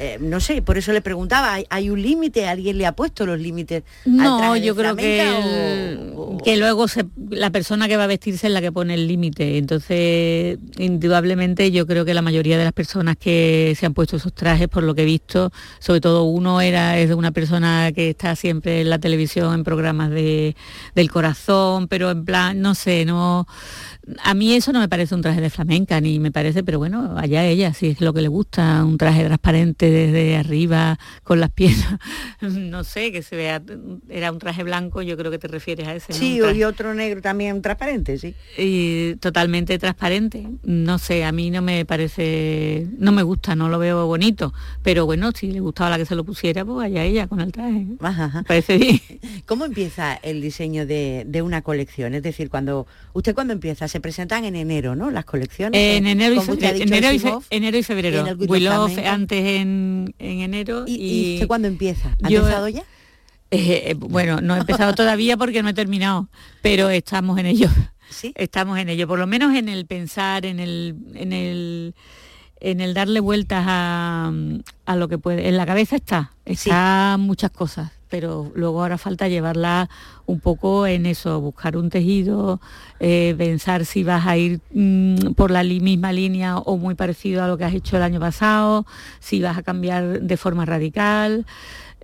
eh, 0.00 0.18
no 0.20 0.40
sé, 0.40 0.60
por 0.60 0.78
eso 0.78 0.92
le 0.92 1.00
preguntaba, 1.00 1.58
¿hay, 1.68 1.90
un 1.90 2.02
límite? 2.02 2.48
¿Alguien 2.48 2.78
le 2.78 2.86
ha 2.86 2.92
puesto 2.92 3.26
los 3.26 3.38
límites? 3.38 3.84
No, 4.04 4.56
yo 4.56 4.74
creo 4.74 4.96
que, 4.96 6.10
que 6.44 6.56
luego 6.56 6.86
la 7.30 7.50
persona 7.50 7.86
que 7.86 7.96
va 7.96 8.04
a 8.04 8.08
vestirse 8.08 8.48
es 8.48 8.52
la 8.52 8.60
que 8.60 8.72
pone 8.72 8.94
el 8.94 9.06
límite. 9.06 9.58
Entonces, 9.58 10.58
indudablemente 10.78 11.70
yo 11.70 11.86
creo 11.86 12.04
que 12.04 12.14
la 12.14 12.22
mayoría 12.22 12.58
de 12.58 12.64
las 12.64 12.72
personas 12.72 13.16
que 13.16 13.76
se 13.78 13.86
han 13.86 13.94
puesto 13.94 14.16
esos 14.16 14.34
trajes, 14.34 14.68
por 14.68 14.82
lo 14.82 14.94
que 14.94 15.02
he 15.02 15.06
visto, 15.06 15.52
sobre 15.78 16.00
todo 16.00 16.24
uno 16.24 16.60
era 16.60 16.98
es 16.98 17.08
de 17.08 17.14
una 17.14 17.30
persona 17.30 17.92
que 17.92 18.10
está 18.10 18.34
siempre 18.34 18.80
en 18.80 18.90
la 18.90 18.98
televisión 18.98 19.54
en 19.54 19.64
programas 19.64 20.10
de 20.10 20.56
del 20.94 21.10
corazón, 21.10 21.88
pero 21.88 22.10
en 22.10 22.24
plan, 22.24 22.60
no 22.60 22.74
sé, 22.74 23.04
no 23.04 23.46
a 24.22 24.34
mí 24.34 24.54
eso 24.54 24.72
no 24.72 24.80
me 24.80 24.88
parece 24.88 25.14
un 25.14 25.22
traje 25.22 25.40
de 25.40 25.50
flamenca, 25.50 26.00
ni 26.00 26.18
me 26.18 26.30
parece, 26.30 26.62
pero 26.62 26.78
bueno, 26.78 27.14
allá 27.16 27.44
ella, 27.44 27.72
si 27.74 27.88
es 27.88 28.00
lo 28.00 28.12
que 28.12 28.22
le 28.22 28.28
gusta, 28.28 28.84
un 28.84 28.98
traje 28.98 29.24
transparente 29.24 29.90
desde 29.90 30.36
arriba, 30.36 30.98
con 31.22 31.40
las 31.40 31.50
piernas, 31.50 31.98
no 32.40 32.84
sé, 32.84 33.12
que 33.12 33.22
se 33.22 33.36
vea, 33.36 33.62
era 34.08 34.32
un 34.32 34.38
traje 34.38 34.62
blanco, 34.62 35.02
yo 35.02 35.16
creo 35.16 35.30
que 35.30 35.38
te 35.38 35.48
refieres 35.48 35.88
a 35.88 35.94
ese. 35.94 36.12
Sí, 36.12 36.40
y 36.54 36.64
otro 36.64 36.94
negro 36.94 37.22
también 37.22 37.62
transparente, 37.62 38.18
sí. 38.18 38.34
Y 38.58 39.16
totalmente 39.16 39.78
transparente, 39.78 40.46
no 40.62 40.98
sé, 40.98 41.24
a 41.24 41.32
mí 41.32 41.50
no 41.50 41.62
me 41.62 41.84
parece, 41.84 42.86
no 42.98 43.12
me 43.12 43.22
gusta, 43.22 43.56
no 43.56 43.68
lo 43.68 43.78
veo 43.78 44.06
bonito, 44.06 44.52
pero 44.82 45.06
bueno, 45.06 45.30
si 45.32 45.50
le 45.50 45.60
gustaba 45.60 45.90
la 45.90 45.98
que 45.98 46.06
se 46.06 46.14
lo 46.14 46.24
pusiera, 46.24 46.64
pues 46.64 46.86
allá 46.86 47.04
ella 47.04 47.26
con 47.26 47.40
el 47.40 47.52
traje. 47.52 47.86
Parece 48.46 48.78
bien. 48.78 49.00
¿Cómo 49.46 49.64
empieza 49.64 50.14
el 50.14 50.40
diseño 50.40 50.86
de, 50.86 51.24
de 51.26 51.42
una 51.42 51.62
colección? 51.62 52.14
Es 52.14 52.22
decir, 52.22 52.50
cuando 52.50 52.86
usted 53.12 53.34
cuando 53.34 53.52
empieza 53.52 53.88
se 53.88 54.00
presentan 54.02 54.44
en 54.44 54.56
enero, 54.56 54.94
¿no? 54.94 55.10
Las 55.10 55.24
colecciones. 55.24 55.80
En 55.80 56.06
enero, 56.06 56.34
y, 56.34 56.82
enero, 56.82 57.12
y, 57.12 57.20
enero 57.50 57.78
y 57.78 57.82
febrero. 57.82 58.26
En 58.26 59.06
antes 59.06 59.44
en, 59.60 60.14
enero. 60.18 60.84
¿Y, 60.86 61.40
y, 61.40 61.46
cuándo 61.46 61.68
empieza? 61.68 62.16
¿Ha 62.22 62.28
empezado 62.28 62.68
ya? 62.68 62.84
Eh, 63.52 63.90
eh, 63.90 63.94
bueno, 63.94 64.40
no 64.40 64.56
he 64.56 64.60
empezado 64.60 64.94
todavía 64.94 65.36
porque 65.36 65.62
no 65.62 65.68
he 65.68 65.74
terminado, 65.74 66.28
pero 66.62 66.88
estamos 66.88 67.38
en 67.38 67.46
ello. 67.46 67.68
¿Sí? 68.08 68.32
Estamos 68.34 68.78
en 68.78 68.88
ello, 68.88 69.06
por 69.06 69.18
lo 69.18 69.26
menos 69.26 69.54
en 69.54 69.68
el 69.68 69.86
pensar, 69.86 70.44
en 70.44 70.58
el, 70.58 70.96
en 71.14 71.32
el, 71.32 71.94
en 72.62 72.80
el 72.80 72.94
darle 72.94 73.20
vueltas 73.20 73.64
a, 73.66 74.32
a 74.86 74.96
lo 74.96 75.08
que 75.08 75.18
puede. 75.18 75.48
En 75.48 75.56
la 75.56 75.66
cabeza 75.66 75.96
está, 75.96 76.32
está 76.44 77.16
muchas 77.18 77.50
cosas 77.50 77.90
pero 78.12 78.52
luego 78.54 78.82
ahora 78.82 78.98
falta 78.98 79.26
llevarla 79.26 79.88
un 80.26 80.38
poco 80.38 80.86
en 80.86 81.06
eso, 81.06 81.40
buscar 81.40 81.78
un 81.78 81.88
tejido, 81.88 82.60
eh, 83.00 83.34
pensar 83.38 83.86
si 83.86 84.04
vas 84.04 84.26
a 84.26 84.36
ir 84.36 84.60
mm, 84.74 85.32
por 85.32 85.50
la 85.50 85.64
misma 85.64 86.12
línea 86.12 86.58
o 86.58 86.76
muy 86.76 86.94
parecido 86.94 87.42
a 87.42 87.48
lo 87.48 87.56
que 87.56 87.64
has 87.64 87.72
hecho 87.72 87.96
el 87.96 88.02
año 88.02 88.20
pasado, 88.20 88.84
si 89.18 89.40
vas 89.40 89.56
a 89.56 89.62
cambiar 89.62 90.20
de 90.20 90.36
forma 90.36 90.66
radical. 90.66 91.46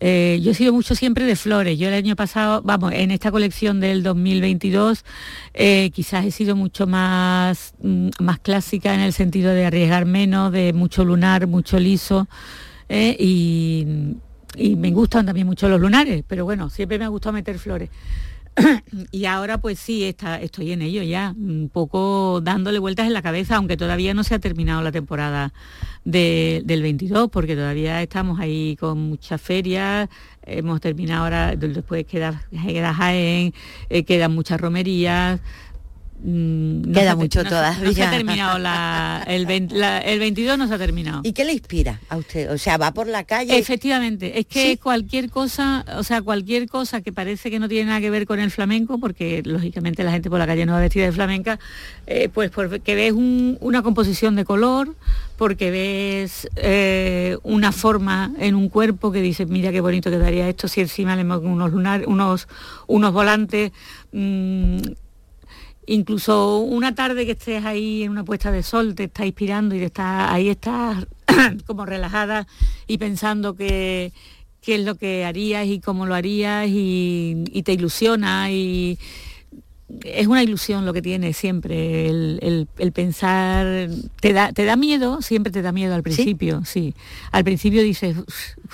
Eh, 0.00 0.40
yo 0.42 0.52
he 0.52 0.54
sido 0.54 0.72
mucho 0.72 0.94
siempre 0.94 1.24
de 1.24 1.36
flores. 1.36 1.78
Yo 1.78 1.88
el 1.88 1.94
año 1.94 2.16
pasado, 2.16 2.62
vamos, 2.62 2.92
en 2.92 3.10
esta 3.10 3.30
colección 3.30 3.80
del 3.80 4.02
2022, 4.02 5.04
eh, 5.54 5.90
quizás 5.92 6.24
he 6.24 6.30
sido 6.30 6.56
mucho 6.56 6.86
más, 6.86 7.74
mm, 7.82 8.10
más 8.20 8.38
clásica 8.38 8.94
en 8.94 9.00
el 9.00 9.12
sentido 9.12 9.52
de 9.52 9.66
arriesgar 9.66 10.06
menos, 10.06 10.52
de 10.52 10.72
mucho 10.72 11.04
lunar, 11.04 11.46
mucho 11.46 11.78
liso. 11.78 12.28
y, 12.90 13.86
y 14.56 14.76
me 14.76 14.90
gustan 14.92 15.26
también 15.26 15.46
mucho 15.46 15.68
los 15.68 15.80
lunares, 15.80 16.24
pero 16.26 16.44
bueno, 16.44 16.70
siempre 16.70 16.98
me 16.98 17.04
ha 17.04 17.08
gustado 17.08 17.34
meter 17.34 17.58
flores. 17.58 17.90
y 19.10 19.24
ahora 19.24 19.58
pues 19.58 19.78
sí, 19.78 20.04
está, 20.04 20.40
estoy 20.40 20.72
en 20.72 20.82
ello 20.82 21.02
ya, 21.02 21.34
un 21.36 21.70
poco 21.72 22.40
dándole 22.42 22.78
vueltas 22.78 23.06
en 23.06 23.12
la 23.12 23.22
cabeza, 23.22 23.56
aunque 23.56 23.76
todavía 23.76 24.14
no 24.14 24.24
se 24.24 24.34
ha 24.34 24.38
terminado 24.38 24.82
la 24.82 24.92
temporada 24.92 25.52
del 26.04 26.82
22, 26.82 27.28
porque 27.30 27.54
todavía 27.54 28.02
estamos 28.02 28.40
ahí 28.40 28.76
con 28.76 28.98
muchas 28.98 29.40
ferias, 29.40 30.08
hemos 30.42 30.80
terminado 30.80 31.24
ahora, 31.24 31.54
después 31.56 32.06
queda, 32.06 32.42
queda 32.50 32.94
Jaén, 32.94 33.52
eh, 33.90 34.04
quedan 34.04 34.34
muchas 34.34 34.60
romerías, 34.60 35.40
Mm, 36.20 36.92
Queda 36.92 37.14
mucho 37.14 37.44
todavía. 37.44 38.08
Ha 38.08 38.10
terminado 38.10 38.58
la, 38.58 39.24
el, 39.26 39.46
22 39.46 40.58
no 40.58 40.66
se 40.66 40.74
ha 40.74 40.78
terminado. 40.78 41.20
¿Y 41.22 41.32
qué 41.32 41.44
le 41.44 41.52
inspira 41.52 42.00
a 42.08 42.16
usted? 42.16 42.50
O 42.50 42.58
sea, 42.58 42.76
va 42.76 42.92
por 42.92 43.06
la 43.06 43.24
calle. 43.24 43.56
Efectivamente, 43.56 44.38
es 44.38 44.46
que 44.46 44.78
cualquier 44.78 45.30
cosa, 45.30 45.84
o 45.96 46.02
sea, 46.02 46.20
cualquier 46.22 46.68
cosa 46.68 47.02
que 47.02 47.12
parece 47.12 47.50
que 47.50 47.58
no 47.58 47.68
tiene 47.68 47.86
nada 47.86 48.00
que 48.00 48.10
ver 48.10 48.26
con 48.26 48.40
el 48.40 48.50
flamenco, 48.50 48.98
porque 48.98 49.42
lógicamente 49.44 50.02
la 50.02 50.10
gente 50.10 50.28
por 50.28 50.38
la 50.38 50.46
calle 50.46 50.66
no 50.66 50.72
va 50.72 50.80
vestida 50.80 51.04
de 51.04 51.12
flamenca, 51.12 51.58
eh, 52.06 52.28
pues 52.32 52.50
porque 52.50 52.94
ves 52.94 53.12
una 53.12 53.82
composición 53.82 54.34
de 54.34 54.44
color, 54.44 54.96
porque 55.36 55.70
ves 55.70 56.48
eh, 56.56 57.36
una 57.44 57.70
forma 57.70 58.32
en 58.40 58.56
un 58.56 58.68
cuerpo 58.68 59.12
que 59.12 59.22
dices, 59.22 59.48
mira 59.48 59.70
qué 59.70 59.80
bonito 59.80 60.10
quedaría 60.10 60.48
esto 60.48 60.66
si 60.66 60.80
encima 60.80 61.14
le 61.14 61.22
unos 61.22 61.70
lunar, 61.70 62.04
unos, 62.06 62.48
unos 62.88 63.12
volantes. 63.12 63.70
Mm, 64.12 64.78
incluso 65.88 66.58
una 66.58 66.94
tarde 66.94 67.24
que 67.24 67.32
estés 67.32 67.64
ahí 67.64 68.04
en 68.04 68.10
una 68.10 68.24
puesta 68.24 68.52
de 68.52 68.62
sol, 68.62 68.94
te 68.94 69.04
está 69.04 69.26
inspirando 69.26 69.74
y 69.74 69.82
está, 69.82 70.32
ahí 70.32 70.48
estás 70.48 71.06
como 71.66 71.86
relajada 71.86 72.46
y 72.86 72.98
pensando 72.98 73.54
que 73.54 74.12
qué 74.60 74.74
es 74.74 74.84
lo 74.84 74.96
que 74.96 75.24
harías 75.24 75.66
y 75.66 75.80
cómo 75.80 76.04
lo 76.04 76.14
harías 76.14 76.66
y, 76.68 77.62
te 77.64 77.72
ilusiona 77.72 78.50
y 78.50 78.98
es 80.04 80.26
una 80.26 80.42
ilusión 80.42 80.84
lo 80.84 80.92
que 80.92 81.00
tiene 81.00 81.32
siempre 81.32 82.08
el, 82.08 82.68
pensar 82.92 83.88
te 84.20 84.34
da 84.34 84.52
te 84.52 84.66
da 84.66 84.76
miedo 84.76 85.22
siempre 85.22 85.50
te 85.50 85.62
da 85.62 85.72
miedo 85.72 85.94
al 85.94 86.02
principio 86.02 86.62
¿Sí? 86.66 86.94
al 87.32 87.44
principio 87.44 87.82
dices 87.82 88.16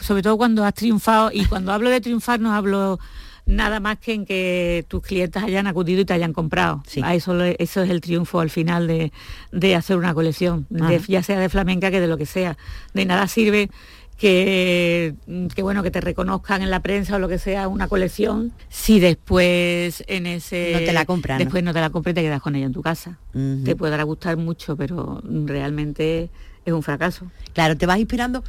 sobre 0.00 0.22
todo 0.22 0.36
cuando 0.36 0.64
has 0.64 0.74
triunfado 0.74 1.30
y 1.32 1.44
cuando 1.44 1.70
hablo 1.72 1.90
de 1.90 2.00
triunfar 2.00 2.40
no 2.40 2.52
hablo 2.52 2.98
nada 3.46 3.80
más 3.80 3.98
que 3.98 4.14
en 4.14 4.24
que 4.24 4.84
tus 4.88 5.02
clientes 5.02 5.42
hayan 5.42 5.66
acudido 5.66 6.00
y 6.00 6.04
te 6.04 6.14
hayan 6.14 6.32
comprado. 6.32 6.82
A 7.02 7.14
eso, 7.14 7.40
eso 7.42 7.82
es 7.82 7.90
el 7.90 8.00
triunfo 8.00 8.40
al 8.40 8.50
final 8.50 8.86
de, 8.86 9.74
hacer 9.74 9.96
una 9.96 10.14
colección, 10.14 10.66
ya 11.08 11.22
sea 11.22 11.38
de 11.38 11.48
flamenca 11.48 11.90
que 11.90 12.00
de 12.00 12.06
lo 12.06 12.16
que 12.16 12.26
sea. 12.26 12.56
De 12.94 13.04
nada 13.04 13.28
sirve 13.28 13.70
que, 14.16 15.14
que, 15.54 15.62
bueno 15.62 15.82
que 15.82 15.90
te 15.90 16.00
reconozcan 16.00 16.62
en 16.62 16.70
la 16.70 16.80
prensa 16.80 17.16
o 17.16 17.18
lo 17.18 17.28
que 17.28 17.38
sea 17.38 17.66
una 17.66 17.88
colección 17.88 18.52
si 18.68 19.00
después 19.00 20.04
en 20.06 20.26
ese 20.26 20.70
no 20.72 20.78
te 20.78 20.92
la 20.92 21.04
compran 21.04 21.38
después 21.38 21.64
no, 21.64 21.72
te 21.72 21.80
la 21.80 21.90
compras 21.90 22.12
y 22.12 22.14
te 22.14 22.22
quedas 22.22 22.40
con 22.40 22.54
ella 22.54 22.66
en 22.66 22.72
tu 22.72 22.82
casa. 22.82 23.18
Te 23.64 23.74
podrá 23.74 24.02
gustar 24.04 24.36
mucho 24.36 24.76
pero 24.76 25.20
realmente 25.24 26.30
es 26.64 26.72
un 26.72 26.82
fracaso. 26.82 27.30
Claro 27.52 27.76
te 27.76 27.86
vas 27.86 27.98
inspirando 27.98 28.44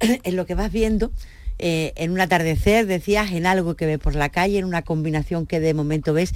en 0.00 0.36
lo 0.36 0.46
que 0.46 0.54
vas 0.54 0.72
viendo, 0.72 1.10
eh, 1.58 1.92
en 1.96 2.12
un 2.12 2.20
atardecer, 2.20 2.86
decías, 2.86 3.32
en 3.32 3.46
algo 3.46 3.76
que 3.76 3.86
ves 3.86 3.98
por 3.98 4.14
la 4.14 4.28
calle, 4.28 4.58
en 4.58 4.64
una 4.64 4.82
combinación 4.82 5.46
que 5.46 5.60
de 5.60 5.74
momento 5.74 6.12
ves, 6.12 6.34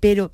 pero 0.00 0.32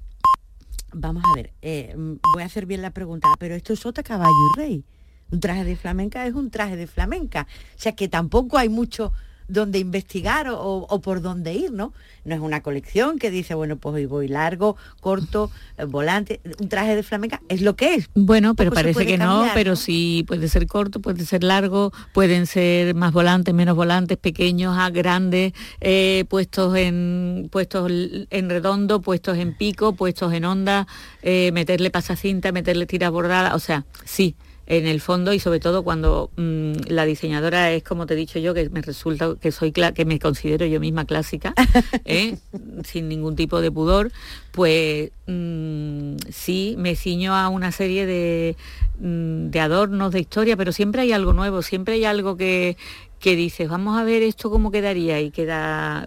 vamos 0.92 1.22
a 1.30 1.34
ver, 1.34 1.52
eh, 1.62 1.94
voy 1.96 2.42
a 2.42 2.46
hacer 2.46 2.66
bien 2.66 2.82
la 2.82 2.90
pregunta, 2.90 3.28
pero 3.38 3.54
esto 3.54 3.72
es 3.72 3.86
otra 3.86 4.02
caballo 4.02 4.32
y 4.54 4.58
rey. 4.58 4.84
Un 5.30 5.40
traje 5.40 5.64
de 5.64 5.76
flamenca 5.76 6.26
es 6.26 6.34
un 6.34 6.50
traje 6.50 6.76
de 6.76 6.88
flamenca. 6.88 7.46
O 7.76 7.80
sea 7.80 7.92
que 7.92 8.08
tampoco 8.08 8.58
hay 8.58 8.68
mucho 8.68 9.12
donde 9.50 9.78
investigar 9.78 10.46
o, 10.50 11.00
por 11.02 11.20
dónde 11.20 11.52
ir, 11.54 11.72
¿no? 11.72 11.92
No 12.24 12.34
es 12.34 12.40
una 12.40 12.62
colección 12.62 13.18
que 13.18 13.30
dice, 13.30 13.54
bueno, 13.54 13.76
pues 13.76 13.94
hoy 13.94 14.06
voy 14.06 14.28
largo, 14.28 14.76
corto, 15.00 15.50
eh, 15.78 15.84
volante, 15.84 16.40
un 16.60 16.68
traje 16.68 16.94
de 16.94 17.02
flamenca, 17.02 17.40
es 17.48 17.62
lo 17.62 17.76
que 17.76 17.94
es. 17.94 18.10
Bueno, 18.14 18.54
pero 18.54 18.70
parece 18.70 19.06
que 19.06 19.18
no, 19.18 19.46
pero 19.54 19.74
sí 19.76 20.24
puede 20.26 20.48
ser 20.48 20.66
corto, 20.66 21.00
puede 21.00 21.24
ser 21.24 21.42
largo, 21.42 21.92
pueden 22.12 22.46
ser 22.46 22.94
más 22.94 23.12
volantes, 23.12 23.54
menos 23.54 23.74
volantes, 23.74 24.18
pequeños 24.18 24.76
a 24.78 24.90
grandes, 24.90 25.52
eh, 25.80 26.24
puestos 26.28 26.76
en 26.76 27.48
puestos 27.50 27.90
en 27.90 28.50
redondo, 28.50 29.00
puestos 29.00 29.38
en 29.38 29.56
pico, 29.56 29.94
puestos 29.94 30.32
en 30.32 30.44
onda, 30.44 30.86
eh, 31.22 31.50
meterle 31.52 31.90
pasacinta, 31.90 32.52
meterle 32.52 32.86
tira 32.86 33.10
bordada, 33.10 33.54
o 33.54 33.58
sea, 33.58 33.84
sí 34.04 34.36
en 34.70 34.86
el 34.86 35.00
fondo 35.00 35.32
y 35.32 35.40
sobre 35.40 35.58
todo 35.58 35.82
cuando 35.82 36.30
mm, 36.36 36.72
la 36.86 37.04
diseñadora 37.04 37.72
es 37.72 37.82
como 37.82 38.06
te 38.06 38.14
he 38.14 38.16
dicho 38.16 38.38
yo 38.38 38.54
que 38.54 38.70
me 38.70 38.80
resulta 38.82 39.34
que 39.40 39.50
soy 39.50 39.72
que 39.72 40.04
me 40.04 40.20
considero 40.20 40.64
yo 40.64 40.78
misma 40.78 41.06
clásica 41.06 41.54
¿eh? 42.04 42.38
sin 42.84 43.08
ningún 43.08 43.34
tipo 43.34 43.60
de 43.60 43.72
pudor 43.72 44.12
pues 44.52 45.10
mm, 45.26 46.18
sí 46.30 46.76
me 46.78 46.94
ciño 46.94 47.34
a 47.34 47.48
una 47.48 47.72
serie 47.72 48.06
de, 48.06 48.56
mm, 49.00 49.50
de 49.50 49.58
adornos 49.60 50.12
de 50.12 50.20
historia 50.20 50.56
pero 50.56 50.70
siempre 50.70 51.02
hay 51.02 51.10
algo 51.10 51.32
nuevo 51.32 51.62
siempre 51.62 51.94
hay 51.94 52.04
algo 52.04 52.36
que 52.36 52.76
que 53.18 53.34
dices 53.34 53.68
vamos 53.68 53.98
a 53.98 54.04
ver 54.04 54.22
esto 54.22 54.50
cómo 54.50 54.70
quedaría 54.70 55.20
y 55.20 55.32
queda 55.32 56.06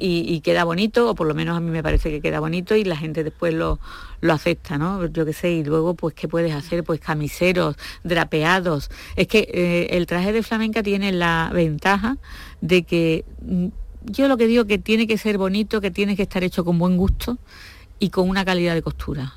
y, 0.00 0.40
queda 0.40 0.64
bonito, 0.64 1.10
o 1.10 1.14
por 1.14 1.26
lo 1.26 1.34
menos 1.34 1.56
a 1.56 1.60
mí 1.60 1.70
me 1.70 1.82
parece 1.82 2.10
que 2.10 2.20
queda 2.20 2.40
bonito 2.40 2.74
y 2.74 2.84
la 2.84 2.96
gente 2.96 3.22
después 3.22 3.52
lo, 3.52 3.78
lo 4.20 4.32
acepta, 4.32 4.78
¿no? 4.78 5.06
Yo 5.06 5.26
qué 5.26 5.32
sé, 5.32 5.50
y 5.52 5.64
luego 5.64 5.94
pues 5.94 6.14
qué 6.14 6.26
puedes 6.28 6.54
hacer, 6.54 6.84
pues 6.84 7.00
camiseros, 7.00 7.76
drapeados. 8.02 8.90
Es 9.16 9.26
que 9.26 9.48
eh, 9.52 9.96
el 9.96 10.06
traje 10.06 10.32
de 10.32 10.42
flamenca 10.42 10.82
tiene 10.82 11.12
la 11.12 11.50
ventaja 11.52 12.16
de 12.60 12.84
que 12.84 13.24
mm, 13.42 13.68
yo 14.04 14.28
lo 14.28 14.36
que 14.36 14.46
digo 14.46 14.64
que 14.64 14.78
tiene 14.78 15.06
que 15.06 15.18
ser 15.18 15.36
bonito, 15.36 15.80
que 15.80 15.90
tiene 15.90 16.16
que 16.16 16.22
estar 16.22 16.42
hecho 16.42 16.64
con 16.64 16.78
buen 16.78 16.96
gusto 16.96 17.38
y 17.98 18.10
con 18.10 18.28
una 18.28 18.44
calidad 18.44 18.74
de 18.74 18.82
costura. 18.82 19.34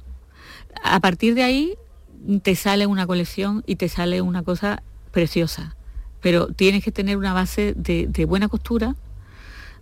A 0.84 1.00
partir 1.02 1.36
de 1.36 1.44
ahí 1.44 1.76
te 2.42 2.56
sale 2.56 2.88
una 2.88 3.06
colección 3.06 3.64
y 3.68 3.76
te 3.76 3.90
sale 3.90 4.22
una 4.22 4.44
cosa 4.44 4.82
preciosa, 5.12 5.76
pero 6.22 6.48
tienes 6.48 6.84
que 6.84 6.92
tener 6.92 7.18
una 7.18 7.34
base 7.34 7.74
de 7.76 8.26
buena 8.26 8.48
costura, 8.48 8.96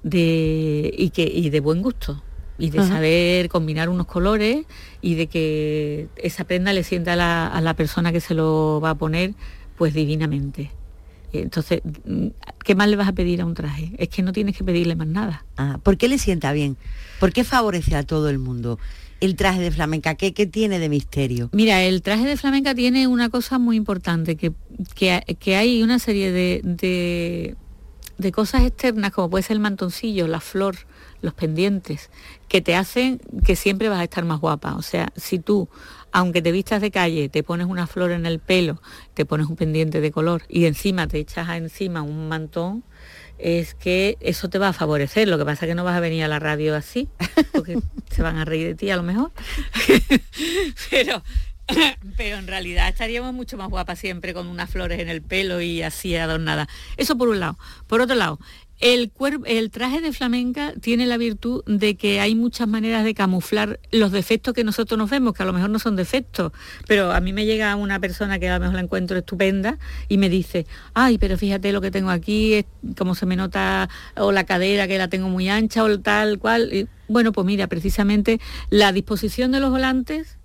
de, 0.04 0.94
y, 0.98 1.10
que, 1.10 1.24
y 1.24 1.50
de 1.50 1.60
buen 1.60 1.82
gusto 1.82 2.22
y 2.62 2.70
de 2.70 2.86
saber 2.86 3.50
combinar 3.50 3.90
unos 3.90 4.06
colores 4.06 4.66
y 5.02 5.16
de 5.16 5.28
que 5.28 6.08
esa 6.16 6.44
prenda 6.44 6.74
le 6.74 6.84
sienta 6.84 7.14
a 7.14 7.62
la, 7.62 7.74
persona 7.74 8.12
que 8.12 8.22
se 8.22 8.36
lo 8.36 8.80
va 8.82 8.92
a 8.92 8.96
poner 8.96 9.34
pues 9.78 9.94
divinamente. 9.94 10.72
Entonces, 11.34 11.82
¿qué 12.64 12.76
más 12.76 12.88
le 12.90 12.98
vas 12.98 13.08
a 13.08 13.14
pedir 13.14 13.42
a 13.42 13.46
un 13.46 13.56
traje? 13.56 13.94
Es 13.98 14.10
que 14.10 14.22
no 14.22 14.32
tienes 14.32 14.56
que 14.56 14.64
pedirle 14.64 14.96
más 14.96 15.08
nada. 15.08 15.46
Ah, 15.58 15.80
¿Por 15.82 15.98
qué 15.98 16.08
le 16.08 16.20
sienta 16.20 16.52
bien? 16.52 16.78
¿Por 17.20 17.34
qué 17.34 17.44
favorece 17.44 17.96
a 17.96 18.04
todo 18.04 18.30
el 18.30 18.38
mundo? 18.38 18.78
el 19.22 19.36
traje 19.36 19.62
de 19.62 19.70
flamenca? 19.70 20.16
¿Qué, 20.16 20.32
tiene 20.32 20.80
de 20.80 20.90
misterio? 20.90 21.50
Mira, 21.54 21.84
el 21.84 22.02
traje 22.02 22.26
de 22.26 22.38
flamenca 22.38 22.74
tiene 22.74 23.06
una 23.06 23.30
cosa 23.30 23.60
muy 23.60 23.78
importante, 23.78 24.36
que, 24.36 24.52
que, 24.96 25.56
hay 25.56 25.84
una 25.84 26.00
serie 26.00 26.32
de, 26.32 26.62
de 26.64 27.56
cosas 28.32 28.64
externas 28.64 29.12
como 29.12 29.30
puede 29.30 29.44
ser 29.44 29.56
el 29.56 29.62
mantoncillo, 29.62 30.28
la 30.28 30.40
flor, 30.40 30.76
los 31.22 31.34
pendientes, 31.34 32.10
que 32.48 32.62
te 32.62 32.76
hacen 32.76 33.20
que 33.46 33.56
siempre 33.56 33.90
vas 33.90 34.00
a 34.00 34.04
estar 34.04 34.26
más 34.26 34.40
guapa. 34.40 34.76
O 34.76 34.82
sea, 34.82 35.12
si 35.16 35.40
tú, 35.40 35.70
aunque 36.12 36.42
te 36.42 36.52
vistas 36.52 36.82
de 36.82 36.92
calle, 36.92 37.30
te 37.30 37.42
pones 37.42 37.68
una 37.68 37.88
flor 37.88 38.12
en 38.12 38.26
el 38.26 38.40
pelo, 38.40 38.82
te 39.14 39.26
pones 39.26 39.48
un 39.48 39.56
pendiente 39.56 40.02
de 40.02 40.12
color 40.12 40.44
y 40.50 40.66
encima 40.66 41.08
te 41.08 41.20
echas 41.20 41.50
encima 41.50 42.02
un 42.02 42.28
mantón, 42.28 42.84
es 43.38 43.74
que 43.74 44.18
eso 44.20 44.50
te 44.50 44.60
va 44.60 44.70
a 44.70 44.74
favorecer. 44.74 45.28
Lo 45.28 45.38
que 45.38 45.46
pasa 45.46 45.66
es 45.66 45.72
que 45.72 45.76
no 45.76 45.84
vas 45.84 45.96
a 45.96 46.00
venir 46.00 46.24
a 46.24 46.28
la 46.28 46.40
radio 46.40 46.76
así, 46.76 47.10
porque 47.52 47.80
se 48.12 48.22
van 48.22 48.38
a 48.38 48.46
reír 48.46 48.68
de 48.68 48.76
ti 48.76 48.90
a 48.90 48.98
lo 48.98 49.04
mejor. 49.04 49.32
Pero 50.90 51.24
pero 52.18 52.38
en 52.38 52.48
realidad 52.48 52.88
estaríamos 52.88 53.34
mucho 53.34 53.58
más 53.58 53.70
guapas 53.70 54.00
siempre 54.00 54.34
con 54.34 54.48
unas 54.48 54.70
flores 54.70 55.00
en 55.00 55.10
el 55.10 55.22
pelo 55.22 55.62
y 55.62 55.82
así 55.82 56.16
adornada. 56.16 56.68
Eso 56.98 57.18
por 57.18 57.30
un 57.30 57.40
lado. 57.40 57.58
Por 57.88 58.02
otro 58.02 58.16
lado, 58.16 58.40
el, 58.82 59.12
el, 59.46 59.70
traje 59.70 60.02
de 60.02 60.12
flamenca 60.12 60.74
tiene 60.82 61.06
la 61.06 61.18
virtud 61.18 61.64
de 61.68 61.96
que 61.96 62.20
hay 62.20 62.34
muchas 62.34 62.68
maneras 62.68 63.04
de 63.04 63.14
camuflar 63.14 63.80
los 63.92 64.12
defectos 64.12 64.56
que 64.56 64.64
nosotros 64.64 64.98
nos 64.98 65.10
vemos, 65.10 65.34
que 65.34 65.44
a 65.44 65.46
lo 65.46 65.54
mejor 65.54 65.70
no 65.70 65.78
son 65.78 65.96
defectos, 65.96 66.52
pero 66.88 67.12
a 67.12 67.20
mí 67.20 67.32
me 67.32 67.46
llega 67.46 67.76
una 67.76 68.00
persona 68.00 68.40
que 68.40 68.50
a 68.50 68.56
lo 68.56 68.60
mejor 68.62 68.76
la 68.76 68.82
encuentro 68.82 69.20
estupenda 69.20 69.78
y 70.08 70.18
me 70.18 70.30
dice, 70.30 70.66
ay, 70.96 71.20
pero 71.20 71.38
fíjate 71.38 71.72
lo 71.72 71.80
que 71.80 71.92
tengo 71.92 72.10
aquí, 72.10 72.56
es 72.56 72.66
como 72.98 73.14
se 73.14 73.28
me 73.28 73.36
nota, 73.36 73.88
o 74.16 74.32
la 74.32 74.46
cadera 74.46 74.88
que 74.88 74.98
la 74.98 75.10
tengo 75.10 75.30
muy 75.30 75.48
ancha, 75.48 75.84
o 75.84 76.00
tal 76.00 76.40
cual. 76.40 76.90
bueno, 77.08 77.32
pues 77.34 77.46
mira, 77.46 77.68
precisamente 77.68 78.40
la 78.72 78.92
disposición 78.92 79.52
de 79.52 79.60
los 79.60 79.70
volantes 79.70 80.40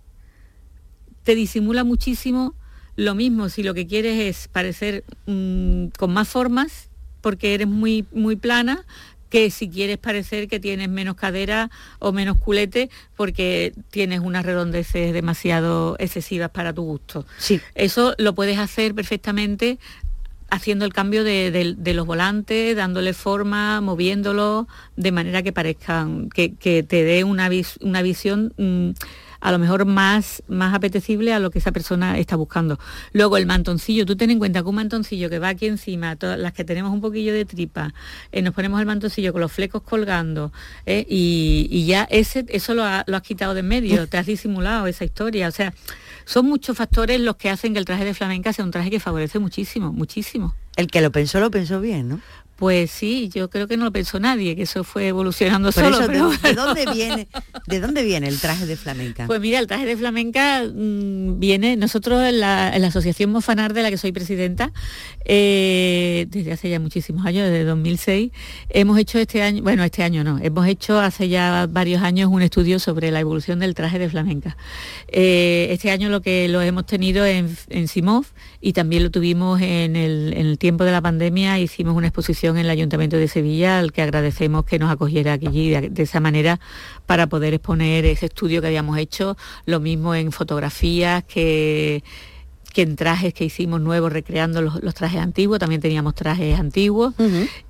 te 1.27 1.35
disimula 1.35 1.83
muchísimo 1.83 2.55
lo 2.95 3.17
mismo 3.17 3.49
si 3.49 3.65
lo 3.65 3.75
que 3.75 3.89
quieres 3.89 4.21
es 4.21 4.47
parecer 4.47 5.03
mm, 5.27 5.89
con 5.99 6.12
más 6.12 6.29
formas, 6.29 6.89
porque 7.21 7.53
eres 7.53 7.67
muy, 7.67 8.07
muy 8.12 8.37
plana, 8.37 8.87
que 9.29 9.51
si 9.51 9.69
quieres 9.69 9.99
parecer 9.99 10.47
que 10.47 10.61
tienes 10.61 10.89
menos 10.89 11.17
cadera 11.17 11.69
o 11.99 12.12
menos 12.12 12.39
culete 12.39 12.91
porque 13.17 13.75
tienes 13.91 14.21
unas 14.21 14.47
redondeces 14.47 15.12
demasiado 15.12 15.97
excesivas 15.99 16.51
para 16.51 16.73
tu 16.73 16.85
gusto. 16.85 17.27
Sí. 17.39 17.61
Eso 17.75 18.15
lo 18.19 18.37
puedes 18.37 18.61
hacer 18.61 18.95
perfectamente 18.95 19.81
haciendo 20.49 20.85
el 20.85 20.93
cambio 20.93 21.25
de, 21.25 21.75
los 21.93 22.07
volantes, 22.07 22.77
dándole 22.77 23.15
forma, 23.15 23.81
moviéndolo 23.81 24.69
de 24.95 25.11
manera 25.11 25.43
que 25.43 25.53
parezcan, 25.53 26.29
que, 26.31 26.51
te 26.85 27.03
dé 27.03 27.25
una, 27.25 27.51
una 27.81 28.03
visión 28.03 28.55
mm, 28.57 28.91
a 29.40 29.53
lo 29.53 29.59
mejor 29.59 29.85
más, 29.85 30.42
más 30.49 30.75
apetecible 30.75 31.33
a 31.33 31.38
lo 31.38 31.51
que 31.51 31.59
esa 31.59 31.72
persona 31.72 32.18
está 32.18 32.37
buscando. 32.37 32.79
Luego 33.12 33.37
el 33.37 33.46
mantoncillo, 33.46 34.07
tú 34.07 34.16
ten 34.16 34.31
en 34.31 34.38
cuenta 34.38 34.62
que 34.62 34.68
un 34.68 34.77
mantoncillo 34.77 35.29
que 35.29 35.38
va 35.38 35.49
aquí 35.49 35.66
encima, 35.66 36.16
todas 36.16 36.38
las 36.38 36.53
que 36.53 36.64
tenemos 36.64 36.92
un 36.92 37.01
poquillo 37.01 37.33
de 37.33 37.44
tripa, 37.44 37.92
eh, 38.33 38.42
nos 38.42 38.55
ponemos 38.55 38.81
el 38.81 38.87
mantoncillo 38.87 39.33
con 39.33 39.40
los 39.40 39.53
flecos 39.53 39.83
colgando 39.83 40.53
eh, 40.87 41.05
y, 41.09 41.85
ya 41.87 42.05
ese, 42.11 42.44
eso 42.49 42.75
lo, 42.75 42.85
lo 43.07 43.16
has 43.16 43.22
quitado 43.22 43.55
de 43.55 43.61
en 43.61 43.68
medio, 43.68 44.07
te 44.07 44.18
has 44.18 44.27
disimulado 44.27 44.87
esa 44.87 45.05
historia. 45.05 45.49
O 45.49 45.51
sea, 45.51 45.75
son 46.25 46.46
muchos 46.46 46.77
factores 46.77 47.20
los 47.20 47.37
que 47.37 47.51
hacen 47.51 47.72
que 47.72 47.79
el 47.79 47.85
traje 47.85 48.05
de 48.05 48.14
flamenca 48.14 48.53
sea 48.53 48.64
un 48.64 48.70
traje 48.70 48.90
que 48.90 49.01
favorece 49.01 49.38
muchísimo, 49.38 49.92
muchísimo. 49.92 50.55
El 50.77 50.88
que 50.88 51.01
lo 51.01 51.11
pensó, 51.11 51.40
lo 51.40 51.51
pensó 51.51 51.81
bien, 51.81 52.09
¿no? 52.09 52.20
Pues 52.57 52.90
sí, 52.90 53.29
yo 53.33 53.51
creo 53.51 53.69
que 53.69 53.77
no 53.77 53.85
lo 53.85 53.92
pensó 53.92 54.19
nadie, 54.19 54.57
que 54.57 54.62
eso 54.62 54.83
fue 54.83 55.09
evolucionando 55.09 55.73
solo. 55.73 56.09
¿de, 56.09 56.55
dónde 56.55 56.87
viene, 56.95 57.29
¿De 57.66 57.81
dónde 57.81 58.03
viene 58.03 58.29
el 58.29 58.40
traje 58.40 58.64
de 58.64 58.77
flamenca? 58.77 59.27
Pues 59.27 59.40
mira, 59.40 59.59
el 59.59 59.66
traje 59.66 59.85
de 59.85 59.95
flamenca 59.95 60.62
mm, 60.64 61.38
viene, 61.38 61.77
nosotros 61.77 62.23
en 62.23 62.40
la, 62.40 62.69
Asociación 62.69 63.31
Mofanar, 63.31 63.75
de 63.75 63.83
la 63.83 63.90
que 63.90 63.99
soy 63.99 64.12
presidenta, 64.12 64.73
eh, 65.27 66.27
desde 66.31 66.53
hace 66.53 66.71
ya 66.71 66.81
muchísimos 66.81 67.27
años, 67.27 67.45
desde 67.51 67.64
2006, 67.64 68.31
hemos 68.71 68.99
hecho 68.99 69.19
este 69.19 69.42
año, 69.42 69.62
bueno, 69.62 69.85
este 69.85 70.03
año 70.03 70.25
no, 70.25 70.38
hemos 70.38 70.66
hecho 70.66 70.99
hace 70.99 71.29
ya 71.29 71.66
varios 71.69 72.03
años 72.03 72.31
un 72.33 72.40
estudio 72.40 72.79
sobre 72.79 73.11
la 73.11 73.21
evolución 73.21 73.59
del 73.59 73.75
traje 73.75 73.99
de 73.99 74.09
flamenca. 74.09 74.57
Eh, 75.09 75.69
este 75.73 75.90
año 75.90 76.09
lo 76.09 76.23
que 76.23 76.49
lo 76.49 76.62
hemos 76.62 76.87
tenido 76.87 77.27
en, 77.27 77.55
en 77.69 77.88
Simov 77.88 78.25
y 78.66 78.72
también 78.72 79.05
lo 79.05 79.12
tuvimos 79.12 79.61
en 79.61 79.94
el, 79.94 80.33
en 80.33 80.44
el 80.44 80.59
tiempo 80.59 80.83
de 80.83 80.90
la 80.90 81.00
pandemia, 81.00 81.61
hicimos 81.61 81.94
una 81.94 82.09
exposición 82.09 82.57
en 82.57 82.64
el 82.64 82.70
Ayuntamiento 82.70 83.16
de 83.16 83.29
Sevilla, 83.29 83.79
al 83.79 83.92
que 83.92 84.02
agradecemos 84.02 84.64
que 84.64 84.81
nos 84.81 84.90
acogiera 84.90 85.35
aquí 85.35 85.70
de, 85.70 86.02
esa 86.02 86.18
manera 86.18 86.59
para 87.07 87.29
poder 87.29 87.55
exponer 87.55 88.05
ese 88.05 88.26
estudio 88.26 88.61
que 88.61 88.66
habíamos 88.66 88.98
hecho, 88.98 89.37
lo 89.66 89.79
mismo 89.79 90.16
en 90.16 90.33
fotografías 90.33 91.22
que 91.22 92.02
que 92.74 92.83
en 92.83 92.96
trajes 92.96 93.33
que 93.33 93.44
hicimos 93.44 93.81
nuevos 93.81 94.12
recreando 94.12 94.61
los, 94.61 94.94
trajes 94.94 95.20
antiguos, 95.20 95.61
también 95.61 95.81
teníamos 95.81 96.16
trajes 96.16 96.59
antiguos. 96.59 97.14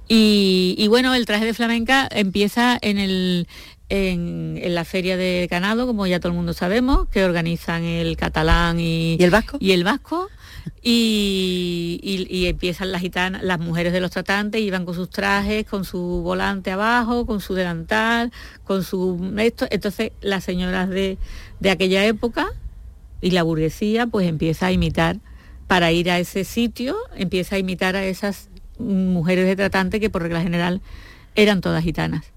y, 0.09 0.87
bueno, 0.88 1.14
el 1.14 1.26
traje 1.26 1.44
de 1.44 1.52
flamenca 1.52 2.09
empieza 2.11 2.78
en 2.80 2.98
el, 2.98 3.46
en, 3.88 4.74
la 4.74 4.85
feria 4.85 5.16
de 5.18 5.46
ganado, 5.50 5.87
como 5.87 6.06
ya 6.06 6.20
todo 6.20 6.30
el 6.30 6.37
mundo 6.37 6.54
sabemos, 6.54 7.06
que 7.11 7.22
organizan 7.22 7.85
el 7.85 8.16
catalán 8.16 8.80
y, 8.80 9.16
el 9.20 9.30
vasco. 9.30 9.59
Y 9.61 9.72
el 9.72 9.85
vasco 9.85 10.28
y, 10.83 12.46
empiezan 12.48 12.92
las 12.92 13.00
gitanas, 13.00 13.42
las 13.42 13.59
mujeres 13.59 13.92
de 13.92 14.00
los 14.00 14.11
tratantes, 14.11 14.61
iban 14.61 14.85
con 14.85 14.94
sus 14.94 15.11
trajes, 15.11 15.66
con 15.66 15.85
su 15.85 16.00
volante 16.22 16.70
abajo, 16.70 17.26
con 17.26 17.40
su 17.40 17.55
delantal, 17.55 18.33
con 18.64 18.85
su 18.85 19.35
esto. 19.38 19.66
Entonces 19.70 20.12
las 20.20 20.44
señoras 20.44 20.88
de, 20.88 21.18
aquella 21.70 22.05
época 22.05 22.46
y 23.20 23.31
la 23.31 23.42
burguesía 23.42 24.07
pues 24.07 24.29
empieza 24.29 24.66
a 24.66 24.72
imitar 24.72 25.18
para 25.66 25.90
ir 25.90 26.11
a 26.11 26.18
ese 26.20 26.44
sitio 26.44 26.96
empieza 27.16 27.57
a 27.57 27.59
imitar 27.59 27.96
a 27.96 28.05
esas 28.05 28.50
mujeres 28.79 29.46
de 29.46 29.57
tratante 29.57 29.98
que 29.98 30.11
por 30.11 30.22
regla 30.22 30.40
general 30.40 30.81
eran 31.35 31.61
todas 31.61 31.83
gitanas. 31.83 32.33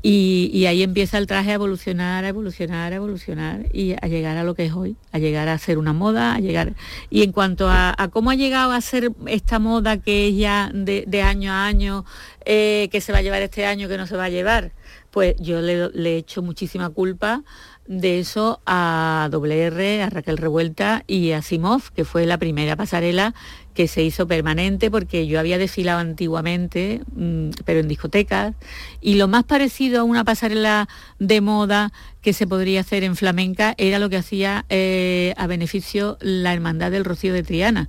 Y, 0.00 0.66
ahí 0.66 0.82
empieza 0.82 1.18
el 1.18 1.26
traje 1.26 1.50
a 1.50 1.54
evolucionar, 1.54 2.24
a 2.24 2.28
evolucionar, 2.28 2.92
a 2.92 2.96
evolucionar 2.96 3.66
y 3.72 3.94
a 4.00 4.06
llegar 4.06 4.36
a 4.36 4.44
lo 4.44 4.54
que 4.54 4.66
es 4.66 4.72
hoy, 4.72 4.96
a 5.10 5.18
llegar 5.18 5.48
a 5.48 5.58
ser 5.58 5.78
una 5.78 5.92
moda, 5.92 6.34
a 6.34 6.38
llegar... 6.38 6.74
Y 7.10 7.22
en 7.22 7.32
cuanto 7.32 7.68
a, 7.68 7.94
cómo 8.12 8.30
ha 8.30 8.36
llegado 8.36 8.72
a 8.72 8.80
ser 8.80 9.10
esta 9.26 9.58
moda 9.58 9.96
que 9.96 10.28
es 10.28 10.36
ya 10.36 10.70
de, 10.72 11.22
año 11.22 11.52
a 11.52 11.66
año, 11.66 12.04
eh, 12.44 12.88
que 12.92 13.00
se 13.00 13.12
va 13.12 13.18
a 13.18 13.22
llevar 13.22 13.42
este 13.42 13.66
año, 13.66 13.88
que 13.88 13.96
no 13.96 14.06
se 14.06 14.16
va 14.16 14.24
a 14.24 14.28
llevar, 14.28 14.72
pues 15.10 15.34
yo 15.40 15.60
le 15.60 15.90
he 15.94 16.16
hecho 16.16 16.42
muchísima 16.42 16.90
culpa 16.90 17.42
de 17.88 18.18
eso 18.18 18.60
a 18.66 19.28
WR, 19.32 20.02
a 20.02 20.10
Raquel 20.10 20.36
Revuelta 20.36 21.04
y 21.06 21.32
a 21.32 21.40
Simov, 21.40 21.90
que 21.94 22.04
fue 22.04 22.26
la 22.26 22.36
primera 22.36 22.76
pasarela 22.76 23.34
que 23.72 23.88
se 23.88 24.02
hizo 24.02 24.26
permanente 24.26 24.90
porque 24.90 25.26
yo 25.26 25.40
había 25.40 25.56
desfilado 25.56 26.00
antiguamente, 26.00 27.00
mm, 27.14 27.50
pero 27.64 27.80
en 27.80 27.88
discotecas, 27.88 28.54
y 29.00 29.14
lo 29.14 29.26
más 29.26 29.44
parecido 29.44 30.00
a 30.00 30.04
una 30.04 30.24
pasarela 30.24 30.88
de 31.18 31.40
moda 31.40 31.92
que 32.20 32.32
se 32.32 32.46
podría 32.46 32.80
hacer 32.80 33.04
en 33.04 33.16
flamenca 33.16 33.74
era 33.78 33.98
lo 33.98 34.10
que 34.10 34.16
hacía 34.16 34.66
eh, 34.68 35.32
a 35.36 35.46
beneficio 35.46 36.18
la 36.20 36.52
Hermandad 36.52 36.90
del 36.90 37.04
Rocío 37.04 37.32
de 37.32 37.42
Triana, 37.42 37.88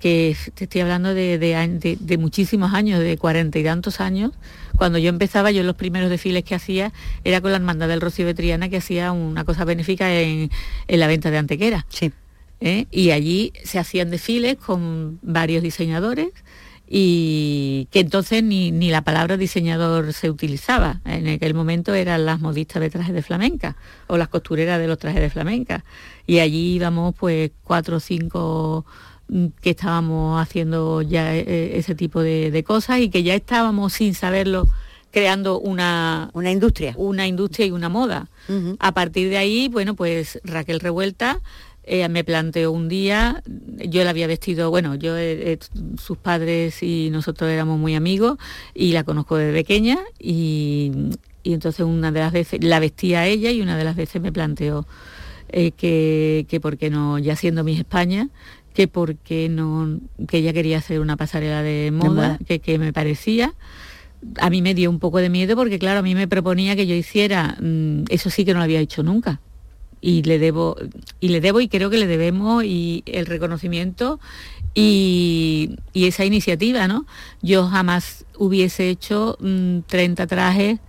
que 0.00 0.36
te 0.54 0.64
estoy 0.64 0.80
hablando 0.80 1.12
de, 1.12 1.38
de, 1.38 2.18
muchísimos 2.18 2.72
años, 2.72 3.00
de 3.00 3.18
cuarenta 3.18 3.58
y 3.58 3.64
tantos 3.64 4.00
años. 4.00 4.30
Cuando 4.76 4.98
yo 4.98 5.08
empezaba, 5.08 5.50
yo 5.50 5.62
los 5.62 5.76
primeros 5.76 6.10
desfiles 6.10 6.44
que 6.44 6.54
hacía 6.54 6.92
era 7.24 7.40
con 7.40 7.50
la 7.50 7.56
Hermandad 7.56 7.88
del 7.88 8.00
Rocío 8.00 8.26
de 8.26 8.34
Triana, 8.34 8.68
que 8.68 8.78
hacía 8.78 9.12
una 9.12 9.44
cosa 9.44 9.64
benéfica 9.64 10.12
en, 10.12 10.50
en 10.88 11.00
la 11.00 11.06
venta 11.06 11.30
de 11.30 11.38
Antequera. 11.38 11.86
Sí. 11.88 12.12
¿eh? 12.60 12.86
y 12.90 13.10
allí 13.10 13.52
se 13.64 13.78
hacían 13.78 14.10
desfiles 14.10 14.56
con 14.56 15.18
varios 15.22 15.62
diseñadores 15.62 16.30
y 16.88 17.88
que 17.90 18.00
entonces 18.00 18.44
ni, 18.44 18.70
la 18.90 19.02
palabra 19.02 19.36
diseñador 19.36 20.12
se 20.12 20.30
utilizaba. 20.30 21.00
En 21.04 21.26
aquel 21.26 21.52
momento 21.52 21.94
eran 21.94 22.24
las 22.24 22.40
modistas 22.40 22.80
de 22.80 22.90
trajes 22.90 23.12
de 23.12 23.22
flamenca 23.22 23.76
o 24.06 24.16
las 24.16 24.28
costureras 24.28 24.78
de 24.78 24.86
los 24.86 24.98
trajes 24.98 25.20
de 25.20 25.30
flamenca. 25.30 25.84
Y 26.26 26.38
allí 26.38 26.74
íbamos 26.74 27.14
pues 27.16 27.50
cuatro 27.64 27.96
o 27.96 28.00
cinco 28.00 28.86
que 29.60 29.70
estábamos 29.70 30.40
haciendo 30.40 31.02
ya 31.02 31.34
eh, 31.34 31.78
ese 31.78 31.94
tipo 31.94 32.22
de, 32.22 32.64
cosas 32.64 33.00
y 33.00 33.08
que 33.08 33.22
ya 33.22 33.34
estábamos 33.34 33.92
sin 33.92 34.14
saberlo 34.14 34.66
creando 35.10 35.58
una, 35.58 36.30
una 36.34 36.50
industria. 36.50 36.94
Una 36.96 37.26
industria 37.26 37.66
y 37.66 37.70
una 37.70 37.88
moda. 37.88 38.28
A 38.78 38.92
partir 38.92 39.30
de 39.30 39.38
ahí, 39.38 39.68
bueno, 39.68 39.94
pues 39.94 40.40
Raquel 40.44 40.78
Revuelta 40.78 41.40
me 42.08 42.24
planteó 42.24 42.72
un 42.72 42.88
día, 42.88 43.42
yo 43.46 44.02
la 44.02 44.10
había 44.10 44.26
vestido, 44.26 44.70
bueno, 44.70 44.96
yo 44.96 45.16
eh, 45.16 45.52
eh, 45.52 45.58
sus 45.98 46.18
padres 46.18 46.82
y 46.82 47.10
nosotros 47.10 47.48
éramos 47.48 47.78
muy 47.78 47.94
amigos 47.94 48.38
y 48.74 48.92
la 48.92 49.04
conozco 49.04 49.36
desde 49.36 49.52
pequeña 49.52 49.98
y, 50.18 50.92
entonces 51.44 51.86
una 51.86 52.10
de 52.10 52.18
las 52.18 52.32
veces 52.32 52.64
la 52.64 52.80
vestía 52.80 53.20
a 53.20 53.26
ella 53.26 53.52
y 53.52 53.60
una 53.62 53.78
de 53.78 53.84
las 53.84 53.94
veces 53.94 54.20
me 54.20 54.32
planteó 54.32 54.84
eh, 55.48 55.70
que, 55.70 56.44
que 56.48 56.58
por 56.58 56.76
qué 56.76 56.90
no, 56.90 57.20
ya 57.20 57.36
siendo 57.36 57.62
mis 57.62 57.78
España, 57.78 58.28
que 58.76 58.88
porque 58.88 59.48
no, 59.48 60.00
que 60.28 60.36
ella 60.36 60.52
quería 60.52 60.76
hacer 60.76 61.00
una 61.00 61.16
pasarela 61.16 61.62
de 61.62 61.90
moda, 61.90 62.38
Que, 62.46 62.58
que 62.58 62.78
me 62.78 62.92
parecía. 62.92 63.54
A 64.38 64.50
mí 64.50 64.60
me 64.60 64.74
dio 64.74 64.90
un 64.90 64.98
poco 64.98 65.16
de 65.16 65.30
miedo 65.30 65.56
porque 65.56 65.78
claro, 65.78 66.00
a 66.00 66.02
mí 66.02 66.14
me 66.14 66.28
proponía 66.28 66.76
que 66.76 66.86
yo 66.86 66.94
hiciera, 66.94 67.56
mm, 67.58 68.04
eso 68.10 68.28
sí 68.28 68.44
que 68.44 68.52
no 68.52 68.58
lo 68.58 68.64
había 68.64 68.80
hecho 68.80 69.02
nunca, 69.02 69.40
y 70.02 70.22
le 70.24 70.38
debo 70.38 70.76
y 71.20 71.28
le 71.30 71.40
debo 71.40 71.62
y 71.62 71.68
creo 71.68 71.88
que 71.88 71.96
le 71.96 72.06
debemos 72.06 72.64
y 72.64 73.02
el 73.06 73.24
reconocimiento 73.24 74.20
y, 74.74 75.78
esa 75.94 76.26
iniciativa, 76.26 76.86
¿no? 76.86 77.06
Yo 77.40 77.68
jamás 77.68 78.26
hubiese 78.36 78.90
hecho 78.90 79.38
30 79.86 80.22
mm, 80.22 80.26
trajes 80.26 80.80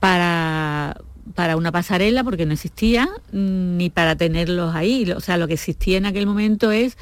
para, 0.00 0.96
para 1.34 1.56
una 1.56 1.72
pasarela 1.72 2.24
porque 2.24 2.46
no 2.46 2.52
existía, 2.52 3.08
mm, 3.32 3.76
ni 3.76 3.90
para 3.90 4.16
tenerlos 4.16 4.74
ahí. 4.74 5.10
O 5.12 5.20
sea, 5.20 5.36
lo 5.36 5.46
que 5.46 5.54
existía 5.54 5.98
en 5.98 6.06
aquel 6.06 6.26
momento 6.26 6.70
es 6.72 6.96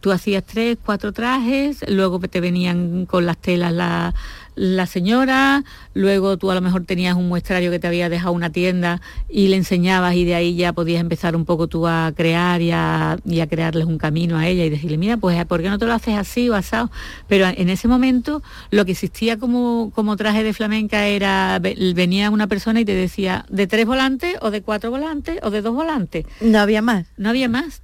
tú 0.00 0.12
hacías 0.12 0.44
tres, 0.44 0.76
cuatro 0.84 1.12
trajes, 1.12 1.84
luego 1.88 2.18
te 2.20 2.40
venían 2.40 3.06
con 3.06 3.26
las 3.26 3.38
telas 3.38 3.72
la, 3.72 4.14
la 4.58 4.86
señora, 4.86 5.64
luego 5.94 6.36
tú 6.36 6.50
a 6.50 6.54
lo 6.54 6.60
mejor 6.60 6.84
tenías 6.84 7.14
un 7.14 7.28
muestrario 7.28 7.70
que 7.70 7.78
te 7.78 7.86
había 7.86 8.08
dejado 8.08 8.32
una 8.32 8.50
tienda 8.50 9.00
y 9.28 9.48
le 9.48 9.56
enseñabas 9.56 10.16
y 10.16 10.24
de 10.24 10.34
ahí 10.34 10.56
ya 10.56 10.72
podías 10.72 11.00
empezar 11.00 11.36
un 11.36 11.44
poco 11.44 11.68
tú 11.68 11.86
a 11.86 12.12
crear 12.14 12.60
y 12.60 12.72
a, 12.72 13.16
crearles 13.48 13.86
un 13.86 13.98
camino 13.98 14.36
a 14.36 14.48
ella 14.48 14.64
y 14.64 14.70
decirle, 14.70 14.98
mira, 14.98 15.16
pues 15.16 15.42
¿por 15.46 15.62
qué 15.62 15.70
no 15.70 15.78
te 15.78 15.86
lo 15.86 15.92
haces 15.92 16.16
así 16.16 16.50
o 16.50 16.56
asado? 16.56 16.90
Pero 17.28 17.46
en 17.46 17.70
ese 17.70 17.86
momento 17.86 18.42
lo 18.70 18.84
que 18.84 18.92
existía 18.92 19.38
como, 19.38 19.92
como 19.94 20.16
traje 20.16 20.42
de 20.42 20.52
flamenca 20.52 21.06
era, 21.06 21.60
venía 21.60 22.30
una 22.30 22.48
persona 22.48 22.80
y 22.80 22.84
te 22.84 22.94
decía, 22.94 23.46
de 23.48 23.68
tres 23.68 23.86
volantes 23.86 24.36
o 24.40 24.50
de 24.50 24.62
cuatro 24.62 24.90
volantes 24.90 25.38
o 25.42 25.50
de 25.50 25.62
dos 25.62 25.74
volantes. 25.74 26.26
No 26.40 26.58
había 26.58 26.82
más. 26.82 27.06
No 27.16 27.28
había 27.28 27.48
más. 27.48 27.82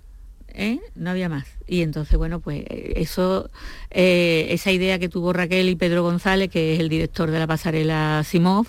¿eh? 0.49 0.81
No 0.95 1.11
había 1.11 1.29
más. 1.29 1.45
Y 1.67 1.83
entonces, 1.83 2.19
bueno, 2.19 2.41
pues 2.41 2.65
eso, 2.69 3.51
eh, 3.91 4.47
esa 4.51 4.71
idea 4.71 4.99
que 4.99 5.09
tuvo 5.09 5.33
Raquel 5.33 5.69
y 5.69 5.77
Pedro 5.77 6.03
González, 6.03 6.51
que 6.51 6.75
es 6.75 6.81
el 6.81 6.89
director 6.89 7.31
de 7.31 7.39
la 7.39 7.47
pasarela 7.47 8.23
Simov, 8.25 8.67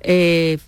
eh, 0.00 0.58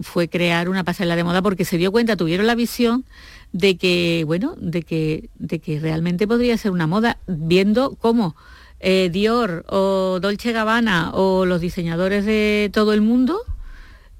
fue 0.00 0.28
crear 0.28 0.68
una 0.68 0.84
pasarela 0.84 1.16
de 1.16 1.24
moda 1.24 1.42
porque 1.42 1.64
se 1.64 1.76
dio 1.76 1.92
cuenta, 1.92 2.16
tuvieron 2.16 2.46
la 2.46 2.54
visión 2.54 3.04
de 3.52 3.76
que, 3.76 4.24
bueno, 4.26 4.54
de 4.58 4.82
que, 4.82 5.28
de 5.38 5.58
que 5.58 5.80
realmente 5.80 6.26
podría 6.26 6.56
ser 6.56 6.70
una 6.70 6.86
moda, 6.86 7.18
viendo 7.26 7.96
cómo 7.96 8.36
Dior 8.80 9.64
o 9.68 10.20
Dolce 10.20 10.52
Gabbana 10.52 11.10
o 11.12 11.44
los 11.46 11.60
diseñadores 11.60 12.24
de 12.24 12.70
todo 12.72 12.92
el 12.92 13.00
mundo 13.00 13.40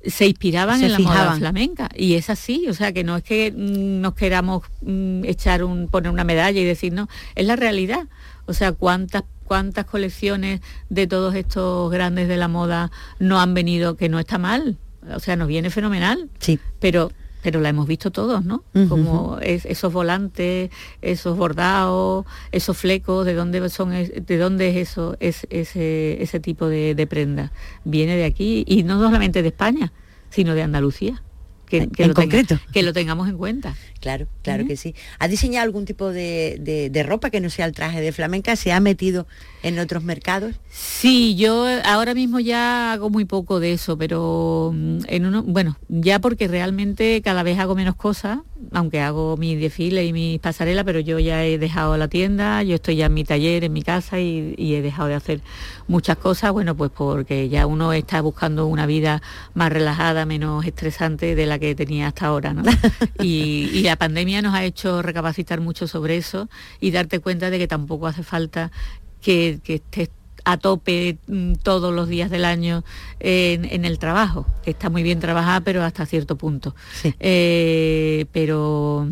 se 0.08 0.26
inspiraban 0.26 0.82
en 0.82 0.92
la 0.92 0.98
moda 0.98 1.36
flamenca 1.36 1.88
y 1.94 2.14
es 2.14 2.30
así, 2.30 2.66
o 2.68 2.74
sea 2.74 2.92
que 2.92 3.04
no 3.04 3.16
es 3.16 3.24
que 3.24 3.52
mm, 3.52 4.00
nos 4.00 4.14
queramos 4.14 4.64
mm, 4.82 5.24
echar 5.24 5.64
un 5.64 5.88
poner 5.88 6.10
una 6.10 6.24
medalla 6.24 6.60
y 6.60 6.64
decir 6.64 6.92
no, 6.92 7.08
es 7.34 7.46
la 7.46 7.56
realidad. 7.56 8.06
O 8.46 8.54
sea, 8.54 8.72
cuántas 8.72 9.24
cuántas 9.44 9.86
colecciones 9.86 10.60
de 10.90 11.06
todos 11.06 11.34
estos 11.34 11.90
grandes 11.90 12.28
de 12.28 12.36
la 12.36 12.48
moda 12.48 12.90
no 13.18 13.40
han 13.40 13.54
venido 13.54 13.96
que 13.96 14.08
no 14.08 14.18
está 14.18 14.38
mal. 14.38 14.76
O 15.14 15.20
sea, 15.20 15.36
nos 15.36 15.48
viene 15.48 15.70
fenomenal. 15.70 16.28
Sí. 16.38 16.60
Pero 16.78 17.10
pero 17.42 17.60
la 17.60 17.68
hemos 17.68 17.86
visto 17.86 18.10
todos, 18.10 18.44
¿no? 18.44 18.64
Como 18.88 19.38
esos 19.40 19.92
volantes, 19.92 20.70
esos 21.02 21.36
bordados, 21.36 22.26
esos 22.52 22.76
flecos, 22.76 23.24
de 23.26 23.34
dónde 23.34 23.68
son, 23.68 23.90
de 23.90 24.36
dónde 24.38 24.70
es 24.70 24.90
eso, 24.90 25.16
es 25.20 25.46
ese, 25.50 26.22
ese 26.22 26.40
tipo 26.40 26.68
de, 26.68 26.94
de 26.94 27.06
prenda. 27.06 27.52
Viene 27.84 28.16
de 28.16 28.24
aquí 28.24 28.64
y 28.66 28.82
no 28.82 29.00
solamente 29.00 29.42
de 29.42 29.48
España, 29.48 29.92
sino 30.30 30.54
de 30.54 30.62
Andalucía. 30.62 31.22
Que, 31.68 31.86
en 31.98 32.14
concreto. 32.14 32.58
que 32.72 32.82
lo 32.82 32.94
tengamos 32.94 33.28
en 33.28 33.36
cuenta. 33.36 33.76
Claro, 34.00 34.26
claro 34.42 34.66
que 34.66 34.78
sí. 34.78 34.94
¿Ha 35.18 35.28
diseñado 35.28 35.64
algún 35.64 35.84
tipo 35.84 36.10
de, 36.10 36.88
de, 36.90 37.02
ropa 37.02 37.28
que 37.28 37.42
no 37.42 37.50
sea 37.50 37.66
el 37.66 37.72
traje 37.72 38.00
de 38.00 38.10
flamenca? 38.12 38.56
¿Se 38.56 38.72
ha 38.72 38.80
metido 38.80 39.26
en 39.62 39.78
otros 39.78 40.02
mercados? 40.02 40.54
Sí, 40.70 41.34
yo 41.36 41.66
ahora 41.84 42.14
mismo 42.14 42.40
ya 42.40 42.92
hago 42.92 43.10
muy 43.10 43.24
poco 43.24 43.60
de 43.60 43.72
eso, 43.72 43.96
pero 43.96 44.72
mm, 44.74 44.98
en 45.06 45.26
uno, 45.26 45.42
bueno, 45.42 45.76
ya 45.88 46.18
porque 46.20 46.48
realmente 46.48 47.20
cada 47.22 47.42
vez 47.42 47.58
hago 47.58 47.74
menos 47.74 47.96
cosas, 47.96 48.38
aunque 48.72 49.00
hago 49.00 49.36
mi 49.36 49.56
desfile 49.56 50.04
y 50.04 50.12
mis 50.12 50.40
pasarelas, 50.40 50.84
pero 50.84 51.00
yo 51.00 51.18
ya 51.18 51.44
he 51.44 51.58
dejado 51.58 51.96
la 51.96 52.08
tienda, 52.08 52.62
yo 52.62 52.76
estoy 52.76 52.96
ya 52.96 53.06
en 53.06 53.14
mi 53.14 53.24
taller, 53.24 53.64
en 53.64 53.72
mi 53.72 53.82
casa 53.82 54.20
y, 54.20 54.54
he 54.58 54.82
dejado 54.82 55.08
de 55.08 55.14
hacer 55.14 55.40
muchas 55.86 56.18
cosas, 56.18 56.52
bueno, 56.52 56.76
pues 56.76 56.90
porque 56.94 57.48
ya 57.48 57.66
uno 57.66 57.92
está 57.92 58.20
buscando 58.20 58.66
una 58.66 58.86
vida 58.86 59.22
más 59.54 59.72
relajada, 59.72 60.26
menos 60.26 60.64
estresante 60.66 61.34
de 61.34 61.46
la 61.46 61.58
que 61.58 61.74
tenía 61.74 62.08
hasta 62.08 62.26
ahora, 62.26 62.52
¿no? 62.52 62.62
y 63.22 63.82
la 63.82 63.96
pandemia 63.96 64.42
nos 64.42 64.54
ha 64.54 64.64
hecho 64.64 65.02
recapacitar 65.02 65.60
mucho 65.60 65.86
sobre 65.86 66.16
eso 66.16 66.48
y 66.80 66.90
darte 66.90 67.20
cuenta 67.20 67.50
de 67.50 67.58
que 67.58 67.66
tampoco 67.66 68.06
hace 68.06 68.22
falta 68.22 68.70
que, 69.20 69.60
estés 69.66 70.10
a 70.44 70.56
tope 70.56 71.18
mm, 71.26 71.54
todos 71.62 71.92
los 71.94 72.08
días 72.08 72.30
del 72.30 72.44
año 72.44 72.84
en, 73.20 73.84
el 73.84 73.98
trabajo, 73.98 74.46
que 74.64 74.70
está 74.70 74.88
muy 74.88 75.02
bien 75.02 75.20
trabajar, 75.20 75.62
pero 75.62 75.82
hasta 75.82 76.06
cierto 76.06 76.36
punto. 76.36 76.74
Eh, 77.20 78.26
pero 78.32 79.08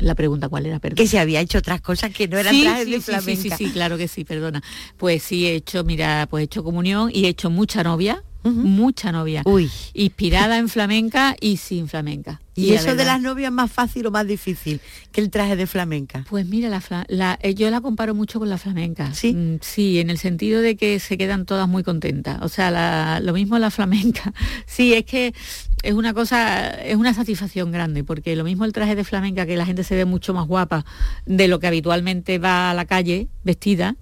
la 0.00 0.14
pregunta 0.14 0.48
cuál 0.48 0.66
era, 0.66 0.78
perdón. 0.78 0.96
Que 0.96 1.06
se 1.06 1.18
había 1.18 1.40
hecho 1.40 1.58
otras 1.58 1.80
cosas 1.80 2.12
que 2.12 2.28
no 2.28 2.38
eran 2.38 2.58
trajes 2.60 2.90
de 2.90 3.00
flamenca. 3.00 3.42
Sí, 3.42 3.50
sí, 3.50 3.56
sí, 3.56 3.70
claro 3.72 3.96
que 3.98 4.08
sí, 4.08 4.24
perdona. 4.24 4.62
Pues 4.96 5.22
sí, 5.22 5.46
he 5.46 5.54
hecho, 5.54 5.84
mira, 5.84 6.26
pues 6.30 6.42
he 6.42 6.44
hecho 6.44 6.62
comunión 6.62 7.10
y 7.12 7.26
he 7.26 7.28
hecho 7.28 7.50
mucha 7.50 7.82
novia, 7.82 8.22
mucha 8.44 9.12
novia. 9.12 9.42
Uy. 9.44 9.70
Inspirada 9.94 10.58
en 10.58 10.68
flamenca 10.68 11.36
y 11.40 11.56
sin 11.58 11.88
flamenca. 11.88 12.40
¿Y, 12.54 12.72
eso 12.72 12.96
de 12.96 13.04
las 13.04 13.20
novias 13.20 13.52
más 13.52 13.70
fácil 13.70 14.06
o 14.06 14.10
más 14.10 14.26
difícil 14.26 14.80
que 15.12 15.20
el 15.20 15.30
traje 15.30 15.54
de 15.54 15.66
flamenca? 15.66 16.24
Pues 16.28 16.44
mira, 16.46 16.68
la, 17.08 17.38
eh, 17.40 17.54
yo 17.54 17.70
la 17.70 17.80
comparo 17.80 18.14
mucho 18.14 18.40
con 18.40 18.48
la 18.50 18.58
flamenca. 18.58 19.14
Sí. 19.14 19.32
Mm, 19.32 19.58
sí, 19.60 20.00
en 20.00 20.10
el 20.10 20.18
sentido 20.18 20.60
de 20.60 20.76
que 20.76 20.98
se 20.98 21.16
quedan 21.16 21.46
todas 21.46 21.68
muy 21.68 21.84
contentas. 21.84 22.38
O 22.42 22.48
sea, 22.48 23.20
lo 23.20 23.32
mismo 23.32 23.58
la 23.58 23.70
flamenca. 23.70 24.32
Sí, 24.66 24.92
es 24.94 25.04
que 25.04 25.34
es 25.82 25.94
una 25.94 26.14
cosa, 26.14 26.68
es 26.70 26.96
una 26.96 27.14
satisfacción 27.14 27.70
grande, 27.72 28.04
porque 28.04 28.36
lo 28.36 28.44
mismo 28.44 28.64
el 28.64 28.72
traje 28.72 28.96
de 28.96 29.04
flamenca, 29.04 29.46
que 29.46 29.56
la 29.56 29.66
gente 29.66 29.84
se 29.84 29.94
ve 29.94 30.04
mucho 30.04 30.34
más 30.34 30.46
guapa 30.46 30.84
de 31.26 31.48
lo 31.48 31.58
que 31.58 31.66
habitualmente 31.66 32.38
va 32.38 32.70
a 32.70 32.74
la 32.74 32.84
calle 32.84 33.28
vestida, 33.44 33.96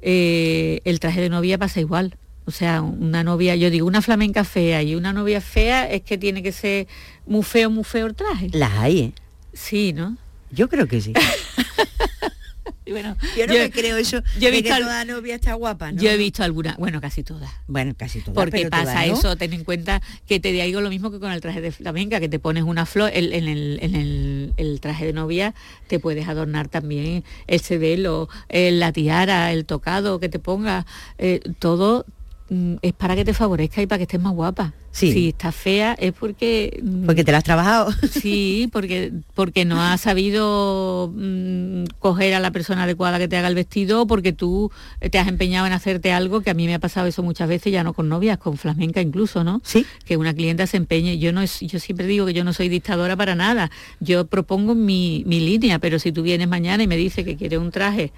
eh, 0.00 0.80
el 0.84 1.00
traje 1.00 1.20
de 1.20 1.30
novia 1.30 1.58
pasa 1.58 1.80
igual. 1.80 2.16
O 2.46 2.50
sea, 2.50 2.82
una 2.82 3.24
novia, 3.24 3.56
yo 3.56 3.70
digo, 3.70 3.86
una 3.86 4.02
flamenca 4.02 4.44
fea 4.44 4.82
y 4.82 4.94
una 4.94 5.12
novia 5.12 5.40
fea 5.40 5.90
es 5.90 6.02
que 6.02 6.18
tiene 6.18 6.42
que 6.42 6.52
ser 6.52 6.86
muy 7.26 7.42
feo, 7.42 7.70
muy 7.70 7.84
feo 7.84 8.06
el 8.06 8.14
traje. 8.14 8.50
Las 8.52 8.72
hay, 8.72 9.00
¿eh? 9.00 9.12
Sí, 9.54 9.92
¿no? 9.92 10.16
Yo 10.50 10.68
creo 10.68 10.86
que 10.86 11.00
sí. 11.00 11.12
bueno, 12.90 13.16
yo 13.36 13.46
no 13.46 13.54
me 13.54 13.70
creo 13.70 13.96
eso 13.96 14.22
yo 14.38 14.48
he 14.48 14.50
visto 14.50 14.74
que 14.74 14.82
toda 14.82 15.04
novia 15.04 15.36
está 15.36 15.54
guapa, 15.54 15.92
¿no? 15.92 16.02
Yo 16.02 16.10
he 16.10 16.16
visto 16.16 16.44
algunas, 16.44 16.76
bueno, 16.76 17.00
casi 17.00 17.22
todas. 17.22 17.50
Bueno, 17.66 17.94
casi 17.96 18.20
todas. 18.20 18.34
Porque 18.34 18.68
pasa 18.68 19.06
eso, 19.06 19.36
ten 19.36 19.52
en 19.54 19.64
cuenta 19.64 20.02
que 20.26 20.38
te 20.38 20.52
digo 20.52 20.80
lo 20.80 20.90
mismo 20.90 21.10
que 21.10 21.18
con 21.18 21.32
el 21.32 21.40
traje 21.40 21.60
de 21.62 21.72
flamenca, 21.72 22.20
que 22.20 22.28
te 22.28 22.38
pones 22.38 22.64
una 22.64 22.84
flor, 22.84 23.10
en, 23.14 23.32
el, 23.32 24.80
traje 24.80 25.06
de 25.06 25.12
novia 25.12 25.54
te 25.86 25.98
puedes 25.98 26.28
adornar 26.28 26.68
también 26.68 27.24
ese 27.46 27.78
velo, 27.78 28.28
la 28.50 28.92
tiara, 28.92 29.50
el 29.52 29.64
tocado 29.64 30.20
que 30.20 30.28
te 30.28 30.38
ponga, 30.38 30.84
eh, 31.16 31.40
todo 31.58 32.04
es 32.48 32.92
para 32.92 33.16
que 33.16 33.24
te 33.24 33.34
favorezca 33.34 33.82
y 33.82 33.86
para 33.86 33.98
que 33.98 34.04
estés 34.04 34.20
más 34.20 34.34
guapa. 34.34 34.74
Si 34.94 35.28
estás 35.28 35.54
fea 35.54 35.96
es 35.98 36.12
porque... 36.12 36.80
Mm, 36.82 37.06
porque 37.06 37.24
te 37.24 37.32
la 37.32 37.38
has 37.38 37.44
trabajado. 37.44 37.92
Sí, 38.14 38.68
porque, 38.72 39.12
porque 39.34 39.64
no 39.64 39.82
has 39.82 40.00
sabido 40.00 41.12
mm, 41.14 41.84
coger 41.98 42.34
a 42.34 42.40
la 42.40 42.52
persona 42.52 42.84
adecuada 42.84 43.18
que 43.18 43.28
te 43.28 43.36
haga 43.36 43.48
el 43.48 43.54
vestido, 43.54 44.06
porque 44.06 44.32
tú 44.32 44.70
te 45.10 45.18
has 45.18 45.28
empeñado 45.28 45.66
en 45.66 45.72
hacerte 45.72 46.12
algo, 46.12 46.40
que 46.40 46.50
a 46.50 46.54
mí 46.54 46.66
me 46.66 46.74
ha 46.74 46.78
pasado 46.78 47.06
eso 47.06 47.22
muchas 47.22 47.48
veces, 47.48 47.72
ya 47.72 47.82
no 47.82 47.92
con 47.92 48.08
novias, 48.08 48.38
con 48.38 48.56
flamenca 48.56 49.00
incluso, 49.00 49.42
¿no? 49.42 49.60
Sí. 49.64 49.84
Que 50.04 50.16
una 50.16 50.32
clienta 50.32 50.66
se 50.66 50.76
empeñe. 50.76 51.18
Yo, 51.18 51.32
no 51.32 51.42
es, 51.42 51.60
yo 51.60 51.80
siempre 51.80 52.06
digo 52.06 52.24
que 52.24 52.32
yo 52.32 52.44
no 52.44 52.52
soy 52.52 52.68
dictadora 52.68 53.16
para 53.16 53.34
nada. 53.34 53.70
Yo 54.00 54.26
propongo 54.26 54.74
mi, 54.74 55.24
mi 55.26 55.40
línea, 55.40 55.80
pero 55.80 55.98
si 55.98 56.12
tú 56.12 56.22
vienes 56.22 56.48
mañana 56.48 56.82
y 56.82 56.86
me 56.86 56.96
dices 56.96 57.24
que 57.24 57.36
quieres 57.36 57.58
un 57.58 57.70
traje 57.70 58.12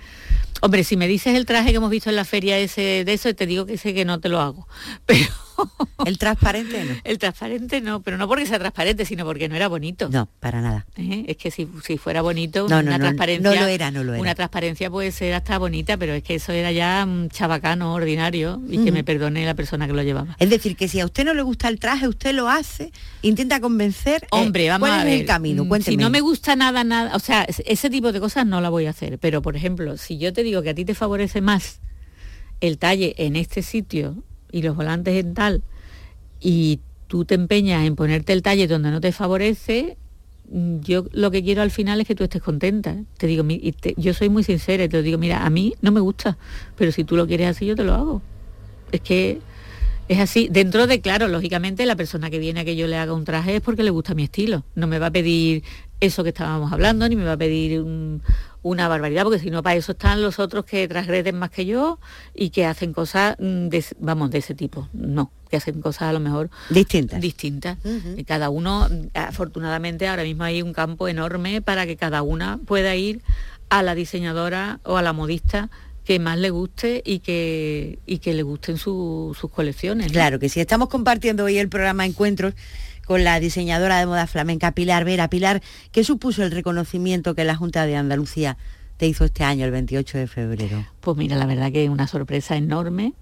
Hombre, 0.63 0.85
si 0.85 0.97
me 0.97 1.07
dices 1.07 1.35
el 1.35 1.45
traje 1.45 1.71
que 1.71 1.77
hemos 1.77 1.91
visto 1.91 2.09
en 2.09 2.17
la 2.17 2.25
feria 2.25 2.59
ese 2.59 3.05
de 3.05 3.13
eso, 3.13 3.35
te 3.35 3.47
digo 3.47 3.67
que 3.67 3.77
sé 3.77 3.93
que 3.93 4.05
no 4.05 4.21
te 4.21 4.29
lo 4.29 4.41
hago. 4.41 4.67
Pero 5.07 5.27
el 6.07 6.19
transparente 6.19 6.85
no. 6.85 6.95
El 7.05 7.19
transparente 7.19 7.81
no, 7.81 8.03
pero 8.03 8.17
no 8.17 8.29
porque 8.29 8.47
sea 8.47 8.59
transparente, 8.59 9.05
sino 9.05 9.25
porque 9.25 9.49
no 9.49 9.57
era 9.57 9.69
bonito. 9.69 10.09
No, 10.09 10.29
para 10.41 10.61
nada. 10.61 10.87
¿Eh? 10.97 11.25
Es 11.29 11.37
que 11.37 11.51
si, 11.51 11.67
fuera 11.99 12.23
bonito, 12.23 12.67
una 12.67 12.99
transparencia. 12.99 13.51
No, 13.51 13.55
lo 13.55 13.67
era, 13.67 13.91
no 13.91 14.05
lo 14.05 14.13
era. 14.13 14.21
Una 14.21 14.35
transparencia 14.35 14.91
puede 14.91 15.13
ser 15.13 15.35
hasta 15.35 15.59
bonita, 15.59 15.97
pero 15.97 16.15
es 16.15 16.23
que 16.23 16.37
eso 16.37 16.53
era 16.53 16.73
ya 16.73 17.05
un 17.07 17.29
chabacano 17.29 17.95
ordinario 17.95 18.61
y 18.69 18.85
que 18.85 18.93
me 18.93 19.05
perdone 19.05 19.45
la 19.45 19.55
persona 19.55 19.87
que 19.87 19.93
lo 19.93 20.03
llevaba. 20.03 20.37
Es 20.39 20.51
decir, 20.51 20.77
que 20.77 20.89
si 20.89 21.01
a 21.01 21.05
usted 21.05 21.25
no 21.25 21.35
le 21.35 21.43
gusta 21.43 21.69
el 21.69 21.79
traje, 21.79 22.09
usted 22.09 22.35
lo 22.35 22.49
hace, 22.49 22.93
intenta 23.23 23.61
convencer. 23.61 24.25
Eh, 24.25 24.29
Hombre, 24.31 24.69
vamos 24.69 24.91
a 24.91 25.05
ver. 25.05 25.21
el 25.21 25.27
camino? 25.27 25.65
Mm, 25.65 25.81
si 25.83 25.97
no 25.97 26.11
me 26.11 26.21
gusta 26.21 26.57
nada, 26.57 26.85
nada, 26.85 27.15
o 27.15 27.19
sea, 27.19 27.45
ese 27.45 27.91
tipo 27.91 28.13
de 28.13 28.21
cosas 28.21 28.47
no 28.47 28.61
la 28.61 28.71
voy 28.71 28.87
a 28.87 28.91
hacer. 28.91 29.19
Pero, 29.19 29.43
por 29.43 29.57
ejemplo, 29.57 29.97
si 29.97 30.19
yo 30.19 30.33
te 30.33 30.43
digo 30.43 30.63
que 30.63 30.71
a 30.71 30.75
ti 30.75 30.85
te 30.85 30.95
favorece 30.95 31.41
más 31.41 31.81
el 32.61 32.79
talle 32.79 33.15
en 33.19 33.37
este 33.37 33.63
sitio 33.63 34.23
y 34.57 34.63
los 34.63 34.75
volantes 34.75 35.15
en 35.23 35.35
tal, 35.35 35.63
y 36.41 36.81
tú 37.09 37.25
te 37.25 37.35
empeñas 37.35 37.87
en 37.87 37.95
ponerte 37.95 38.33
el 38.33 38.43
talle 38.43 38.67
donde 38.67 38.91
no 38.91 39.01
te 39.01 39.13
favorece, 39.13 39.97
mm, 40.51 40.81
yo 40.81 41.05
lo 41.13 41.31
que 41.31 41.43
quiero 41.43 41.63
al 41.63 41.71
final 41.71 42.01
es 42.01 42.07
que 42.07 42.15
tú 42.15 42.25
estés 42.25 42.43
contenta. 42.43 42.97
Te 43.19 43.27
digo, 43.27 43.45
yo 43.97 44.15
soy 44.15 44.29
muy 44.29 44.45
sincera 44.45 44.85
y 44.85 44.89
te 44.89 45.03
digo, 45.03 45.19
mira, 45.19 45.45
a 45.45 45.51
mí 45.51 45.75
no 45.83 45.93
me 45.93 46.01
gusta, 46.01 46.39
pero 46.77 46.91
si 46.91 47.05
tú 47.05 47.17
lo 47.17 47.27
quieres 47.27 47.49
así, 47.49 47.67
yo 47.67 47.77
te 47.77 47.85
lo 47.85 47.95
hago. 47.95 48.23
Es 48.93 49.01
que 49.01 49.41
es 50.09 50.21
así. 50.21 50.49
Dentro 50.51 50.87
de, 50.87 51.01
claro, 51.01 51.29
lógicamente 51.29 51.85
la 51.85 51.97
persona 51.97 52.31
que 52.31 52.39
viene 52.39 52.61
a 52.61 52.65
que 52.65 52.77
yo 52.77 52.87
le 52.87 52.97
haga 52.97 53.13
un 53.13 53.25
traje 53.25 53.57
es 53.57 53.61
porque 53.61 53.83
le 53.83 53.91
gusta 53.91 54.15
mi 54.15 54.25
estilo. 54.25 54.65
No 54.75 54.87
me 54.87 54.99
va 54.99 55.07
a 55.07 55.11
pedir 55.11 55.65
eso 56.01 56.23
que 56.23 56.31
estábamos 56.31 56.73
hablando, 56.73 57.09
ni 57.09 57.17
me 57.17 57.25
va 57.25 57.33
a 57.33 57.37
pedir 57.37 57.83
una 58.63 58.89
barbaridad, 58.89 59.25
porque 59.25 59.39
si 59.39 59.51
no, 59.51 59.63
para 59.63 59.77
eso 59.77 59.93
están 59.93 60.23
los 60.23 60.39
otros 60.39 60.65
que 60.65 60.87
transgreden 60.89 61.39
más 61.39 61.51
que 61.51 61.67
yo 61.67 61.99
y 62.35 62.51
que 62.51 62.67
hacen 62.67 62.93
cosas, 62.93 63.37
mm, 63.39 63.69
de, 63.69 63.85
vamos, 64.01 64.31
de 64.31 64.39
ese 64.39 64.55
tipo. 64.55 64.89
No, 64.93 65.31
que 65.49 65.57
hacen 65.57 65.81
cosas 65.81 66.03
a 66.03 66.13
lo 66.13 66.21
mejor 66.21 66.51
distintas. 66.71 67.21
Distintas. 67.21 67.79
y 68.17 68.25
cada 68.25 68.51
uno, 68.51 68.89
afortunadamente, 69.15 70.09
ahora 70.09 70.25
mismo 70.25 70.45
hay 70.45 70.63
un 70.63 70.73
campo 70.73 71.09
enorme 71.09 71.63
para 71.63 71.87
que 71.87 71.97
cada 71.97 72.23
una 72.23 72.59
pueda 72.67 72.95
ir 72.97 73.23
a 73.69 73.83
la 73.83 73.95
diseñadora 73.95 74.81
o 74.85 74.97
a 74.97 75.03
la 75.03 75.13
modista 75.13 75.71
que 76.05 76.21
más 76.21 76.39
le 76.39 76.51
guste 76.51 77.03
y 77.05 77.19
que, 77.19 77.99
y 78.07 78.19
que 78.19 78.33
le 78.33 78.45
gusten 78.45 78.79
sus 78.79 79.37
colecciones. 79.53 80.13
Claro 80.13 80.39
que 80.39 80.49
sí, 80.49 80.61
estamos 80.61 80.89
compartiendo 80.89 81.45
hoy 81.45 81.59
el 81.59 81.69
programa 81.69 82.07
Encuentros 82.07 82.55
con 83.07 83.25
la 83.25 83.41
diseñadora 83.41 83.99
de 83.99 84.07
moda 84.07 84.27
flamenca 84.27 84.73
Pilar 84.73 85.05
Vera. 85.05 85.29
Pilar, 85.29 85.63
¿qué 85.93 86.05
supuso 86.05 86.43
el 86.43 86.51
reconocimiento 86.51 87.35
que 87.35 87.45
la 87.45 87.57
Junta 87.57 87.87
de 87.87 87.97
Andalucía 87.97 88.59
te 88.99 89.07
hizo 89.07 89.25
este 89.25 89.45
año, 89.45 89.65
el 89.65 89.71
28 89.71 90.19
de 90.19 90.27
febrero? 90.27 90.85
Pues 91.01 91.17
mira, 91.17 91.37
la 91.37 91.47
verdad 91.47 91.73
que 91.73 91.85
es 91.85 91.91
una 91.91 92.07
sorpresa 92.07 92.57
enorme 92.57 93.15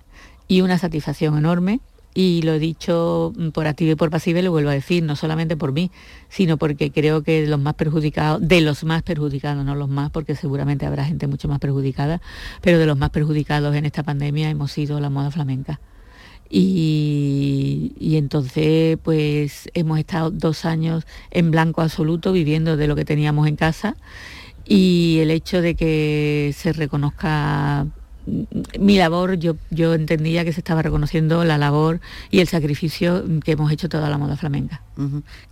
y 0.49 0.63
una 0.63 0.79
satisfacción 0.79 1.37
enorme 1.39 1.81
y 2.15 2.43
lo 2.43 2.55
he 2.55 2.59
dicho 2.61 3.33
por 3.53 3.67
activo 3.67 3.93
y 3.93 3.95
por 3.97 4.09
pasivo 4.09 4.39
y 4.39 4.43
lo 4.43 4.53
vuelvo 4.53 4.71
a 4.71 4.75
decir, 4.75 5.03
no 5.03 5.17
solamente 5.17 5.57
por 5.57 5.73
mí, 5.73 5.91
sino 6.29 6.57
porque 6.57 6.93
creo 6.93 7.23
que 7.23 7.47
los 7.47 7.59
más 7.59 7.75
perjudicados, 7.75 8.47
de 8.47 8.61
los 8.61 8.85
más 8.85 9.03
perjudicados, 9.03 9.65
no 9.65 9.75
los 9.75 9.89
más, 9.89 10.11
porque 10.11 10.37
seguramente 10.37 10.87
habrá 10.87 11.05
gente 11.05 11.27
mucho 11.27 11.49
más 11.49 11.59
perjudicada, 11.59 12.23
pero 12.61 12.79
de 12.79 12.87
los 12.87 12.97
más 12.97 13.11
perjudicados 13.11 13.75
en 13.75 13.85
esta 13.85 14.05
pandemia 14.05 14.49
hemos 14.49 14.71
sido 14.71 15.01
la 15.01 15.11
moda 15.11 15.33
flamenca. 15.33 15.81
Y, 16.51 17.95
y, 17.99 18.17
entonces 18.17 18.99
pues 19.03 19.69
hemos 19.75 19.99
estado 19.99 20.31
dos 20.31 20.65
años 20.65 21.05
en 21.31 21.51
blanco 21.51 21.83
absoluto 21.83 22.33
viviendo 22.33 22.77
de 22.77 22.87
lo 22.87 22.95
que 22.95 23.05
teníamos 23.05 23.49
en 23.49 23.57
casa 23.57 23.97
y 24.65 25.19
el 25.21 25.31
hecho 25.31 25.61
de 25.61 25.75
que 25.75 26.55
se 26.57 26.73
reconozca 26.73 27.87
mi 28.79 28.97
labor, 28.97 29.35
yo, 29.35 29.57
yo 29.71 29.95
entendía 29.95 30.45
que 30.45 30.53
se 30.53 30.61
estaba 30.61 30.83
reconociendo 30.83 31.45
la 31.45 31.59
labor 31.59 32.01
y 32.31 32.41
el 32.41 32.49
sacrificio 32.49 33.25
que 33.45 33.53
hemos 33.53 33.71
hecho 33.71 33.89
toda 33.89 34.09
la 34.09 34.17
moda 34.17 34.37
flamenca. 34.37 34.83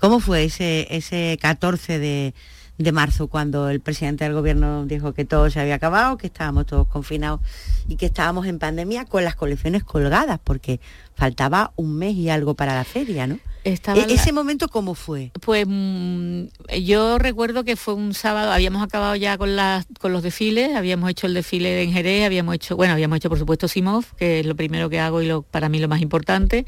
¿Cómo 0.01 0.20
fue 0.20 0.45
ese, 0.45 0.86
ese 0.90 1.38
14 1.40 1.99
de, 1.99 2.34
de 2.78 2.92
marzo 2.92 3.28
cuando 3.28 3.68
el 3.68 3.80
presidente 3.80 4.24
del 4.24 4.34
gobierno 4.34 4.86
dijo 4.86 5.12
que 5.12 5.24
todo 5.24 5.50
se 5.50 5.60
había 5.60 5.74
acabado, 5.74 6.16
que 6.16 6.26
estábamos 6.26 6.66
todos 6.66 6.86
confinados 6.88 7.40
y 7.86 7.96
que 7.96 8.06
estábamos 8.06 8.46
en 8.46 8.58
pandemia 8.58 9.04
con 9.04 9.24
las 9.24 9.36
colecciones 9.36 9.84
colgadas, 9.84 10.40
porque 10.42 10.80
faltaba 11.14 11.72
un 11.76 11.96
mes 11.96 12.14
y 12.14 12.30
algo 12.30 12.54
para 12.54 12.74
la 12.74 12.84
feria, 12.84 13.26
¿no? 13.26 13.38
E-, 13.64 13.78
¿Ese 14.08 14.32
momento 14.32 14.68
cómo 14.68 14.94
fue? 14.94 15.30
Pues 15.40 15.66
mm, 15.68 16.44
yo 16.82 17.18
recuerdo 17.18 17.62
que 17.64 17.76
fue 17.76 17.94
un 17.94 18.14
sábado, 18.14 18.50
habíamos 18.50 18.82
acabado 18.82 19.14
ya 19.14 19.38
con, 19.38 19.54
las, 19.54 19.86
con 20.00 20.12
los 20.12 20.22
desfiles, 20.22 20.74
habíamos 20.74 21.10
hecho 21.10 21.26
el 21.26 21.34
desfile 21.34 21.82
en 21.82 21.92
Jerez, 21.92 22.24
habíamos 22.24 22.56
hecho, 22.56 22.76
bueno, 22.76 22.94
habíamos 22.94 23.18
hecho 23.18 23.28
por 23.28 23.38
supuesto 23.38 23.68
Simov, 23.68 24.04
que 24.16 24.40
es 24.40 24.46
lo 24.46 24.56
primero 24.56 24.90
que 24.90 24.98
hago 24.98 25.22
y 25.22 25.26
lo, 25.26 25.42
para 25.42 25.68
mí 25.68 25.78
lo 25.78 25.88
más 25.88 26.00
importante. 26.00 26.66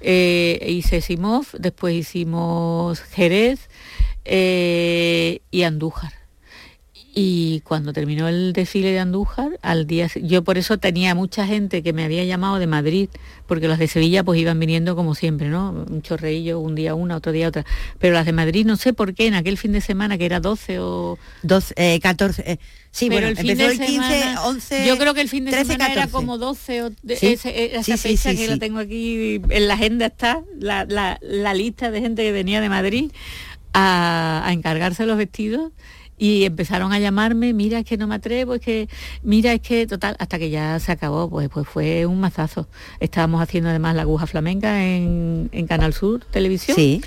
Eh, 0.00 0.66
hice 0.68 1.00
Simov, 1.00 1.46
después 1.58 1.94
hicimos 1.94 3.00
Jerez 3.00 3.68
eh, 4.24 5.40
y 5.50 5.62
Andújar. 5.62 6.12
Y 7.14 7.60
cuando 7.60 7.92
terminó 7.92 8.26
el 8.26 8.54
desfile 8.54 8.90
de 8.90 8.98
Andújar, 8.98 9.58
al 9.60 9.86
día 9.86 10.08
yo 10.14 10.44
por 10.44 10.56
eso 10.56 10.78
tenía 10.78 11.14
mucha 11.14 11.46
gente 11.46 11.82
que 11.82 11.92
me 11.92 12.04
había 12.04 12.24
llamado 12.24 12.58
de 12.58 12.66
Madrid, 12.66 13.10
porque 13.46 13.68
las 13.68 13.78
de 13.78 13.86
Sevilla 13.86 14.24
pues 14.24 14.40
iban 14.40 14.58
viniendo 14.58 14.96
como 14.96 15.14
siempre, 15.14 15.48
¿no? 15.48 15.84
Un 15.90 16.00
chorreillo, 16.00 16.58
un 16.58 16.74
día 16.74 16.94
una, 16.94 17.16
otro 17.16 17.32
día 17.32 17.48
otra. 17.48 17.66
Pero 17.98 18.14
las 18.14 18.24
de 18.24 18.32
Madrid 18.32 18.64
no 18.64 18.76
sé 18.76 18.94
por 18.94 19.12
qué, 19.12 19.26
en 19.26 19.34
aquel 19.34 19.58
fin 19.58 19.72
de 19.72 19.82
semana 19.82 20.16
que 20.16 20.24
era 20.24 20.40
12 20.40 20.78
o 20.78 21.18
12, 21.42 22.00
14 22.00 22.50
eh, 22.50 22.58
Sí, 22.92 23.08
bueno, 23.08 23.26
el 23.26 23.38
empezó 23.38 23.70
el 23.70 23.80
15, 23.80 24.34
11, 24.44 24.86
Yo 24.86 24.98
creo 24.98 25.14
que 25.14 25.22
el 25.22 25.28
fin 25.30 25.46
de 25.46 25.52
semana 25.52 25.90
era 25.90 26.08
como 26.08 26.36
12 26.36 26.82
o 26.82 26.90
esa 27.08 27.96
fecha 27.96 28.34
que 28.34 28.48
lo 28.48 28.58
tengo 28.58 28.80
aquí 28.80 29.40
en 29.48 29.66
la 29.66 29.74
agenda 29.74 30.06
está 30.06 30.42
la, 30.58 30.84
la, 30.84 31.54
lista 31.54 31.90
de 31.90 32.02
gente 32.02 32.22
que 32.22 32.32
venía 32.32 32.60
de 32.60 32.68
Madrid 32.68 33.10
a, 33.72 34.48
encargarse 34.50 35.06
los 35.06 35.16
vestidos 35.16 35.72
y 36.18 36.44
empezaron 36.44 36.92
a 36.92 37.00
llamarme, 37.00 37.52
mira, 37.52 37.80
es 37.80 37.84
que 37.84 37.96
no 37.96 38.06
me 38.06 38.14
atrevo, 38.14 38.54
es 38.54 38.60
que, 38.60 38.88
mira, 39.22 39.52
es 39.52 39.60
que 39.60 39.86
total, 39.86 40.14
hasta 40.18 40.38
que 40.38 40.50
ya 40.50 40.78
se 40.78 40.92
acabó, 40.92 41.28
pues, 41.28 41.48
pues 41.48 41.66
fue 41.66 42.06
un 42.06 42.20
mazazo. 42.20 42.68
Estábamos 43.00 43.42
haciendo 43.42 43.70
además 43.70 43.96
la 43.96 44.02
aguja 44.02 44.26
flamenca 44.26 44.84
en, 44.84 45.48
Canal 45.66 45.94
Sur 45.94 46.24
Televisión. 46.26 46.76
Sí. 46.76 47.02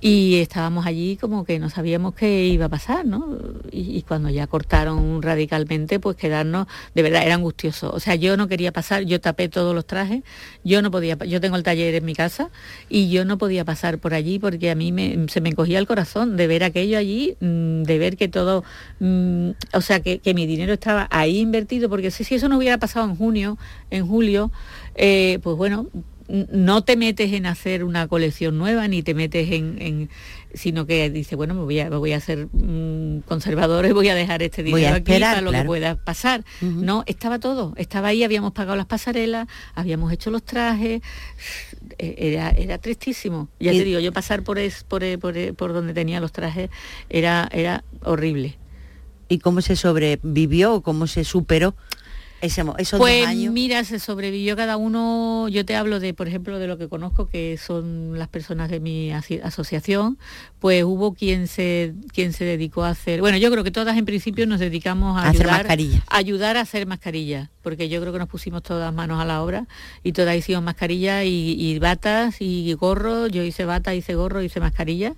Y 0.00 0.36
estábamos 0.36 0.86
allí 0.86 1.16
como 1.16 1.44
que 1.44 1.58
no 1.58 1.70
sabíamos 1.70 2.14
qué 2.14 2.46
iba 2.46 2.66
a 2.66 2.68
pasar, 2.68 3.04
¿no? 3.04 3.36
Y, 3.72 4.02
cuando 4.02 4.30
ya 4.30 4.46
cortaron 4.46 5.20
radicalmente, 5.22 5.98
pues 5.98 6.16
quedarnos, 6.16 6.68
de 6.94 7.02
verdad, 7.02 7.24
era 7.24 7.34
angustioso. 7.34 7.90
O 7.92 7.98
sea, 7.98 8.14
yo 8.14 8.36
no 8.36 8.46
quería 8.46 8.72
pasar, 8.72 9.02
yo 9.02 9.20
tapé 9.20 9.48
todos 9.48 9.74
los 9.74 9.86
trajes, 9.86 10.22
yo 10.62 10.82
no 10.82 10.90
podía, 10.90 11.16
yo 11.16 11.40
tengo 11.40 11.56
el 11.56 11.64
taller 11.64 11.94
en 11.96 12.04
mi 12.04 12.14
casa 12.14 12.50
y 12.88 13.10
yo 13.10 13.24
no 13.24 13.38
podía 13.38 13.64
pasar 13.64 13.98
por 13.98 14.14
allí 14.14 14.38
porque 14.38 14.70
a 14.70 14.76
mí 14.76 14.92
se 15.28 15.40
me 15.40 15.48
encogía 15.48 15.80
el 15.80 15.86
corazón 15.86 16.36
de 16.36 16.46
ver 16.46 16.62
aquello 16.62 16.96
allí, 16.96 17.36
mm, 17.40 17.82
de 17.82 17.98
ver 17.98 18.16
que 18.16 18.28
todo, 18.28 18.62
mm, 19.00 19.50
o 19.72 19.80
sea, 19.80 20.00
que, 20.00 20.20
mi 20.34 20.46
dinero 20.46 20.74
estaba 20.74 21.08
ahí 21.10 21.38
invertido, 21.38 21.88
porque 21.88 22.10
si, 22.10 22.22
si 22.22 22.36
eso 22.36 22.48
no 22.48 22.58
hubiera 22.58 22.78
pasado 22.78 23.06
en 23.06 23.16
junio, 23.16 23.58
en 23.90 24.06
julio, 24.06 24.52
eh, 24.94 25.40
pues 25.42 25.56
bueno, 25.56 25.88
no 26.28 26.84
te 26.84 26.96
metes 26.96 27.32
en 27.32 27.46
hacer 27.46 27.84
una 27.84 28.06
colección 28.06 28.58
nueva 28.58 28.86
ni 28.88 29.02
te 29.02 29.14
metes 29.14 29.50
en, 29.50 30.10
sino 30.54 30.86
que 30.86 31.10
dice 31.10 31.36
bueno 31.36 31.54
me 31.54 31.62
voy 31.62 31.80
a, 31.80 31.90
voy 31.90 32.12
a 32.12 32.20
ser 32.20 32.48
mm, 32.52 33.20
conservador 33.20 33.86
y 33.86 33.92
voy 33.92 34.08
a 34.08 34.14
dejar 34.14 34.42
este 34.42 34.62
dinero 34.62 34.96
aquí 34.96 35.18
para 35.18 35.40
lo 35.40 35.52
que 35.52 35.62
pueda 35.62 35.96
pasar 35.96 36.44
no 36.60 37.04
estaba 37.06 37.38
todo 37.38 37.74
estaba 37.76 38.08
ahí 38.08 38.24
habíamos 38.24 38.52
pagado 38.52 38.76
las 38.76 38.86
pasarelas 38.86 39.48
habíamos 39.74 40.12
hecho 40.12 40.30
los 40.30 40.42
trajes 40.42 41.00
e, 41.98 42.14
era, 42.18 42.50
era 42.50 42.78
tristísimo. 42.78 43.48
Ya 43.60 43.72
te 43.72 43.84
digo 43.84 44.00
yo 44.00 44.12
pasar 44.12 44.42
por, 44.42 44.58
es, 44.58 44.84
por, 44.84 45.02
por, 45.18 45.54
por 45.54 45.72
donde 45.72 45.94
tenía 45.94 46.20
los 46.20 46.32
trajes 46.32 46.70
era 47.08 47.48
era 47.52 47.84
horrible. 48.02 48.58
Y 49.28 49.38
cómo 49.38 49.60
se 49.60 49.76
sobrevivió 49.76 50.80
cómo 50.80 51.06
se 51.06 51.24
superó 51.24 51.74
pues 52.98 53.36
mira, 53.50 53.82
se 53.84 53.98
sobrevivió 53.98 54.56
cada 54.56 54.76
uno, 54.76 55.48
yo 55.48 55.64
te 55.64 55.74
hablo 55.76 56.00
de, 56.00 56.14
por 56.14 56.28
ejemplo, 56.28 56.58
de 56.58 56.66
lo 56.66 56.78
que 56.78 56.88
conozco, 56.88 57.26
que 57.26 57.58
son 57.58 58.18
las 58.18 58.28
personas 58.28 58.70
de 58.70 58.80
mi 58.80 59.12
asociación, 59.12 60.18
pues 60.60 60.84
hubo 60.84 61.14
quien 61.14 61.48
se, 61.48 61.94
quien 62.12 62.32
se 62.32 62.44
dedicó 62.44 62.84
a 62.84 62.90
hacer, 62.90 63.20
bueno, 63.20 63.38
yo 63.38 63.50
creo 63.50 63.64
que 63.64 63.70
todas 63.70 63.96
en 63.96 64.04
principio 64.04 64.46
nos 64.46 64.60
dedicamos 64.60 65.18
a, 65.18 65.28
ayudar, 65.28 65.66
a 65.68 66.16
ayudar 66.16 66.56
a 66.56 66.60
hacer 66.60 66.86
mascarillas, 66.86 67.48
porque 67.68 67.90
yo 67.90 68.00
creo 68.00 68.14
que 68.14 68.18
nos 68.18 68.30
pusimos 68.30 68.62
todas 68.62 68.94
manos 68.94 69.20
a 69.20 69.26
la 69.26 69.42
obra 69.42 69.66
y 70.02 70.12
todas 70.12 70.34
hicimos 70.34 70.62
mascarillas 70.62 71.24
y, 71.26 71.78
batas 71.78 72.40
y 72.40 72.72
gorros, 72.72 73.30
yo 73.30 73.42
hice 73.42 73.66
bata, 73.66 73.94
hice 73.94 74.14
gorro, 74.14 74.40
hice 74.40 74.58
mascarilla. 74.58 75.12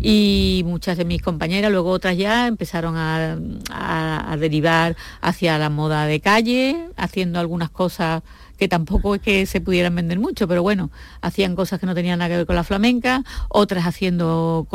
Y 0.00 0.64
muchas 0.66 0.98
de 0.98 1.04
mis 1.04 1.22
compañeras, 1.22 1.70
luego 1.70 1.90
otras 1.90 2.16
ya 2.16 2.48
empezaron 2.48 2.96
a, 2.96 3.38
a 3.70 4.36
derivar 4.36 4.96
hacia 5.20 5.58
la 5.58 5.70
moda 5.70 6.06
de 6.06 6.18
calle, 6.18 6.88
haciendo 6.96 7.38
algunas 7.38 7.70
cosas 7.70 8.24
que 8.58 8.66
tampoco 8.66 9.14
es 9.14 9.22
que 9.22 9.46
se 9.46 9.60
pudieran 9.60 9.94
vender 9.94 10.18
mucho, 10.18 10.48
pero 10.48 10.64
bueno, 10.64 10.90
hacían 11.20 11.54
cosas 11.54 11.78
que 11.78 11.86
no 11.86 11.94
tenían 11.94 12.18
nada 12.18 12.30
que 12.30 12.36
ver 12.38 12.46
con 12.46 12.56
la 12.56 12.64
flamenca, 12.64 13.22
otras 13.48 13.86
haciendo 13.86 14.66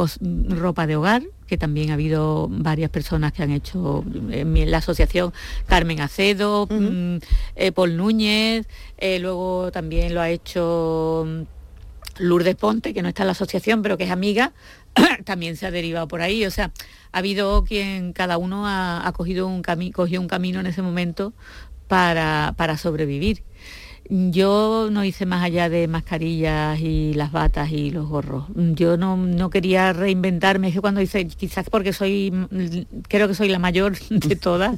ropa 0.47 0.87
de 0.87 0.95
hogar, 0.95 1.23
que 1.51 1.57
también 1.57 1.91
ha 1.91 1.95
habido 1.95 2.47
varias 2.49 2.89
personas 2.89 3.33
que 3.33 3.43
han 3.43 3.51
hecho 3.51 4.05
en 4.31 4.71
la 4.71 4.77
asociación 4.77 5.33
Carmen 5.67 5.99
Acedo, 5.99 6.65
eh, 7.57 7.73
Paul 7.73 7.97
Núñez, 7.97 8.67
eh, 8.97 9.19
luego 9.19 9.69
también 9.69 10.15
lo 10.15 10.21
ha 10.21 10.29
hecho 10.29 11.25
mm, 11.27 12.21
Lourdes 12.23 12.55
Ponte, 12.55 12.93
que 12.93 13.01
no 13.01 13.09
está 13.09 13.23
en 13.23 13.27
la 13.27 13.33
asociación, 13.33 13.81
pero 13.81 13.97
que 13.97 14.05
es 14.05 14.11
amiga, 14.11 14.53
también 15.25 15.57
se 15.57 15.65
ha 15.65 15.71
derivado 15.71 16.07
por 16.07 16.21
ahí. 16.21 16.45
O 16.45 16.51
sea, 16.51 16.71
ha 17.11 17.17
habido 17.17 17.65
quien 17.65 18.13
cada 18.13 18.37
uno 18.37 18.63
ha, 18.65 19.11
cogido 19.13 19.45
un 19.45 19.61
cogió 19.91 20.21
un 20.21 20.29
camino 20.29 20.61
en 20.61 20.67
ese 20.67 20.81
momento 20.81 21.33
para, 21.89 22.53
para 22.55 22.77
sobrevivir. 22.77 23.43
Yo 24.13 24.89
no 24.91 25.05
hice 25.05 25.25
más 25.25 25.41
allá 25.41 25.69
de 25.69 25.87
mascarillas 25.87 26.77
y 26.81 27.13
las 27.13 27.31
batas 27.31 27.71
y 27.71 27.91
los 27.91 28.09
gorros. 28.09 28.43
Yo 28.55 28.97
no, 28.97 29.49
quería 29.49 29.93
reinventarme, 29.93 30.67
es 30.67 30.73
que 30.73 30.81
cuando 30.81 30.99
hice, 30.99 31.25
quizás 31.27 31.69
porque 31.69 31.93
soy, 31.93 32.33
creo 33.07 33.29
que 33.29 33.35
soy 33.35 33.47
la 33.47 33.57
mayor 33.57 33.97
de 34.09 34.35
todas, 34.35 34.77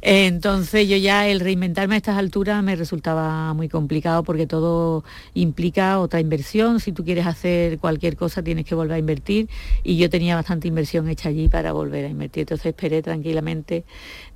entonces 0.00 0.88
yo 0.88 0.96
ya 0.96 1.28
el 1.28 1.40
reinventarme 1.40 1.96
a 1.96 1.98
estas 1.98 2.16
alturas 2.16 2.64
me 2.64 2.74
resultaba 2.74 3.52
muy 3.52 3.68
complicado 3.68 4.22
porque 4.22 4.46
todo 4.46 5.04
implica 5.34 6.00
otra 6.00 6.18
inversión. 6.20 6.80
Si 6.80 6.92
tú 6.92 7.04
quieres 7.04 7.26
hacer 7.26 7.78
cualquier 7.80 8.16
cosa 8.16 8.42
tienes 8.42 8.64
que 8.64 8.74
volver 8.74 8.94
a 8.94 8.98
invertir 8.98 9.50
y 9.84 9.98
yo 9.98 10.08
tenía 10.08 10.36
bastante 10.36 10.68
inversión 10.68 11.06
hecha 11.10 11.28
allí 11.28 11.48
para 11.48 11.72
volver 11.72 12.06
a 12.06 12.08
invertir. 12.08 12.44
Entonces 12.44 12.64
esperé 12.64 13.02
tranquilamente 13.02 13.84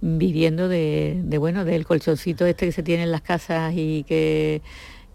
viviendo 0.02 0.68
de, 0.68 1.22
de 1.24 1.38
bueno, 1.38 1.64
del 1.64 1.86
colchoncito 1.86 2.44
este 2.44 2.66
que 2.66 2.72
se 2.72 2.82
tiene 2.82 3.04
en 3.04 3.10
las 3.10 3.22
casas 3.22 3.72
y 3.74 4.04
que 4.06 4.33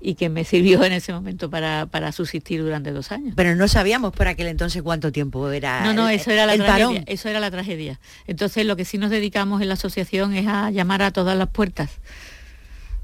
y 0.02 0.16
que 0.16 0.30
me 0.30 0.44
sirvió 0.46 0.84
en 0.84 0.94
ese 0.94 1.12
momento 1.12 1.50
para, 1.50 2.12
subsistir 2.12 2.62
durante 2.62 2.92
dos 2.92 3.12
años. 3.12 3.34
Pero 3.36 3.56
no 3.56 3.68
sabíamos 3.68 4.14
por 4.14 4.28
aquel 4.28 4.48
entonces 4.48 4.82
cuánto 4.82 5.12
tiempo 5.12 5.50
era. 5.50 5.84
No, 5.84 5.94
no, 5.94 6.10
eso 6.10 6.32
era 6.32 6.46
la 6.46 6.56
tragedia. 6.56 7.04
Eso 7.06 7.30
era 7.30 7.40
la 7.40 7.52
tragedia. 7.52 8.00
Entonces 8.28 8.66
lo 8.66 8.76
que 8.76 8.86
sí 8.86 8.98
nos 8.98 9.10
dedicamos 9.10 9.62
en 9.62 9.68
la 9.68 9.74
asociación 9.74 10.34
es 10.34 10.48
a 10.48 10.72
llamar 10.72 11.02
a 11.02 11.12
todas 11.12 11.38
las 11.38 11.50
puertas. 11.50 12.00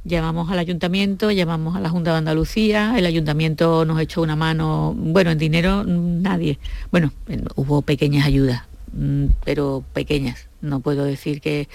Llamamos 0.05 0.51
al 0.51 0.59
ayuntamiento, 0.59 1.31
llamamos 1.31 1.75
a 1.75 1.79
la 1.79 1.89
Junta 1.89 2.11
de 2.11 2.17
Andalucía, 2.19 2.93
el 2.95 3.07
ayuntamiento 3.07 3.85
nos 3.85 3.99
echó 3.99 4.21
una 4.21 4.35
mano, 4.35 4.93
bueno, 4.95 5.31
en 5.31 5.39
dinero 5.39 5.83
nadie. 5.83 6.59
Bueno, 6.91 7.11
hubo 7.55 7.81
pequeñas 7.81 8.27
ayudas, 8.27 8.63
mm, 8.93 9.25
pero 9.43 9.83
pequeñas. 9.93 10.47
No 10.61 10.79
puedo 10.79 11.05
decir 11.05 11.41
que, 11.41 11.67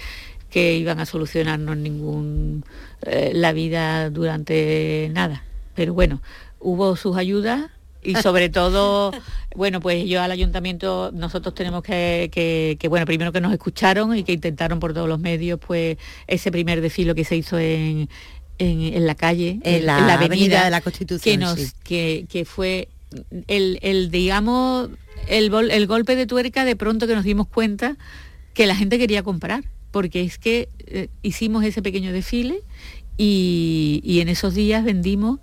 que 0.51 0.75
iban 0.75 0.99
a 0.99 1.05
solucionarnos 1.05 1.77
ningún 1.77 2.63
eh, 3.03 3.31
la 3.33 3.53
vida 3.53 4.09
durante 4.11 5.09
nada. 5.13 5.43
Pero 5.73 5.93
bueno, 5.93 6.21
hubo 6.59 6.95
sus 6.95 7.17
ayudas 7.17 7.71
y 8.03 8.15
sobre 8.21 8.49
todo, 8.49 9.11
bueno, 9.55 9.79
pues 9.79 10.05
yo 10.05 10.21
al 10.21 10.29
ayuntamiento, 10.29 11.11
nosotros 11.13 11.55
tenemos 11.55 11.81
que, 11.83 12.29
que, 12.79 12.87
bueno, 12.89 13.05
primero 13.05 13.31
que 13.31 13.41
nos 13.41 13.53
escucharon 13.53 14.15
y 14.15 14.23
que 14.23 14.33
intentaron 14.33 14.79
por 14.79 14.93
todos 14.93 15.07
los 15.07 15.19
medios, 15.19 15.59
pues 15.65 15.97
ese 16.27 16.51
primer 16.51 16.81
desfile 16.81 17.15
que 17.15 17.23
se 17.23 17.37
hizo 17.37 17.57
en, 17.57 18.09
en, 18.59 19.07
la 19.07 19.15
calle, 19.15 19.59
en 19.63 19.85
la, 19.85 20.13
avenida, 20.13 20.65
de 20.65 20.69
la 20.69 20.81
Constitución. 20.81 21.33
Que, 21.33 21.37
nos, 21.37 21.73
que, 21.83 22.25
que 22.29 22.43
fue 22.43 22.89
el, 23.47 23.79
el 23.81 24.11
digamos, 24.11 24.89
el, 25.27 25.53
el 25.71 25.87
golpe 25.87 26.17
de 26.17 26.27
tuerca 26.27 26.65
de 26.65 26.75
pronto 26.75 27.07
que 27.07 27.15
nos 27.15 27.23
dimos 27.23 27.47
cuenta 27.47 27.95
que 28.53 28.65
la 28.65 28.75
gente 28.75 28.97
quería 28.97 29.23
comprar 29.23 29.63
porque 29.91 30.21
es 30.21 30.37
que 30.37 30.69
eh, 30.87 31.09
hicimos 31.21 31.63
ese 31.63 31.81
pequeño 31.81 32.11
desfile 32.11 32.61
y, 33.17 34.01
y, 34.03 34.21
en 34.21 34.29
esos 34.29 34.55
días 34.55 34.83
vendimos 34.83 35.39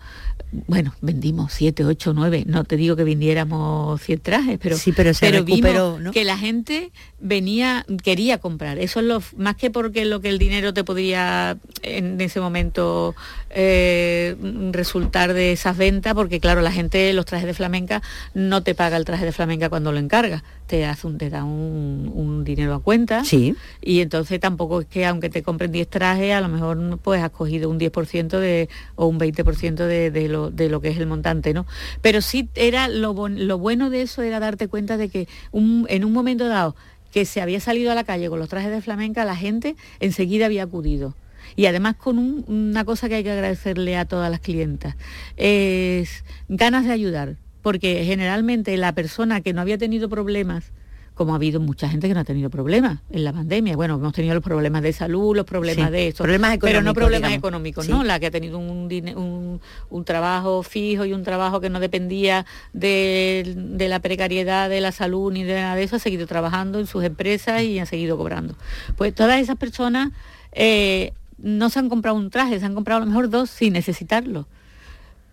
bueno, 0.51 0.94
vendimos 1.03 1.53
siete, 1.53 1.84
ocho, 1.84 2.14
nueve, 2.14 2.44
no 2.46 2.64
te 2.64 2.76
digo 2.76 2.96
que 2.96 3.05
vendiéramos 3.05 4.01
100 4.01 4.20
trajes, 4.20 4.59
pero, 4.62 4.76
sí, 4.76 4.92
pero, 4.92 5.12
se 5.12 5.42
vimos 5.42 6.01
que 6.12 6.24
la 6.24 6.38
gente 6.38 6.90
venía, 7.20 7.84
quería 8.03 8.38
comprar. 8.38 8.78
Eso 8.78 9.01
es 9.01 9.07
lo 9.07 9.22
más 9.36 9.57
que 9.57 9.70
porque 9.70 10.05
lo 10.05 10.20
que 10.20 10.28
el 10.28 10.38
dinero 10.38 10.72
te 10.72 10.84
podría 10.84 11.59
en 11.82 12.20
ese 12.20 12.40
momento 12.40 13.14
eh, 13.51 14.36
resultar 14.72 15.34
de 15.34 15.53
esas 15.53 15.76
ventas, 15.76 16.14
porque 16.14 16.40
claro, 16.40 16.61
la 16.61 16.72
gente, 16.72 17.12
los 17.12 17.26
trajes 17.26 17.46
de 17.46 17.55
flamenca, 17.55 18.03
no 18.34 18.62
te 18.62 18.74
paga 18.74 18.96
el 18.96 19.05
traje 19.05 19.24
de 19.24 19.32
flamenca 19.32 19.68
cuando 19.68 19.92
lo 19.92 19.99
encarga, 19.99 20.44
te 20.66 20.84
hace 20.86 21.07
un, 21.07 21.18
te 21.18 21.30
da 21.30 21.44
un, 21.44 22.44
dinero 22.44 22.74
a 22.74 22.80
cuenta. 22.80 23.24
Sí. 23.24 23.57
Y 23.80 24.01
entonces 24.01 24.38
tampoco 24.38 24.82
es 24.82 24.86
que 24.86 25.05
aunque 25.05 25.28
te 25.28 25.42
compren 25.42 25.72
10 25.72 25.88
trajes, 25.88 26.32
a 26.32 26.40
lo 26.40 26.49
mejor 26.49 26.99
pues 27.03 27.22
has 27.22 27.30
cogido 27.30 27.68
un 27.68 27.80
10% 27.80 28.38
de, 28.38 28.68
o 28.94 29.07
un 29.07 29.18
20% 29.18 29.74
de, 29.74 30.11
de, 30.11 30.28
lo, 30.28 30.38
de 30.51 30.68
lo 30.68 30.80
que 30.80 30.89
es 30.89 30.99
el 30.99 31.07
montante, 31.07 31.53
¿no? 31.53 31.66
Pero 32.03 32.20
sí 32.20 32.49
era 32.55 32.89
lo, 32.89 33.28
lo 33.28 33.59
bueno 33.59 33.91
de 33.91 34.03
eso 34.03 34.22
era 34.22 34.41
darte 34.41 34.68
cuenta 34.68 34.97
de 34.97 35.09
que 35.09 35.28
en 35.53 36.05
un 36.05 36.12
momento 36.12 36.49
dado 36.49 36.74
que 37.12 37.24
se 37.24 37.41
había 37.41 37.61
salido 37.61 37.91
a 37.91 37.95
la 37.95 38.05
calle 38.05 38.28
con 38.28 38.39
los 38.39 38.49
trajes 38.49 38.70
de 38.70 38.82
flamenca, 38.82 39.24
la 39.24 39.36
gente 39.36 39.76
enseguida 40.01 40.47
había 40.47 40.64
acudido. 40.64 41.14
Y 41.57 41.66
además 41.66 41.97
con 41.97 42.18
una 42.18 42.84
cosa 42.84 43.09
que 43.09 43.16
hay 43.16 43.24
que 43.24 43.32
agradecerle 43.32 43.97
a 43.97 44.05
todas 44.05 44.30
las 44.30 44.41
clientas, 44.41 44.97
es 45.36 46.24
ganas 46.49 46.84
de 46.84 46.93
ayudar, 46.93 47.36
porque 47.62 48.05
generalmente 48.05 48.76
la 48.76 48.93
persona 48.93 49.41
que 49.41 49.53
no 49.53 49.61
había 49.61 49.78
tenido 49.78 50.09
problemas 50.09 50.72
como 51.19 51.33
ha 51.33 51.37
habido 51.37 51.59
mucha 51.59 51.89
gente 51.89 52.07
que 52.07 52.14
no 52.14 52.21
ha 52.21 52.25
tenido 52.25 52.49
problemas 52.49 53.01
en 53.11 53.25
la 53.25 53.33
pandemia. 53.33 53.75
Bueno, 53.75 53.97
hemos 53.97 54.12
tenido 54.12 54.35
los 54.35 54.43
problemas 54.43 54.83
de 54.83 54.93
salud, 54.93 55.35
los 55.35 55.45
problemas 55.45 55.91
de 55.91 56.09
eso, 56.09 56.23
problemas 56.23 56.59
pero 56.61 56.81
no 56.81 56.95
problemas 56.95 57.33
económicos, 57.33 57.89
¿no? 57.89 58.05
La 58.05 58.21
que 58.21 58.27
ha 58.27 58.31
tenido 58.31 58.57
un, 58.57 59.61
un, 59.91 60.05
trabajo 60.05 60.62
fijo 60.62 61.05
y 61.05 61.12
un 61.12 61.25
trabajo 61.25 61.61
que 61.61 61.71
no 61.71 61.81
dependía 61.81 62.47
de, 62.73 63.57
la 63.77 63.99
precariedad 63.99 64.71
de 64.71 64.81
la 64.81 64.93
salud 64.93 65.33
ni 65.33 65.43
de 65.43 65.55
nada 65.57 65.75
de 65.75 65.83
eso, 65.83 65.97
ha 65.97 65.99
seguido 65.99 66.29
trabajando 66.29 66.79
en 66.79 66.87
sus 66.87 67.03
empresas 67.03 67.64
y 67.64 67.81
ha 67.81 67.87
seguido 67.87 68.16
cobrando. 68.16 68.55
Pues 68.97 69.12
todas 69.12 69.41
esas 69.41 69.57
personas 69.57 70.12
eh, 70.53 71.12
no 71.37 71.69
se 71.69 71.81
han 71.81 71.89
comprado 71.89 72.16
un 72.16 72.31
traje, 72.31 72.61
se 72.61 72.64
han 72.64 72.77
comprado 72.77 73.03
a 73.03 73.05
lo 73.05 73.11
mejor 73.11 73.29
dos 73.29 73.51
sin 73.51 73.73
necesitarlo 73.73 74.47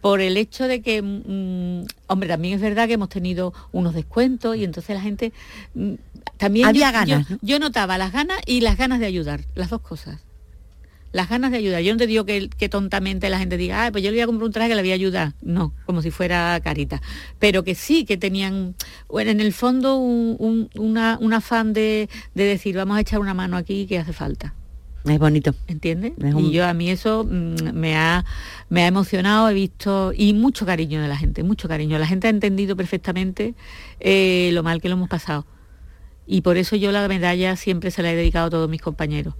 por 0.05 0.21
el 0.21 0.37
hecho 0.37 0.67
de 0.67 0.83
que, 0.83 1.01
mm, 1.01 1.87
hombre, 2.05 2.29
también 2.29 2.53
es 2.53 2.61
verdad 2.61 2.85
que 2.85 2.93
hemos 2.93 3.09
tenido 3.09 3.55
unos 3.71 3.95
descuentos 3.95 4.55
y 4.55 4.63
entonces 4.63 4.95
la 4.95 5.01
gente 5.01 5.33
mm, 5.73 5.93
también... 6.37 6.67
Había 6.67 6.91
ganas. 6.91 7.25
Yo, 7.41 7.57
notaba 7.57 7.97
las 7.97 8.11
ganas 8.11 8.37
y 8.45 8.61
las 8.61 8.77
ganas 8.77 8.99
de 8.99 9.07
ayudar, 9.07 9.45
las 9.55 9.71
dos 9.71 9.81
cosas. 9.81 10.19
las 11.11 11.27
ganas 11.27 11.49
de 11.49 11.57
ayudar. 11.57 11.81
Yo 11.81 11.91
no 11.91 11.97
te 11.97 12.05
digo 12.05 12.23
que, 12.23 12.49
que 12.49 12.69
tontamente 12.69 13.31
la 13.31 13.39
gente 13.39 13.57
diga, 13.57 13.87
ah, 13.87 13.91
pues 13.91 14.03
yo 14.03 14.11
le 14.11 14.17
voy 14.17 14.21
a 14.21 14.27
comprar 14.27 14.45
un 14.45 14.51
traje 14.51 14.69
que 14.69 14.75
le 14.75 14.83
voy 14.83 14.91
a 14.91 14.93
ayudar. 14.93 15.33
No, 15.41 15.73
como 15.87 16.03
si 16.03 16.11
fuera 16.11 16.59
carita. 16.63 17.01
Pero 17.39 17.63
que 17.63 17.73
sí, 17.73 18.05
que 18.05 18.15
tenían, 18.15 18.75
bueno, 19.07 19.31
en 19.31 19.39
el 19.39 19.53
fondo 19.53 19.97
un, 19.97 21.33
afán 21.33 21.73
de, 21.73 22.09
decir, 22.35 22.75
vamos 22.75 22.97
a 22.97 23.01
echar 23.01 23.17
una 23.17 23.33
mano 23.33 23.57
aquí 23.57 23.87
que 23.87 23.97
hace 23.97 24.13
falta. 24.13 24.53
Es 25.05 25.19
bonito. 25.19 25.53
¿Entiendes? 25.67 26.13
Y 26.37 26.51
yo 26.51 26.65
a 26.65 26.73
mí 26.73 26.89
eso 26.89 27.23
mm, 27.23 27.73
me 27.73 27.95
ha, 27.95 28.25
me 28.69 28.83
ha 28.83 28.87
emocionado, 28.87 29.49
he 29.49 29.53
visto, 29.53 30.13
y 30.15 30.33
mucho 30.33 30.65
cariño 30.65 31.01
de 31.01 31.07
la 31.07 31.17
gente, 31.17 31.43
mucho 31.43 31.67
cariño. 31.67 31.99
La 31.99 32.07
gente 32.07 32.27
ha 32.27 32.31
entendido 32.31 32.75
perfectamente 32.75 33.53
eh, 33.99 34.49
lo 34.53 34.63
mal 34.63 34.81
que 34.81 34.89
lo 34.89 34.95
hemos 34.95 35.09
pasado. 35.09 35.45
Y 36.25 36.41
por 36.41 36.57
eso 36.57 36.75
yo 36.75 36.91
la 36.91 37.07
medalla 37.07 37.55
siempre 37.55 37.91
se 37.91 38.01
la 38.01 38.11
he 38.11 38.15
dedicado 38.15 38.47
a 38.47 38.49
todos 38.49 38.69
mis 38.69 38.81
compañeros. 38.81 39.35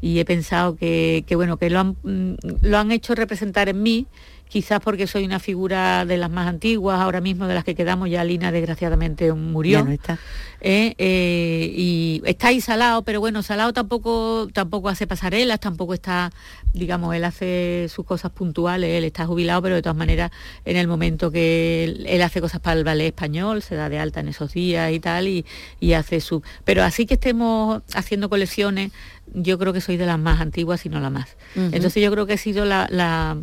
Y 0.00 0.20
he 0.20 0.24
pensado 0.24 0.76
que, 0.76 1.24
bueno, 1.34 1.56
que 1.56 1.68
lo 1.70 1.80
han, 1.80 1.96
mm, 2.02 2.34
lo 2.62 2.78
han 2.78 2.92
hecho 2.92 3.16
representar 3.16 3.68
en 3.68 3.82
mí 3.82 4.06
quizás 4.48 4.80
porque 4.80 5.06
soy 5.06 5.24
una 5.24 5.38
figura 5.38 6.04
de 6.04 6.16
las 6.16 6.30
más 6.30 6.48
antiguas, 6.48 7.00
ahora 7.00 7.20
mismo 7.20 7.46
de 7.46 7.54
las 7.54 7.64
que 7.64 7.74
quedamos, 7.74 8.10
ya 8.10 8.24
Lina 8.24 8.50
desgraciadamente 8.52 9.32
murió. 9.32 9.86
está. 9.88 10.18
Eh, 10.60 10.94
eh, 10.98 11.72
y 11.76 12.20
está 12.24 12.48
ahí 12.48 12.60
Salado, 12.60 13.02
pero 13.02 13.20
bueno, 13.20 13.42
Salado 13.42 13.72
tampoco, 13.72 14.48
tampoco 14.52 14.88
hace 14.88 15.06
pasarelas, 15.06 15.60
tampoco 15.60 15.94
está, 15.94 16.32
digamos, 16.72 17.14
él 17.14 17.24
hace 17.24 17.86
sus 17.88 18.04
cosas 18.04 18.32
puntuales, 18.32 18.90
él 18.90 19.04
está 19.04 19.26
jubilado, 19.26 19.62
pero 19.62 19.76
de 19.76 19.82
todas 19.82 19.96
maneras, 19.96 20.30
en 20.64 20.76
el 20.76 20.88
momento 20.88 21.30
que 21.30 21.84
él, 21.84 22.22
hace 22.22 22.40
cosas 22.40 22.60
para 22.60 22.78
el 22.78 22.84
ballet 22.84 23.06
español, 23.06 23.62
se 23.62 23.76
da 23.76 23.88
de 23.88 23.98
alta 23.98 24.20
en 24.20 24.28
esos 24.28 24.52
días 24.52 24.90
y 24.92 25.00
tal, 25.00 25.28
y, 25.28 25.44
hace 25.94 26.20
su... 26.20 26.42
Pero 26.64 26.82
así 26.82 27.06
que 27.06 27.14
estemos 27.14 27.82
haciendo 27.94 28.28
colecciones, 28.28 28.92
yo 29.32 29.58
creo 29.58 29.72
que 29.72 29.80
soy 29.80 29.96
de 29.96 30.06
las 30.06 30.18
más 30.18 30.40
antiguas, 30.40 30.84
y 30.86 30.88
no 30.88 31.00
la 31.00 31.10
más. 31.10 31.36
Entonces 31.56 32.02
yo 32.02 32.10
creo 32.10 32.26
que 32.26 32.34
he 32.34 32.38
sido 32.38 32.64
la 32.64 33.36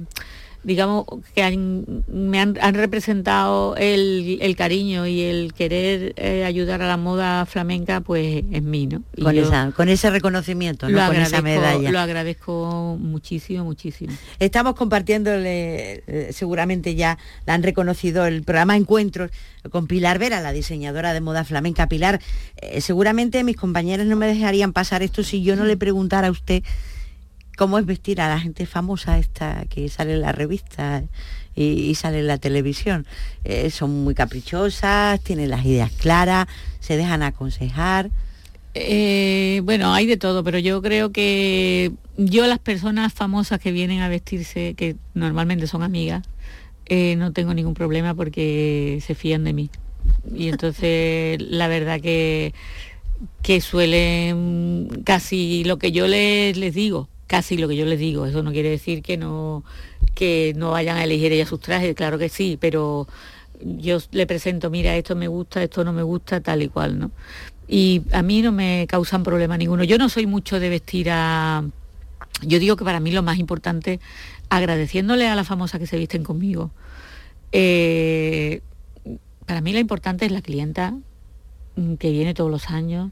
digamos, 0.66 1.05
que 1.36 1.57
me 1.57 2.39
han, 2.39 2.55
representado 2.74 3.76
el, 3.78 4.55
cariño 4.57 5.05
y 5.05 5.22
el 5.22 5.53
querer 5.53 6.13
eh, 6.18 6.43
ayudar 6.43 6.82
a 6.82 6.88
la 6.88 6.97
moda 6.97 7.45
flamenca, 7.45 8.01
pues 8.01 8.43
en 8.51 8.70
mí, 8.70 8.88
¿no? 8.88 9.03
con, 9.22 9.38
esa, 9.38 9.72
con 9.76 9.89
ese 9.89 10.09
reconocimiento, 10.09 10.89
¿no? 10.89 11.05
con 11.05 11.16
esa 11.18 11.41
medalla. 11.43 11.91
Lo 11.91 11.99
agradezco 11.99 12.97
muchísimo, 12.99 13.63
muchísimo. 13.63 14.13
Estamos 14.39 14.74
compartiéndole, 14.74 16.03
eh, 16.07 16.30
seguramente 16.32 16.95
ya 16.95 17.20
la 17.45 17.53
han 17.53 17.61
reconocido, 17.61 18.26
el 18.26 18.41
programa 18.41 18.76
Encuentros 18.76 19.30
con 19.70 19.86
Pilar 19.86 20.18
Vera, 20.18 20.41
la 20.41 20.51
diseñadora 20.51 21.13
de 21.13 21.22
moda 21.22 21.43
flamenca. 21.43 21.88
Pilar, 21.88 22.20
eh, 22.57 22.82
seguramente 22.82 23.43
mis 23.43 23.55
compañeros 23.55 24.07
no 24.07 24.16
me 24.16 24.26
dejarían 24.26 24.74
pasar 24.74 25.03
esto 25.03 25.24
si 25.24 25.43
yo 25.43 25.55
no 25.55 25.66
le 25.66 25.78
preguntara 25.78 26.28
a 26.28 26.32
usted 26.32 26.63
cómo 27.56 27.80
es 27.80 27.86
vestir 27.86 28.22
a 28.22 28.30
la 28.30 28.39
gente 28.39 28.66
famosa 28.66 29.18
esta 29.18 29.66
que 29.70 29.89
sale 29.89 30.14
en 30.14 30.22
la 30.22 30.32
revista 30.32 31.03
y, 31.56 31.95
sale 31.95 32.20
en 32.20 32.28
la 32.28 32.38
televisión. 32.38 33.06
Eh, 33.43 33.70
son 33.70 34.03
muy 34.03 34.14
caprichosas, 34.14 35.22
tienen 35.22 35.49
las 35.49 35.66
ideas 35.66 35.91
claras, 35.91 36.47
se 36.80 36.97
dejan 36.97 37.24
aconsejar. 37.24 38.10
Eh, 38.74 39.62
bueno, 39.64 39.93
hay 39.93 40.06
de 40.06 40.18
todo, 40.18 40.43
pero 40.43 40.60
yo 40.60 40.82
creo 40.82 41.12
que 41.12 41.93
yo 42.18 42.45
las 42.45 42.60
personas 42.60 43.14
famosas 43.14 43.60
que 43.60 43.72
vienen 43.72 44.01
a 44.01 44.10
vestirse, 44.10 44.74
que 44.76 44.97
normalmente 45.14 45.68
son 45.68 45.82
amigas, 45.82 46.28
eh, 46.88 47.16
no 47.16 47.32
tengo 47.32 47.53
ningún 47.53 47.74
problema 47.74 48.14
porque 48.14 49.01
se 49.06 49.16
fían 49.16 49.45
de 49.45 49.53
mí. 49.53 49.70
Y 50.36 50.49
entonces 50.49 51.41
la 51.41 51.70
verdad 51.70 52.01
que, 52.01 52.53
que 53.41 53.62
suelen 53.62 54.89
casi 55.06 55.64
lo 55.64 55.78
que 55.78 55.93
yo 55.93 56.08
les, 56.08 56.58
les 56.58 56.74
digo, 56.74 57.08
casi 57.28 57.57
lo 57.57 57.67
que 57.67 57.76
yo 57.76 57.86
les 57.86 57.99
digo. 57.99 58.26
Eso 58.26 58.43
no 58.43 58.51
quiere 58.51 58.69
decir 58.69 59.01
que 59.01 59.17
no, 59.17 59.63
que 60.13 60.53
no 60.55 60.71
vayan 60.71 60.97
a 60.97 61.03
elegir 61.03 61.32
ella 61.32 61.45
sus 61.45 61.59
trajes, 61.59 61.95
claro 61.95 62.17
que 62.17 62.30
sí, 62.30 62.57
pero 62.59 63.07
yo 63.61 63.99
le 64.11 64.28
presento, 64.28 64.69
mira, 64.69 64.95
esto 64.95 65.15
me 65.15 65.28
gusta, 65.28 65.63
esto 65.63 65.84
no 65.84 65.93
me 65.93 66.03
gusta, 66.03 66.41
tal 66.41 66.63
y 66.63 66.67
cual, 66.69 66.99
¿no? 66.99 67.11
Y 67.67 68.03
a 68.11 68.21
mí 68.21 68.41
no 68.41 68.51
me 68.51 68.86
causan 68.88 69.23
problema 69.23 69.57
ninguno. 69.57 69.84
Yo 69.84 69.97
no 69.97 70.09
soy 70.09 70.28
mucho 70.28 70.59
de 70.59 70.69
vestir 70.69 71.09
a... 71.09 71.63
Yo 72.41 72.59
digo 72.59 72.76
que 72.76 72.84
para 72.84 72.99
mí 72.99 73.11
lo 73.11 73.23
más 73.23 73.39
importante, 73.39 73.99
agradeciéndole 74.49 75.28
a 75.28 75.36
la 75.36 75.43
famosa 75.43 75.80
que 75.80 75.88
se 75.88 75.97
visten 75.97 76.23
conmigo, 76.23 76.71
eh, 77.51 78.61
para 79.45 79.61
mí 79.61 79.71
lo 79.71 79.80
importante 79.80 80.26
es 80.26 80.32
la 80.32 80.41
clienta 80.41 80.93
mm, 81.76 81.95
que 81.95 82.11
viene 82.11 82.34
todos 82.34 82.51
los 82.51 82.69
años, 82.69 83.11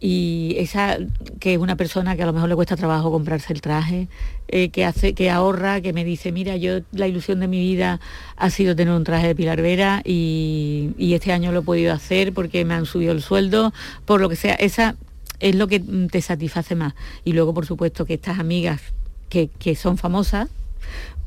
y 0.00 0.54
esa 0.58 0.96
que 1.40 1.54
es 1.54 1.58
una 1.58 1.76
persona 1.76 2.16
que 2.16 2.22
a 2.22 2.26
lo 2.26 2.32
mejor 2.32 2.48
le 2.48 2.54
cuesta 2.56 2.74
trabajo 2.74 3.10
comprarse 3.10 3.52
el 3.52 3.60
traje, 3.60 4.08
eh, 4.48 4.70
que 4.70 4.86
hace, 4.86 5.12
que 5.12 5.30
ahorra, 5.30 5.82
que 5.82 5.92
me 5.92 6.04
dice, 6.04 6.32
mira, 6.32 6.56
yo 6.56 6.80
la 6.92 7.06
ilusión 7.06 7.38
de 7.40 7.48
mi 7.48 7.60
vida 7.60 8.00
ha 8.36 8.48
sido 8.48 8.74
tener 8.74 8.94
un 8.94 9.04
traje 9.04 9.26
de 9.26 9.34
Pilar 9.34 9.60
Vera 9.60 10.00
y, 10.04 10.94
este 11.12 11.32
año 11.32 11.52
lo 11.52 11.60
he 11.60 11.62
podido 11.62 11.92
hacer 11.92 12.32
porque 12.32 12.64
me 12.64 12.72
han 12.72 12.86
subido 12.86 13.12
el 13.12 13.20
sueldo, 13.20 13.74
por 14.06 14.22
lo 14.22 14.30
que 14.30 14.36
sea, 14.36 14.54
esa 14.54 14.96
es 15.38 15.54
lo 15.54 15.68
que 15.68 15.80
te 15.80 16.22
satisface 16.22 16.74
más. 16.74 16.94
Y 17.24 17.34
luego, 17.34 17.52
por 17.52 17.66
supuesto, 17.66 18.06
que 18.06 18.14
estas 18.14 18.38
amigas 18.38 18.80
que, 19.28 19.50
son 19.76 19.98
famosas, 19.98 20.48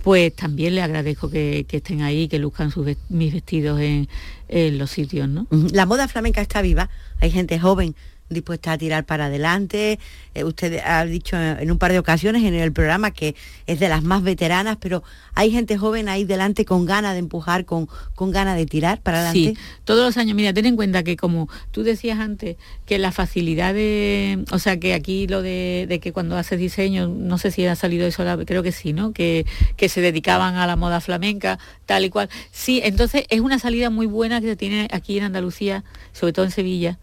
pues 0.04 0.36
también 0.36 0.74
le 0.74 0.82
agradezco 0.82 1.30
que, 1.30 1.66
estén 1.70 2.02
ahí, 2.02 2.28
que 2.28 2.40
luzcan 2.40 2.72
sus, 2.72 2.88
mis 3.10 3.34
vestidos 3.34 3.80
en, 3.80 4.10
en 4.48 4.78
los 4.80 4.90
sitios, 4.90 5.30
¿no? 5.30 5.48
La 5.72 5.86
moda 5.86 6.08
flamenca 6.08 6.42
está 6.42 6.62
viva, 6.62 6.90
hay 7.20 7.30
gente 7.30 7.60
joven 7.60 7.96
dispuesta 8.34 8.72
a 8.72 8.78
tirar 8.78 9.06
para 9.06 9.26
adelante. 9.26 10.00
Eh, 10.36 10.44
usted 10.44 10.80
ha 10.84 11.06
dicho 11.06 11.38
en 11.38 11.70
un 11.72 11.78
par 11.78 11.92
de 11.92 12.00
ocasiones 12.00 12.44
en 12.44 12.54
el 12.56 12.72
programa 12.72 13.12
que 13.12 13.36
es 13.68 13.80
de 13.80 13.90
las 13.90 14.04
más 14.04 14.24
veteranas, 14.24 14.78
pero 14.80 15.04
hay 15.36 15.52
gente 15.52 15.78
joven 15.78 16.10
ahí 16.10 16.26
delante 16.26 16.66
con 16.66 16.86
ganas 16.86 17.14
de 17.14 17.20
empujar, 17.20 17.66
con, 17.66 17.88
con 18.16 18.32
ganas 18.32 18.58
de 18.58 18.66
tirar 18.66 19.02
para 19.02 19.20
adelante. 19.20 19.56
Sí, 19.56 19.58
todos 19.84 20.06
los 20.06 20.18
años. 20.18 20.36
Mira, 20.36 20.54
ten 20.54 20.66
en 20.66 20.76
cuenta 20.76 21.04
que 21.04 21.18
como 21.18 21.50
tú 21.72 21.84
decías 21.84 22.20
antes, 22.20 22.58
que 22.86 22.98
la 22.98 23.12
facilidad 23.12 23.74
de, 23.74 24.44
o 24.52 24.60
sea, 24.60 24.80
que 24.80 24.94
aquí 24.94 25.28
lo 25.28 25.42
de, 25.42 26.00
que 26.02 26.12
cuando 26.12 26.38
haces 26.38 26.60
diseño, 26.60 27.08
no 27.08 27.38
sé 27.38 27.52
si 27.52 27.66
ha 27.66 27.76
salido 27.76 28.08
eso, 28.08 28.24
creo 28.46 28.64
que 28.64 28.72
sí, 28.72 28.94
¿no? 28.94 29.14
Que, 29.14 29.46
que 29.78 29.90
se 29.90 30.02
dedicaban 30.02 30.56
a 30.56 30.68
la 30.68 30.76
moda 30.76 31.02
flamenca, 31.02 31.60
tal 31.86 32.06
y 32.06 32.10
cual. 32.10 32.30
Sí, 32.52 32.82
entonces 32.84 33.26
es 33.30 33.42
una 33.42 33.60
salida 33.60 33.90
muy 33.90 34.06
buena 34.06 34.42
que 34.42 34.48
se 34.48 34.56
tiene 34.56 34.88
aquí 34.92 35.18
en 35.18 35.26
Andalucía, 35.26 35.84
sobre 36.12 36.34
todo 36.34 36.46
en 36.46 36.52
Sevilla 36.52 36.98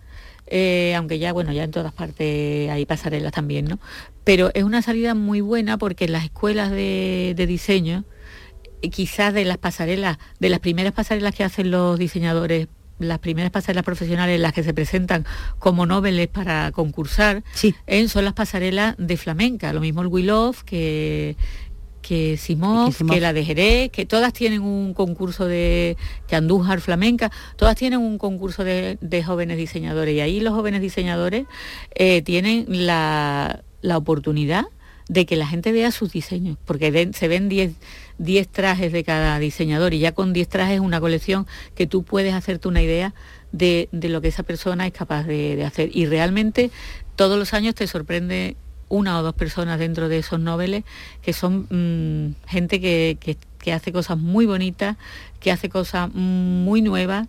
eh, 0.51 0.94
aunque 0.96 1.20
ya, 1.20 1.32
bueno, 1.32 1.53
ya 1.53 1.62
en 1.62 1.70
todas 1.70 1.92
partes 1.92 2.68
hay 2.68 2.84
pasarelas 2.84 3.32
también, 3.32 3.66
¿no? 3.66 3.78
Pero 4.24 4.51
es 4.53 4.64
una 4.64 4.82
salida 4.82 5.14
muy 5.14 5.40
buena 5.40 5.78
porque 5.78 6.07
en 6.07 6.12
las 6.12 6.24
escuelas 6.24 6.72
de, 6.72 7.34
diseño, 7.48 8.05
eh, 8.82 8.90
quizás 8.90 9.32
de 9.32 9.44
las 9.44 9.59
pasarelas, 9.59 10.18
de 10.40 10.48
las 10.48 10.59
primeras 10.59 10.92
pasarelas 10.92 11.34
que 11.36 11.44
hacen 11.44 11.70
los 11.70 11.98
diseñadores 11.98 12.68
las 12.98 13.18
primeras 13.18 13.51
pasarelas 13.51 13.84
profesionales 13.84 14.38
las 14.38 14.53
que 14.53 14.62
se 14.62 14.74
presentan 14.74 15.24
como 15.59 15.86
noveles 15.86 16.28
para 16.28 16.70
concursar 16.70 17.42
sí. 17.55 17.74
¿eh? 17.86 18.07
son 18.09 18.26
las 18.26 18.34
pasarelas 18.34 18.94
de 18.98 19.16
flamenca, 19.16 19.72
lo 19.72 19.80
mismo 19.80 20.03
el 20.03 20.09
Will 20.09 20.30
que, 20.66 21.34
que 22.01 22.36
Simón, 22.36 22.92
que, 22.92 23.20
la 23.20 23.32
de 23.32 23.44
Jerez, 23.44 23.90
que 23.90 24.07
todas 24.07 24.32
tienen 24.32 24.62
un 24.62 24.94
concurso 24.94 25.46
de 25.46 25.96
que 26.26 26.36
Andújar 26.36 26.80
Flamenca, 26.80 27.30
todas 27.57 27.76
tienen 27.76 28.01
un 28.01 28.18
concurso 28.18 28.64
de, 28.64 29.24
jóvenes 29.24 29.57
diseñadores 29.57 30.14
y 30.14 30.20
ahí 30.20 30.40
los 30.40 30.55
jóvenes 30.55 30.80
diseñadores 30.80 31.46
eh, 31.94 32.22
tienen 32.22 32.66
la, 32.68 33.62
oportunidad 33.94 34.64
de 35.09 35.26
que 35.26 35.36
la 35.36 35.46
gente 35.46 35.72
vea 35.72 35.90
sus 35.90 36.12
diseños, 36.12 36.57
porque 36.64 37.11
se 37.14 37.28
ven 37.28 37.48
10 37.48 38.48
trajes 38.48 38.92
de 38.92 39.05
cada 39.05 39.38
diseñador 39.38 39.92
y 39.92 39.98
ya 39.98 40.12
con 40.12 40.32
10 40.32 40.48
trajes 40.48 40.74
es 40.76 40.80
una 40.80 41.01
colección 41.01 41.46
que 41.74 41.86
tú 41.86 42.05
puedes 42.05 42.32
hacerte 42.34 42.68
una 42.68 42.82
idea 42.82 43.14
de, 43.53 43.88
lo 43.92 44.20
que 44.20 44.28
esa 44.28 44.44
persona 44.44 44.86
es 44.86 44.92
capaz 44.92 45.24
de, 45.24 45.57
de 45.57 45.64
hacer. 45.64 45.90
Y 45.92 46.07
realmente 46.07 46.70
todos 47.16 47.38
los 47.38 47.53
años 47.53 47.74
te 47.74 47.86
sorprende 47.86 48.57
una 48.91 49.18
o 49.18 49.22
dos 49.22 49.34
personas 49.34 49.78
dentro 49.78 50.11
de 50.11 50.18
esos 50.18 50.38
noveles 50.38 50.84
que 51.22 51.32
son 51.32 51.66
mm, 51.70 52.47
gente 52.47 52.80
que, 52.80 53.38
hace 53.72 53.93
cosas 53.93 54.18
muy 54.18 54.45
bonitas, 54.45 54.97
que 55.38 55.51
hace 55.51 55.70
cosas 55.70 56.12
muy 56.12 56.82
nuevas 56.82 57.28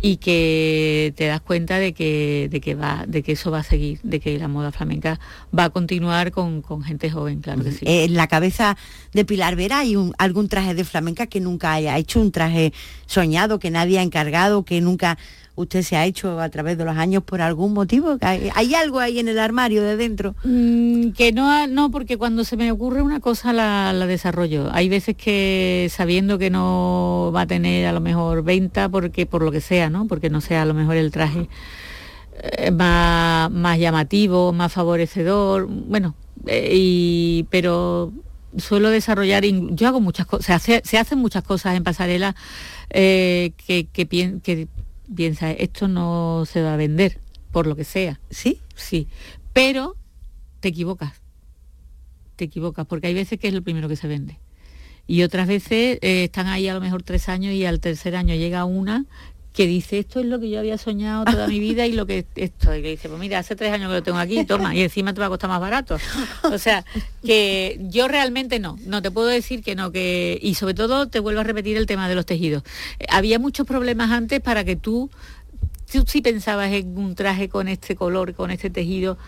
y 0.00 0.16
que 0.16 1.12
te 1.16 1.26
das 1.26 1.40
cuenta 1.40 1.78
de 1.78 1.92
que, 1.92 2.48
de 2.50 2.60
que 2.60 2.74
va, 2.74 3.04
de 3.06 3.22
que 3.22 3.32
eso 3.32 3.50
va 3.50 3.60
a 3.60 3.62
seguir, 3.62 4.00
de 4.02 4.20
que 4.20 4.38
la 4.38 4.48
moda 4.48 4.72
flamenca 4.72 5.20
va 5.56 5.64
a 5.64 5.70
continuar 5.70 6.30
con, 6.32 6.62
gente 6.82 7.10
joven, 7.10 7.40
claro 7.40 7.62
que 7.62 7.72
sí. 7.72 7.84
Eh, 7.86 8.04
en 8.04 8.14
la 8.14 8.26
cabeza 8.26 8.76
de 9.12 9.24
Pilar 9.24 9.54
Vera 9.54 9.80
hay 9.80 9.96
un, 9.96 10.14
algún 10.18 10.48
traje 10.48 10.74
de 10.74 10.84
flamenca 10.84 11.26
que 11.26 11.40
nunca 11.40 11.72
haya 11.72 11.98
hecho, 11.98 12.20
un 12.20 12.32
traje 12.32 12.72
soñado, 13.06 13.58
que 13.58 13.70
nadie 13.70 13.98
ha 13.98 14.02
encargado, 14.02 14.64
que 14.64 14.80
nunca 14.80 15.18
usted 15.54 15.82
se 15.82 15.96
ha 15.96 16.06
hecho 16.06 16.40
a 16.40 16.48
través 16.48 16.78
de 16.78 16.84
los 16.84 16.96
años 16.96 17.22
por 17.22 17.40
algún 17.40 17.72
motivo? 17.72 18.16
¿Hay, 18.20 18.74
algo 18.74 19.00
ahí 19.00 19.18
en 19.18 19.28
el 19.28 19.38
armario 19.38 19.82
de 19.82 19.96
dentro? 19.96 20.34
Mm, 20.44 21.10
que 21.10 21.32
no, 21.32 21.66
no, 21.66 21.90
porque 21.90 22.16
cuando 22.16 22.44
se 22.44 22.56
me 22.56 22.70
ocurre 22.72 23.02
una 23.02 23.20
cosa 23.20 23.52
la, 23.52 23.92
desarrollo. 24.06 24.68
Hay 24.72 24.88
veces 24.88 25.16
que 25.16 25.88
sabiendo 25.90 26.38
que 26.38 26.50
no 26.50 27.32
va 27.34 27.42
a 27.42 27.46
tener 27.46 27.86
a 27.86 27.92
lo 27.92 28.00
mejor 28.00 28.42
venta, 28.42 28.88
porque 28.88 29.26
por 29.26 29.42
lo 29.42 29.50
que 29.50 29.60
sea, 29.60 29.90
¿no? 29.90 30.06
Porque 30.06 30.30
no 30.30 30.40
sea 30.40 30.62
a 30.62 30.66
lo 30.66 30.74
mejor 30.74 30.96
el 30.96 31.10
traje 31.10 31.48
eh, 32.58 32.70
más, 32.70 33.50
más 33.50 33.78
llamativo, 33.78 34.52
más 34.52 34.72
favorecedor. 34.72 35.66
Bueno, 35.68 36.14
Eh, 36.46 36.70
y, 36.74 37.46
pero 37.50 38.12
suelo 38.56 38.90
desarrollar, 38.90 39.44
yo 39.44 39.88
hago 39.88 40.00
muchas 40.00 40.26
cosas, 40.26 40.62
se, 40.62 40.82
se, 40.84 40.98
hacen 40.98 41.18
muchas 41.18 41.42
cosas 41.42 41.74
en 41.76 41.84
pasarela 41.84 42.34
eh, 42.90 43.52
que, 43.56 43.86
que, 43.86 44.06
que 44.06 44.68
piensa, 45.14 45.50
esto 45.50 45.88
no 45.88 46.44
se 46.46 46.62
va 46.62 46.74
a 46.74 46.76
vender, 46.76 47.20
por 47.50 47.66
lo 47.66 47.76
que 47.76 47.84
sea. 47.84 48.20
¿Sí? 48.30 48.60
Sí. 48.74 49.08
Pero 49.52 49.96
te 50.60 50.68
equivocas. 50.68 51.20
Te 52.36 52.44
equivocas, 52.44 52.86
porque 52.86 53.08
hay 53.08 53.14
veces 53.14 53.38
que 53.38 53.48
es 53.48 53.54
lo 53.54 53.62
primero 53.62 53.88
que 53.88 53.96
se 53.96 54.08
vende. 54.08 54.38
Y 55.06 55.22
otras 55.22 55.48
veces 55.48 55.98
eh, 56.00 56.24
están 56.24 56.46
ahí 56.46 56.68
a 56.68 56.74
lo 56.74 56.80
mejor 56.80 57.02
tres 57.02 57.28
años 57.28 57.52
y 57.52 57.64
al 57.66 57.80
tercer 57.80 58.16
año 58.16 58.34
llega 58.34 58.64
una 58.64 59.06
que 59.52 59.66
dice 59.66 59.98
esto 59.98 60.20
es 60.20 60.26
lo 60.26 60.40
que 60.40 60.48
yo 60.48 60.58
había 60.58 60.78
soñado 60.78 61.24
toda 61.24 61.46
mi 61.46 61.58
vida 61.58 61.86
y 61.86 61.92
lo 61.92 62.06
que 62.06 62.24
esto 62.36 62.74
y 62.74 62.80
le 62.80 62.90
dice 62.90 63.08
pues 63.08 63.20
mira 63.20 63.38
hace 63.38 63.54
tres 63.54 63.72
años 63.72 63.88
que 63.88 63.96
lo 63.96 64.02
tengo 64.02 64.18
aquí 64.18 64.44
toma 64.44 64.74
y 64.74 64.80
encima 64.80 65.12
te 65.12 65.20
va 65.20 65.26
a 65.26 65.28
costar 65.28 65.50
más 65.50 65.60
barato 65.60 65.98
o 66.44 66.58
sea 66.58 66.84
que 67.24 67.78
yo 67.82 68.08
realmente 68.08 68.58
no 68.58 68.78
no 68.86 69.02
te 69.02 69.10
puedo 69.10 69.28
decir 69.28 69.62
que 69.62 69.74
no 69.74 69.92
que 69.92 70.38
y 70.40 70.54
sobre 70.54 70.74
todo 70.74 71.08
te 71.08 71.20
vuelvo 71.20 71.40
a 71.40 71.44
repetir 71.44 71.76
el 71.76 71.86
tema 71.86 72.08
de 72.08 72.14
los 72.14 72.26
tejidos. 72.26 72.62
Eh, 72.98 73.06
había 73.08 73.38
muchos 73.38 73.66
problemas 73.66 74.10
antes 74.10 74.40
para 74.40 74.64
que 74.64 74.76
tú 74.76 75.10
tú 75.90 76.04
sí 76.06 76.22
pensabas 76.22 76.72
en 76.72 76.96
un 76.96 77.14
traje 77.14 77.48
con 77.48 77.68
este 77.68 77.96
color 77.96 78.34
con 78.34 78.50
este 78.50 78.70
tejido 78.70 79.18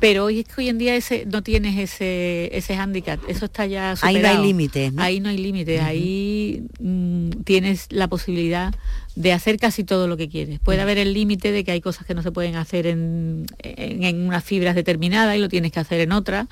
pero 0.00 0.24
hoy 0.24 0.40
es 0.40 0.46
que 0.46 0.60
hoy 0.62 0.68
en 0.68 0.78
día 0.78 0.96
ese 0.96 1.26
no 1.26 1.42
tienes 1.42 1.78
ese 1.78 2.56
ese 2.56 2.76
hándicap, 2.76 3.20
eso 3.28 3.46
está 3.46 3.66
ya 3.66 3.96
superado. 3.96 4.16
Ahí 4.16 4.22
no 4.22 4.40
hay 4.40 4.46
límites. 4.46 4.92
Ahí 4.96 5.20
no 5.20 5.28
hay 5.28 5.38
límites, 5.38 5.80
ahí 5.80 6.66
mm, 6.80 7.30
tienes 7.44 7.86
la 7.90 8.08
posibilidad 8.08 8.74
de 9.14 9.32
hacer 9.32 9.58
casi 9.58 9.84
todo 9.84 10.08
lo 10.08 10.16
que 10.16 10.28
quieres. 10.28 10.60
Puede 10.60 10.80
haber 10.80 10.98
el 10.98 11.12
límite 11.12 11.52
de 11.52 11.64
que 11.64 11.72
hay 11.72 11.80
cosas 11.80 12.06
que 12.06 12.14
no 12.14 12.22
se 12.22 12.32
pueden 12.32 12.56
hacer 12.56 12.86
en, 12.86 13.46
en 13.62 14.26
unas 14.26 14.44
fibras 14.44 14.74
determinadas 14.74 15.36
y 15.36 15.40
lo 15.40 15.48
tienes 15.48 15.72
que 15.72 15.80
hacer 15.80 16.00
en 16.00 16.12
otras, 16.12 16.46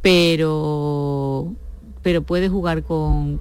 pero 0.00 1.54
pero 2.02 2.22
puedes 2.22 2.50
jugar 2.50 2.82
con, 2.82 3.40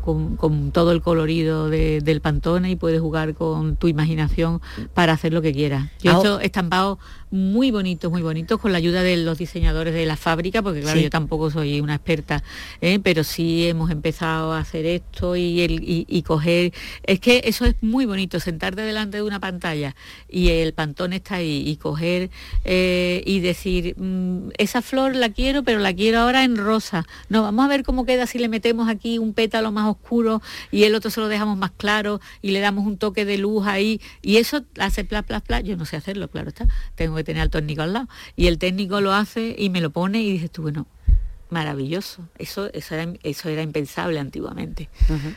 todo 0.72 0.92
el 0.92 1.02
colorido 1.02 1.70
del 1.70 2.22
pantone 2.22 2.72
y 2.72 2.76
puedes 2.76 3.02
jugar 3.02 3.34
con 3.34 3.76
tu 3.76 3.88
imaginación 3.88 4.62
para 4.94 5.14
hacer 5.14 5.34
lo 5.34 5.42
que 5.42 5.52
quieras. 5.52 5.89
Yo 6.02 6.12
he 6.12 6.20
hecho 6.20 6.39
estampados 6.39 7.00
muy 7.32 7.72
bonitos, 7.72 8.12
muy 8.12 8.22
bonitos, 8.22 8.60
con 8.60 8.74
la 8.74 8.78
ayuda 8.78 9.04
de 9.04 9.18
los 9.18 9.38
diseñadores 9.38 9.94
de 9.94 10.06
la 10.06 10.18
fábrica, 10.18 10.62
porque 10.62 10.82
claro, 10.82 11.00
yo 11.00 11.10
tampoco 11.10 11.50
soy 11.50 11.80
una 11.80 11.96
experta, 11.96 12.44
¿eh? 12.82 13.00
pero 13.02 13.24
sí 13.24 13.68
hemos 13.68 13.90
empezado 13.90 14.52
a 14.52 14.60
hacer 14.60 14.86
esto 14.86 15.36
y, 15.36 15.62
el, 15.62 15.80
y, 15.82 16.22
coger... 16.24 16.74
Es 17.04 17.20
que 17.20 17.42
eso 17.46 17.66
es 17.66 17.76
muy 17.82 18.06
bonito, 18.06 18.40
sentarte 18.40 18.82
delante 18.82 19.18
de 19.18 19.24
una 19.24 19.40
pantalla 19.40 19.96
y 20.30 20.50
el 20.50 20.74
pantón 20.74 21.14
está 21.14 21.36
ahí 21.36 21.64
y 21.66 21.78
coger 21.78 22.30
eh, 22.66 23.24
y 23.26 23.40
decir, 23.40 23.96
mm, 23.98 24.50
esa 24.58 24.82
flor 24.82 25.16
la 25.16 25.30
quiero, 25.30 25.64
pero 25.64 25.80
la 25.80 25.94
quiero 25.94 26.20
ahora 26.20 26.44
en 26.44 26.58
rosa. 26.58 27.08
No, 27.30 27.44
vamos 27.44 27.64
a 27.64 27.70
ver 27.70 27.84
cómo 27.84 28.06
queda 28.06 28.28
si 28.28 28.40
le 28.40 28.50
metemos 28.50 28.90
aquí 28.90 29.18
un 29.18 29.34
pétalo 29.34 29.72
más 29.72 29.90
oscuro 29.90 30.42
y 30.70 30.84
el 30.84 30.96
otro 30.96 31.10
se 31.10 31.22
lo 31.22 31.30
dejamos 31.30 31.58
más 31.58 31.72
claro 31.72 32.20
y 32.42 32.52
le 32.52 32.60
damos 32.60 32.86
un 32.86 32.98
toque 32.98 33.24
de 33.24 33.38
luz 33.38 33.66
ahí 33.68 34.02
y 34.22 34.38
eso 34.38 34.64
hace 34.80 35.06
pla, 35.06 35.24
pla, 35.24 35.40
pla. 35.40 35.62
Yo 35.62 35.78
no 35.78 35.86
sé 35.86 35.96
hacerlo, 35.96 36.28
claro 36.30 36.50
está. 36.50 36.68
Tengo 36.96 37.21
tener 37.24 37.42
al 37.42 37.50
técnico 37.50 37.82
al 37.82 37.94
lado. 37.94 38.08
Y 38.36 38.48
el 38.48 38.58
técnico 38.58 39.02
lo 39.02 39.14
hace 39.14 39.56
y 39.58 39.70
me 39.70 39.82
lo 39.82 39.90
pone 39.90 40.22
y 40.22 40.32
dices 40.32 40.52
tú, 40.52 40.64
bueno, 40.64 40.88
maravilloso. 41.52 42.28
Eso, 42.38 42.72
eso, 42.74 42.96
era, 42.96 43.14
eso 43.24 43.50
era 43.50 43.62
impensable 43.62 44.20
antiguamente. 44.20 44.90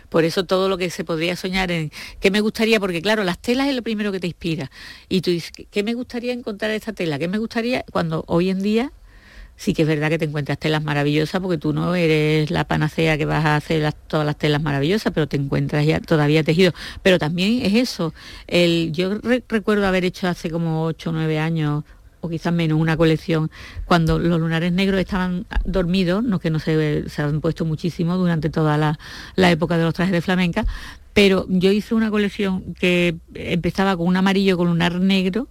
Por 0.08 0.24
eso 0.24 0.44
todo 0.44 0.68
lo 0.68 0.78
que 0.78 0.88
se 0.88 1.04
podría 1.04 1.36
soñar 1.36 1.70
en 1.70 1.90
qué 2.20 2.30
me 2.30 2.40
gustaría, 2.40 2.80
porque 2.80 3.02
claro, 3.02 3.24
las 3.24 3.38
telas 3.38 3.68
es 3.68 3.74
lo 3.74 3.82
primero 3.82 4.12
que 4.12 4.20
te 4.20 4.28
inspira. 4.28 4.70
Y 5.08 5.20
tú 5.20 5.30
dices, 5.30 5.52
¿qué 5.70 5.82
me 5.82 5.94
gustaría 5.94 6.32
encontrar 6.32 6.70
esta 6.70 6.92
tela? 6.92 7.18
¿Qué 7.18 7.28
me 7.28 7.38
gustaría 7.38 7.84
cuando 7.90 8.24
hoy 8.28 8.48
en 8.48 8.62
día 8.62 8.92
sí 9.56 9.74
que 9.74 9.82
es 9.82 9.88
verdad 9.88 10.08
que 10.08 10.18
te 10.18 10.24
encuentras 10.24 10.58
telas 10.58 10.82
maravillosas 10.82 11.40
porque 11.40 11.58
tú 11.58 11.72
no 11.72 11.94
eres 11.94 12.50
la 12.50 12.64
panacea 12.64 13.16
que 13.18 13.24
vas 13.24 13.44
a 13.44 13.56
hacer 13.56 13.92
todas 14.06 14.26
las 14.26 14.36
telas 14.36 14.62
maravillosas, 14.62 15.12
pero 15.12 15.26
te 15.26 15.36
encuentras 15.36 15.86
ya 15.86 16.00
todavía 16.00 16.42
tejido. 16.42 16.72
Pero 17.02 17.18
también 17.18 17.62
es 17.62 17.74
eso. 17.74 18.12
Yo 18.92 19.18
recuerdo 19.48 19.86
haber 19.86 20.04
hecho 20.04 20.28
hace 20.28 20.50
como 20.50 20.84
8 20.84 21.10
o 21.10 21.12
9 21.12 21.38
años 21.38 21.84
o 22.20 22.28
quizás 22.30 22.54
menos 22.54 22.80
una 22.80 22.96
colección 22.96 23.50
cuando 23.84 24.18
los 24.18 24.40
lunares 24.40 24.72
negros 24.72 24.98
estaban 24.98 25.44
dormidos, 25.66 26.24
no 26.24 26.38
que 26.38 26.48
no 26.48 26.58
se, 26.58 27.06
se 27.08 27.22
han 27.22 27.42
puesto 27.42 27.66
muchísimo 27.66 28.16
durante 28.16 28.48
toda 28.48 28.78
la, 28.78 28.98
la 29.36 29.50
época 29.50 29.76
de 29.76 29.84
los 29.84 29.92
trajes 29.92 30.12
de 30.12 30.22
flamenca, 30.22 30.64
pero 31.12 31.44
yo 31.50 31.70
hice 31.70 31.94
una 31.94 32.10
colección 32.10 32.74
que 32.80 33.16
empezaba 33.34 33.94
con 33.96 34.06
un 34.06 34.16
amarillo 34.16 34.56
con 34.56 34.68
lunar 34.68 34.94
negro 35.00 35.48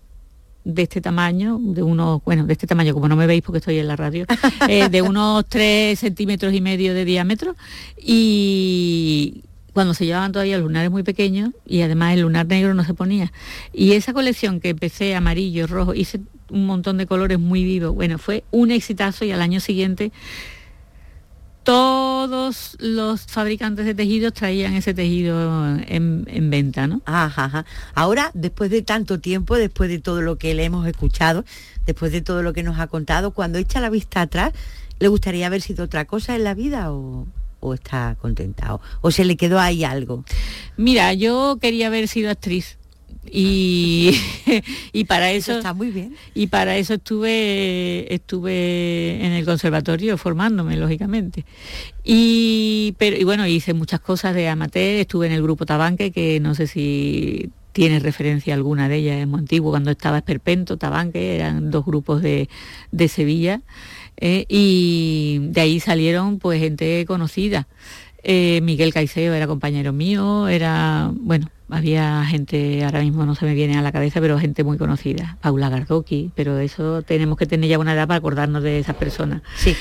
de 0.65 0.83
este 0.83 1.01
tamaño, 1.01 1.59
de 1.61 1.83
unos, 1.83 2.23
bueno, 2.23 2.45
de 2.45 2.53
este 2.53 2.67
tamaño, 2.67 2.93
como 2.93 3.07
no 3.07 3.15
me 3.15 3.27
veis 3.27 3.41
porque 3.41 3.59
estoy 3.59 3.79
en 3.79 3.87
la 3.87 3.95
radio, 3.95 4.25
eh, 4.69 4.89
de 4.89 5.01
unos 5.01 5.45
3 5.47 5.99
centímetros 5.99 6.53
y 6.53 6.61
medio 6.61 6.93
de 6.93 7.05
diámetro 7.05 7.55
y 7.97 9.43
cuando 9.73 9.93
se 9.93 10.05
llevaban 10.05 10.31
todavía 10.31 10.57
lunares 10.57 10.91
muy 10.91 11.03
pequeños 11.03 11.51
y 11.65 11.81
además 11.81 12.13
el 12.13 12.21
lunar 12.21 12.45
negro 12.45 12.73
no 12.73 12.85
se 12.85 12.93
ponía. 12.93 13.31
Y 13.73 13.93
esa 13.93 14.13
colección 14.13 14.59
que 14.59 14.69
empecé 14.69 15.15
amarillo, 15.15 15.67
rojo, 15.67 15.93
hice 15.93 16.21
un 16.49 16.67
montón 16.67 16.97
de 16.97 17.07
colores 17.07 17.39
muy 17.39 17.63
vivos, 17.63 17.93
bueno, 17.95 18.19
fue 18.19 18.43
un 18.51 18.71
exitazo 18.71 19.25
y 19.25 19.31
al 19.31 19.41
año 19.41 19.59
siguiente 19.59 20.11
todos 21.63 22.75
los 22.79 23.21
fabricantes 23.21 23.85
de 23.85 23.95
tejidos 23.95 24.33
traían 24.33 24.73
ese 24.73 24.93
tejido 24.93 25.77
en, 25.87 26.49
venta, 26.49 26.87
¿no? 26.87 27.01
Ajá, 27.05 27.65
Ahora, 27.95 28.31
después 28.33 28.69
de 28.69 28.81
tanto 28.81 29.19
tiempo, 29.19 29.55
después 29.55 29.89
de 29.89 29.99
todo 29.99 30.21
lo 30.21 30.37
que 30.37 30.53
le 30.53 30.65
hemos 30.65 30.85
escuchado, 30.87 31.45
después 31.85 32.11
de 32.11 32.21
todo 32.21 32.43
lo 32.43 32.53
que 32.53 32.63
nos 32.63 32.79
ha 32.79 32.87
contado, 32.87 33.31
cuando 33.31 33.57
echa 33.57 33.79
la 33.79 33.89
vista 33.89 34.21
atrás, 34.21 34.53
¿le 34.99 35.07
gustaría 35.07 35.47
haber 35.47 35.61
sido 35.61 35.85
otra 35.85 36.05
cosa 36.05 36.35
en 36.35 36.43
la 36.43 36.53
vida 36.53 36.91
o, 36.91 37.27
o 37.59 37.73
está 37.73 38.17
contentado? 38.19 38.81
¿O 39.01 39.11
se 39.11 39.25
le 39.25 39.37
quedó 39.37 39.59
ahí 39.59 39.83
algo? 39.83 40.25
Mira, 40.77 41.13
yo 41.13 41.57
quería 41.61 41.87
haber 41.87 42.07
sido 42.07 42.29
actriz 42.29 42.77
y, 43.31 44.17
y 44.93 45.05
para 45.05 45.31
eso, 45.31 45.57
está 45.57 45.73
muy 45.73 45.91
bien. 45.91 46.15
y 46.33 46.47
para 46.47 46.77
eso 46.77 46.95
estuve 46.95 48.13
estuve 48.13 49.25
en 49.25 49.31
el 49.31 49.45
conservatorio 49.45 50.17
formándome 50.17 50.77
lógicamente. 50.77 51.45
Y 52.03 52.95
pero 52.97 53.17
y 53.17 53.23
bueno 53.23 53.47
hice 53.47 53.73
muchas 53.73 53.99
cosas 53.99 54.35
de 54.35 54.49
amateur 54.49 54.99
estuve 54.99 55.27
en 55.27 55.33
el 55.33 55.41
grupo 55.41 55.65
Tabanque 55.65 56.11
que 56.11 56.39
no 56.39 56.55
sé 56.55 56.67
si 56.67 57.49
tiene 57.71 57.99
referencia 57.99 58.53
alguna 58.53 58.87
de 58.87 58.97
ellas 58.97 59.17
es 59.17 59.27
muy 59.27 59.39
antiguo 59.39 59.71
cuando 59.71 59.91
estaba 59.91 60.17
Esperpento 60.17 60.77
Tabanque 60.77 61.35
eran 61.35 61.71
dos 61.71 61.85
grupos 61.85 62.21
de, 62.21 62.49
de 62.91 63.07
Sevilla 63.07 63.61
eh, 64.17 64.45
y 64.47 65.39
de 65.41 65.61
ahí 65.61 65.79
salieron 65.79 66.39
pues 66.39 66.59
gente 66.59 67.05
conocida. 67.05 67.67
Eh, 68.23 68.61
Miguel 68.63 68.93
Caicedo 68.93 69.33
era 69.33 69.47
compañero 69.47 69.91
mío, 69.91 70.47
era, 70.47 71.11
bueno, 71.13 71.49
había 71.73 72.23
gente, 72.25 72.83
ahora 72.83 73.01
mismo 73.01 73.25
no 73.25 73.35
se 73.35 73.45
me 73.45 73.53
viene 73.53 73.77
a 73.77 73.81
la 73.81 73.91
cabeza, 73.91 74.21
pero 74.21 74.37
gente 74.39 74.63
muy 74.63 74.77
conocida, 74.77 75.37
Paula 75.41 75.69
Gardoki, 75.69 76.31
pero 76.35 76.59
eso 76.59 77.01
tenemos 77.01 77.37
que 77.37 77.45
tener 77.45 77.69
ya 77.69 77.79
una 77.79 77.93
edad 77.93 78.07
para 78.07 78.19
acordarnos 78.19 78.61
de 78.63 78.79
esas 78.79 78.95
personas. 78.95 79.41
Sí. 79.55 79.75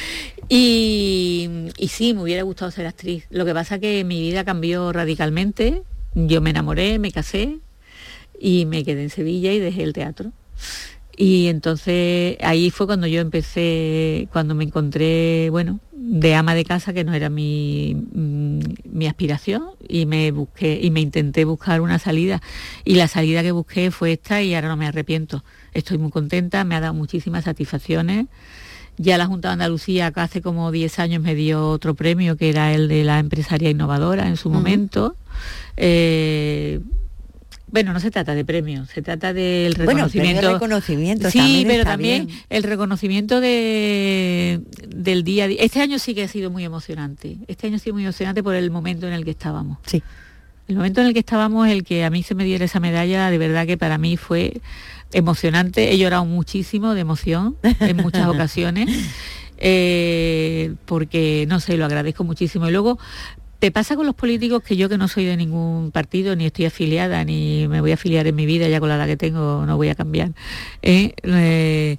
Y, 0.49 1.69
y 1.77 1.89
sí, 1.89 2.15
me 2.15 2.23
hubiera 2.23 2.43
gustado 2.43 2.71
ser 2.71 2.87
actriz. 2.87 3.27
Lo 3.31 3.45
que 3.45 3.55
pasa 3.55 3.79
que 3.79 4.05
mi 4.05 4.21
vida 4.21 4.45
cambió 4.45 4.93
radicalmente, 4.93 5.83
yo 6.15 6.41
me 6.41 6.51
enamoré, 6.51 6.99
me 6.99 7.13
casé 7.13 7.59
y 8.39 8.67
me 8.67 8.85
quedé 8.85 9.05
en 9.05 9.11
Sevilla 9.11 9.53
y 9.53 9.59
dejé 9.59 9.83
el 9.83 9.93
teatro. 9.93 10.33
Y 11.17 11.49
entonces 11.49 12.37
ahí 12.41 12.71
fue 12.71 12.87
cuando 12.87 13.07
yo 13.07 13.21
empecé, 13.21 14.29
cuando 14.33 14.55
me 14.55 14.65
encontré, 14.65 15.49
bueno, 15.51 15.81
de 15.93 16.35
ama 16.35 16.55
de 16.55 16.65
casa, 16.65 16.93
que 16.93 17.05
no 17.05 17.13
era 17.13 17.29
mi, 17.29 17.95
mm, 17.95 18.61
mi, 18.93 19.07
aspiración, 19.07 19.63
y 19.89 20.07
me 20.07 20.33
busqué, 20.33 20.81
y 20.83 20.91
me 20.91 21.01
intenté 21.01 21.45
buscar 21.45 21.81
una 21.81 21.99
salida. 21.99 22.41
Y 22.85 22.95
la 22.95 23.09
salida 23.09 23.43
que 23.43 23.53
busqué 23.53 23.91
fue 23.91 24.13
esta 24.13 24.43
y 24.43 24.55
ahora 24.55 24.69
no 24.69 24.77
me 24.77 24.87
arrepiento. 24.87 25.45
Estoy 25.75 25.99
muy 25.99 26.11
contenta, 26.11 26.65
me 26.65 26.75
ha 26.75 26.81
dado 26.81 26.95
muchísimas 26.95 27.45
satisfacciones. 27.45 28.27
Ya 28.99 29.17
la 29.17 29.27
Junta 29.27 29.49
de 29.49 29.53
Andalucía, 29.55 30.13
hace 30.15 30.43
como 30.43 30.71
10 30.71 30.99
años, 30.99 31.23
me 31.23 31.35
dio 31.35 31.69
otro 31.69 31.95
premio, 31.95 32.37
que 32.37 32.51
era 32.51 32.75
el 32.75 32.89
de 32.89 33.05
la 33.05 33.19
empresaria 33.19 33.71
innovadora 33.71 34.29
en 34.29 34.37
su 34.37 34.51
momento. 34.51 35.17
Eh, 35.77 36.81
bueno, 37.73 37.95
no 37.95 38.01
se 38.01 38.11
trata 38.11 38.35
de 38.35 38.45
premios, 38.45 38.91
se 38.91 39.01
trata 39.01 39.33
del 39.33 39.75
reconocimiento. 39.75 40.43
Bueno, 40.43 40.55
reconocimiento 40.59 41.31
sí, 41.31 41.65
pero 41.67 41.85
también 41.85 42.29
el 42.51 42.65
reconocimiento 42.65 43.41
de, 43.41 44.61
del 44.87 45.25
día 45.25 45.45
a 45.45 45.47
día. 45.49 45.59
Este 45.59 45.81
año 45.81 45.99
sí 45.99 46.15
que 46.15 46.23
ha 46.23 46.29
sido 46.29 46.51
muy 46.51 46.65
emocionante. 46.65 47.39
Este 47.49 47.67
año 47.67 47.77
ha 47.77 47.79
sido 47.79 47.95
muy 47.95 48.03
emocionante 48.03 48.43
por 48.43 48.55
el 48.55 48.71
momento 48.71 49.07
en 49.07 49.15
el 49.15 49.25
que 49.25 49.31
estábamos. 49.31 49.79
Sí. 49.87 50.03
El 50.69 50.77
momento 50.77 51.01
en 51.01 51.07
el 51.07 51.13
que 51.15 51.21
estábamos, 51.21 51.67
el 51.67 51.83
que 51.83 52.05
a 52.05 52.11
mí 52.11 52.23
se 52.23 52.35
me 52.35 52.45
diera 52.45 52.67
esa 52.67 52.79
medalla, 52.79 53.31
de 53.31 53.39
verdad 53.39 53.67
que 53.67 53.79
para 53.79 53.97
mí 53.97 54.19
fue 54.19 54.61
emocionante. 55.15 55.93
He 55.93 55.97
llorado 55.97 56.27
muchísimo 56.27 56.93
de 56.93 57.01
emoción 57.01 57.57
en 57.63 57.97
muchas 57.97 58.27
ocasiones. 58.29 58.91
Eh, 59.57 60.75
porque 60.85 61.47
no 61.49 61.59
sé, 61.59 61.79
lo 61.79 61.87
agradezco 61.87 62.23
muchísimo. 62.23 62.69
Y 62.69 62.73
luego 62.73 62.99
te 63.63 63.71
pasa 63.71 63.95
con 63.95 64.07
los 64.07 64.17
políticos 64.17 64.61
que 64.65 64.77
yo 64.77 64.89
que 64.89 64.99
no 64.99 65.07
soy 65.07 65.25
de 65.25 65.37
ningún 65.37 65.93
partido, 65.93 66.35
ni 66.35 66.47
estoy 66.47 66.65
afiliada, 66.65 67.23
ni 67.23 67.69
me 67.69 67.81
voy 67.81 67.93
a 67.93 67.95
afiliar 67.95 68.27
en 68.27 68.35
mi 68.35 68.45
vida, 68.45 68.67
ya 68.67 68.81
con 68.81 68.89
la 68.89 68.97
edad 68.97 69.07
que 69.07 69.17
tengo 69.17 69.65
no 69.65 69.77
voy 69.77 69.89
a 69.89 69.95
cambiar. 69.95 70.33
¿eh? 70.83 71.15
Eh, 71.23 71.97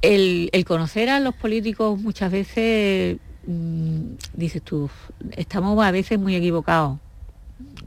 el, 0.00 0.64
conocer 0.64 1.08
a 1.08 1.18
los 1.18 1.34
políticos 1.34 2.00
muchas 2.00 2.30
veces, 2.30 3.16
mm, 3.48 4.00
dices 4.34 4.62
tú, 4.62 4.88
estamos 5.32 5.84
a 5.84 5.90
veces 5.90 6.20
muy 6.20 6.36
equivocados. 6.36 7.00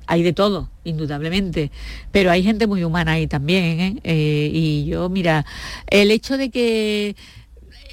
Hay 0.06 0.22
de 0.22 0.34
todo, 0.34 0.70
indudablemente, 0.84 1.72
pero 2.12 2.32
hay 2.32 2.44
gente 2.44 2.68
muy 2.68 2.84
humana 2.84 3.14
ahí 3.14 3.28
también. 3.28 4.02
¿eh? 4.04 4.52
Y 4.54 4.84
yo, 4.88 5.08
mira, 5.08 5.46
el 5.88 6.12
hecho 6.12 6.36
de 6.38 6.50
que, 6.50 7.16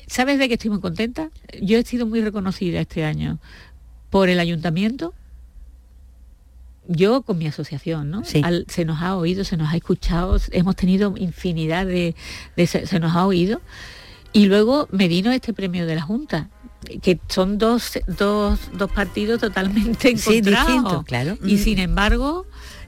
¿sabes 0.09 0.41
de 0.41 0.49
que 0.49 0.55
estoy 0.55 0.71
muy 0.71 0.81
contenta? 0.81 1.31
Yo 1.63 1.79
he 1.79 1.85
sido 1.85 2.07
muy 2.07 2.23
reconocida 2.23 2.81
este 2.81 3.05
año 3.05 3.39
por 4.11 4.29
el 4.29 4.41
ayuntamiento, 4.41 5.15
yo 6.89 7.23
con 7.23 7.39
mi 7.39 7.47
asociación, 7.47 8.11
¿no? 8.11 8.23
se 8.25 8.85
nos 8.85 9.03
ha 9.03 9.17
oído, 9.17 9.45
se 9.45 9.57
nos 9.57 9.73
ha 9.73 9.77
escuchado, 9.77 10.39
hemos 10.53 10.77
tenido 10.77 11.15
infinidad 11.17 11.87
de, 11.87 12.15
se, 12.67 13.01
nos 13.01 13.15
ha 13.15 13.27
oído. 13.27 13.61
Y 14.33 14.47
luego 14.47 14.89
me 14.93 15.09
vino 15.09 15.33
este 15.33 15.53
premio 15.53 15.87
de 15.87 15.95
la 15.95 16.03
Junta, 16.03 16.51
que 17.03 17.19
son 17.29 17.59
dos, 17.59 17.99
dos, 18.07 18.59
partidos 18.95 19.41
totalmente 19.41 20.11
encontrados. 20.11 21.05
claro. 21.05 21.39
Y 21.45 21.55
mm. 21.55 21.59
sin 21.59 21.79
embargo, 21.79 22.47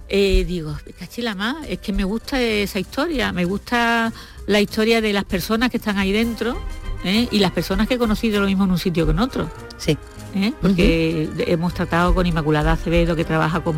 eh, 0.09 0.45
digo, 0.47 0.77
cachila 0.99 1.35
más, 1.35 1.57
es 1.69 1.79
que 1.79 1.93
me 1.93 2.05
gusta 2.05 2.41
esa 2.41 2.79
historia, 2.79 3.33
me 3.33 3.45
gusta 3.45 4.13
la 4.47 4.61
historia 4.61 5.01
de 5.01 5.13
las 5.13 5.25
personas 5.25 5.71
que 5.71 5.79
están 5.79 5.99
ahí 5.99 6.13
dentro 6.13 6.59
¿eh? 7.05 7.29
y 7.31 7.39
las 7.39 7.53
personas 7.53 7.89
que 7.89 7.95
he 7.95 7.99
conocido 7.99 8.41
lo 8.41 8.47
mismo 8.47 8.65
en 8.65 8.71
un 8.71 8.79
sitio 8.79 9.05
que 9.07 9.13
en 9.13 9.19
otro. 9.19 9.51
Sí. 9.77 9.97
¿eh? 10.35 10.53
porque 10.61 11.31
hemos 11.47 11.75
tratado 11.75 12.15
con 12.15 12.27
Inmaculada 12.27 12.73
Acevedo, 12.73 13.17
que 13.17 13.25
trabaja 13.25 13.61
con, 13.61 13.77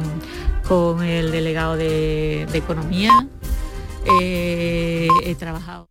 con 0.66 1.02
el 1.02 1.30
delegado 1.30 1.76
de, 1.76 2.46
Economía. 2.52 3.26
Eh, 4.20 5.08
he 5.24 5.34
trabajado 5.34 5.89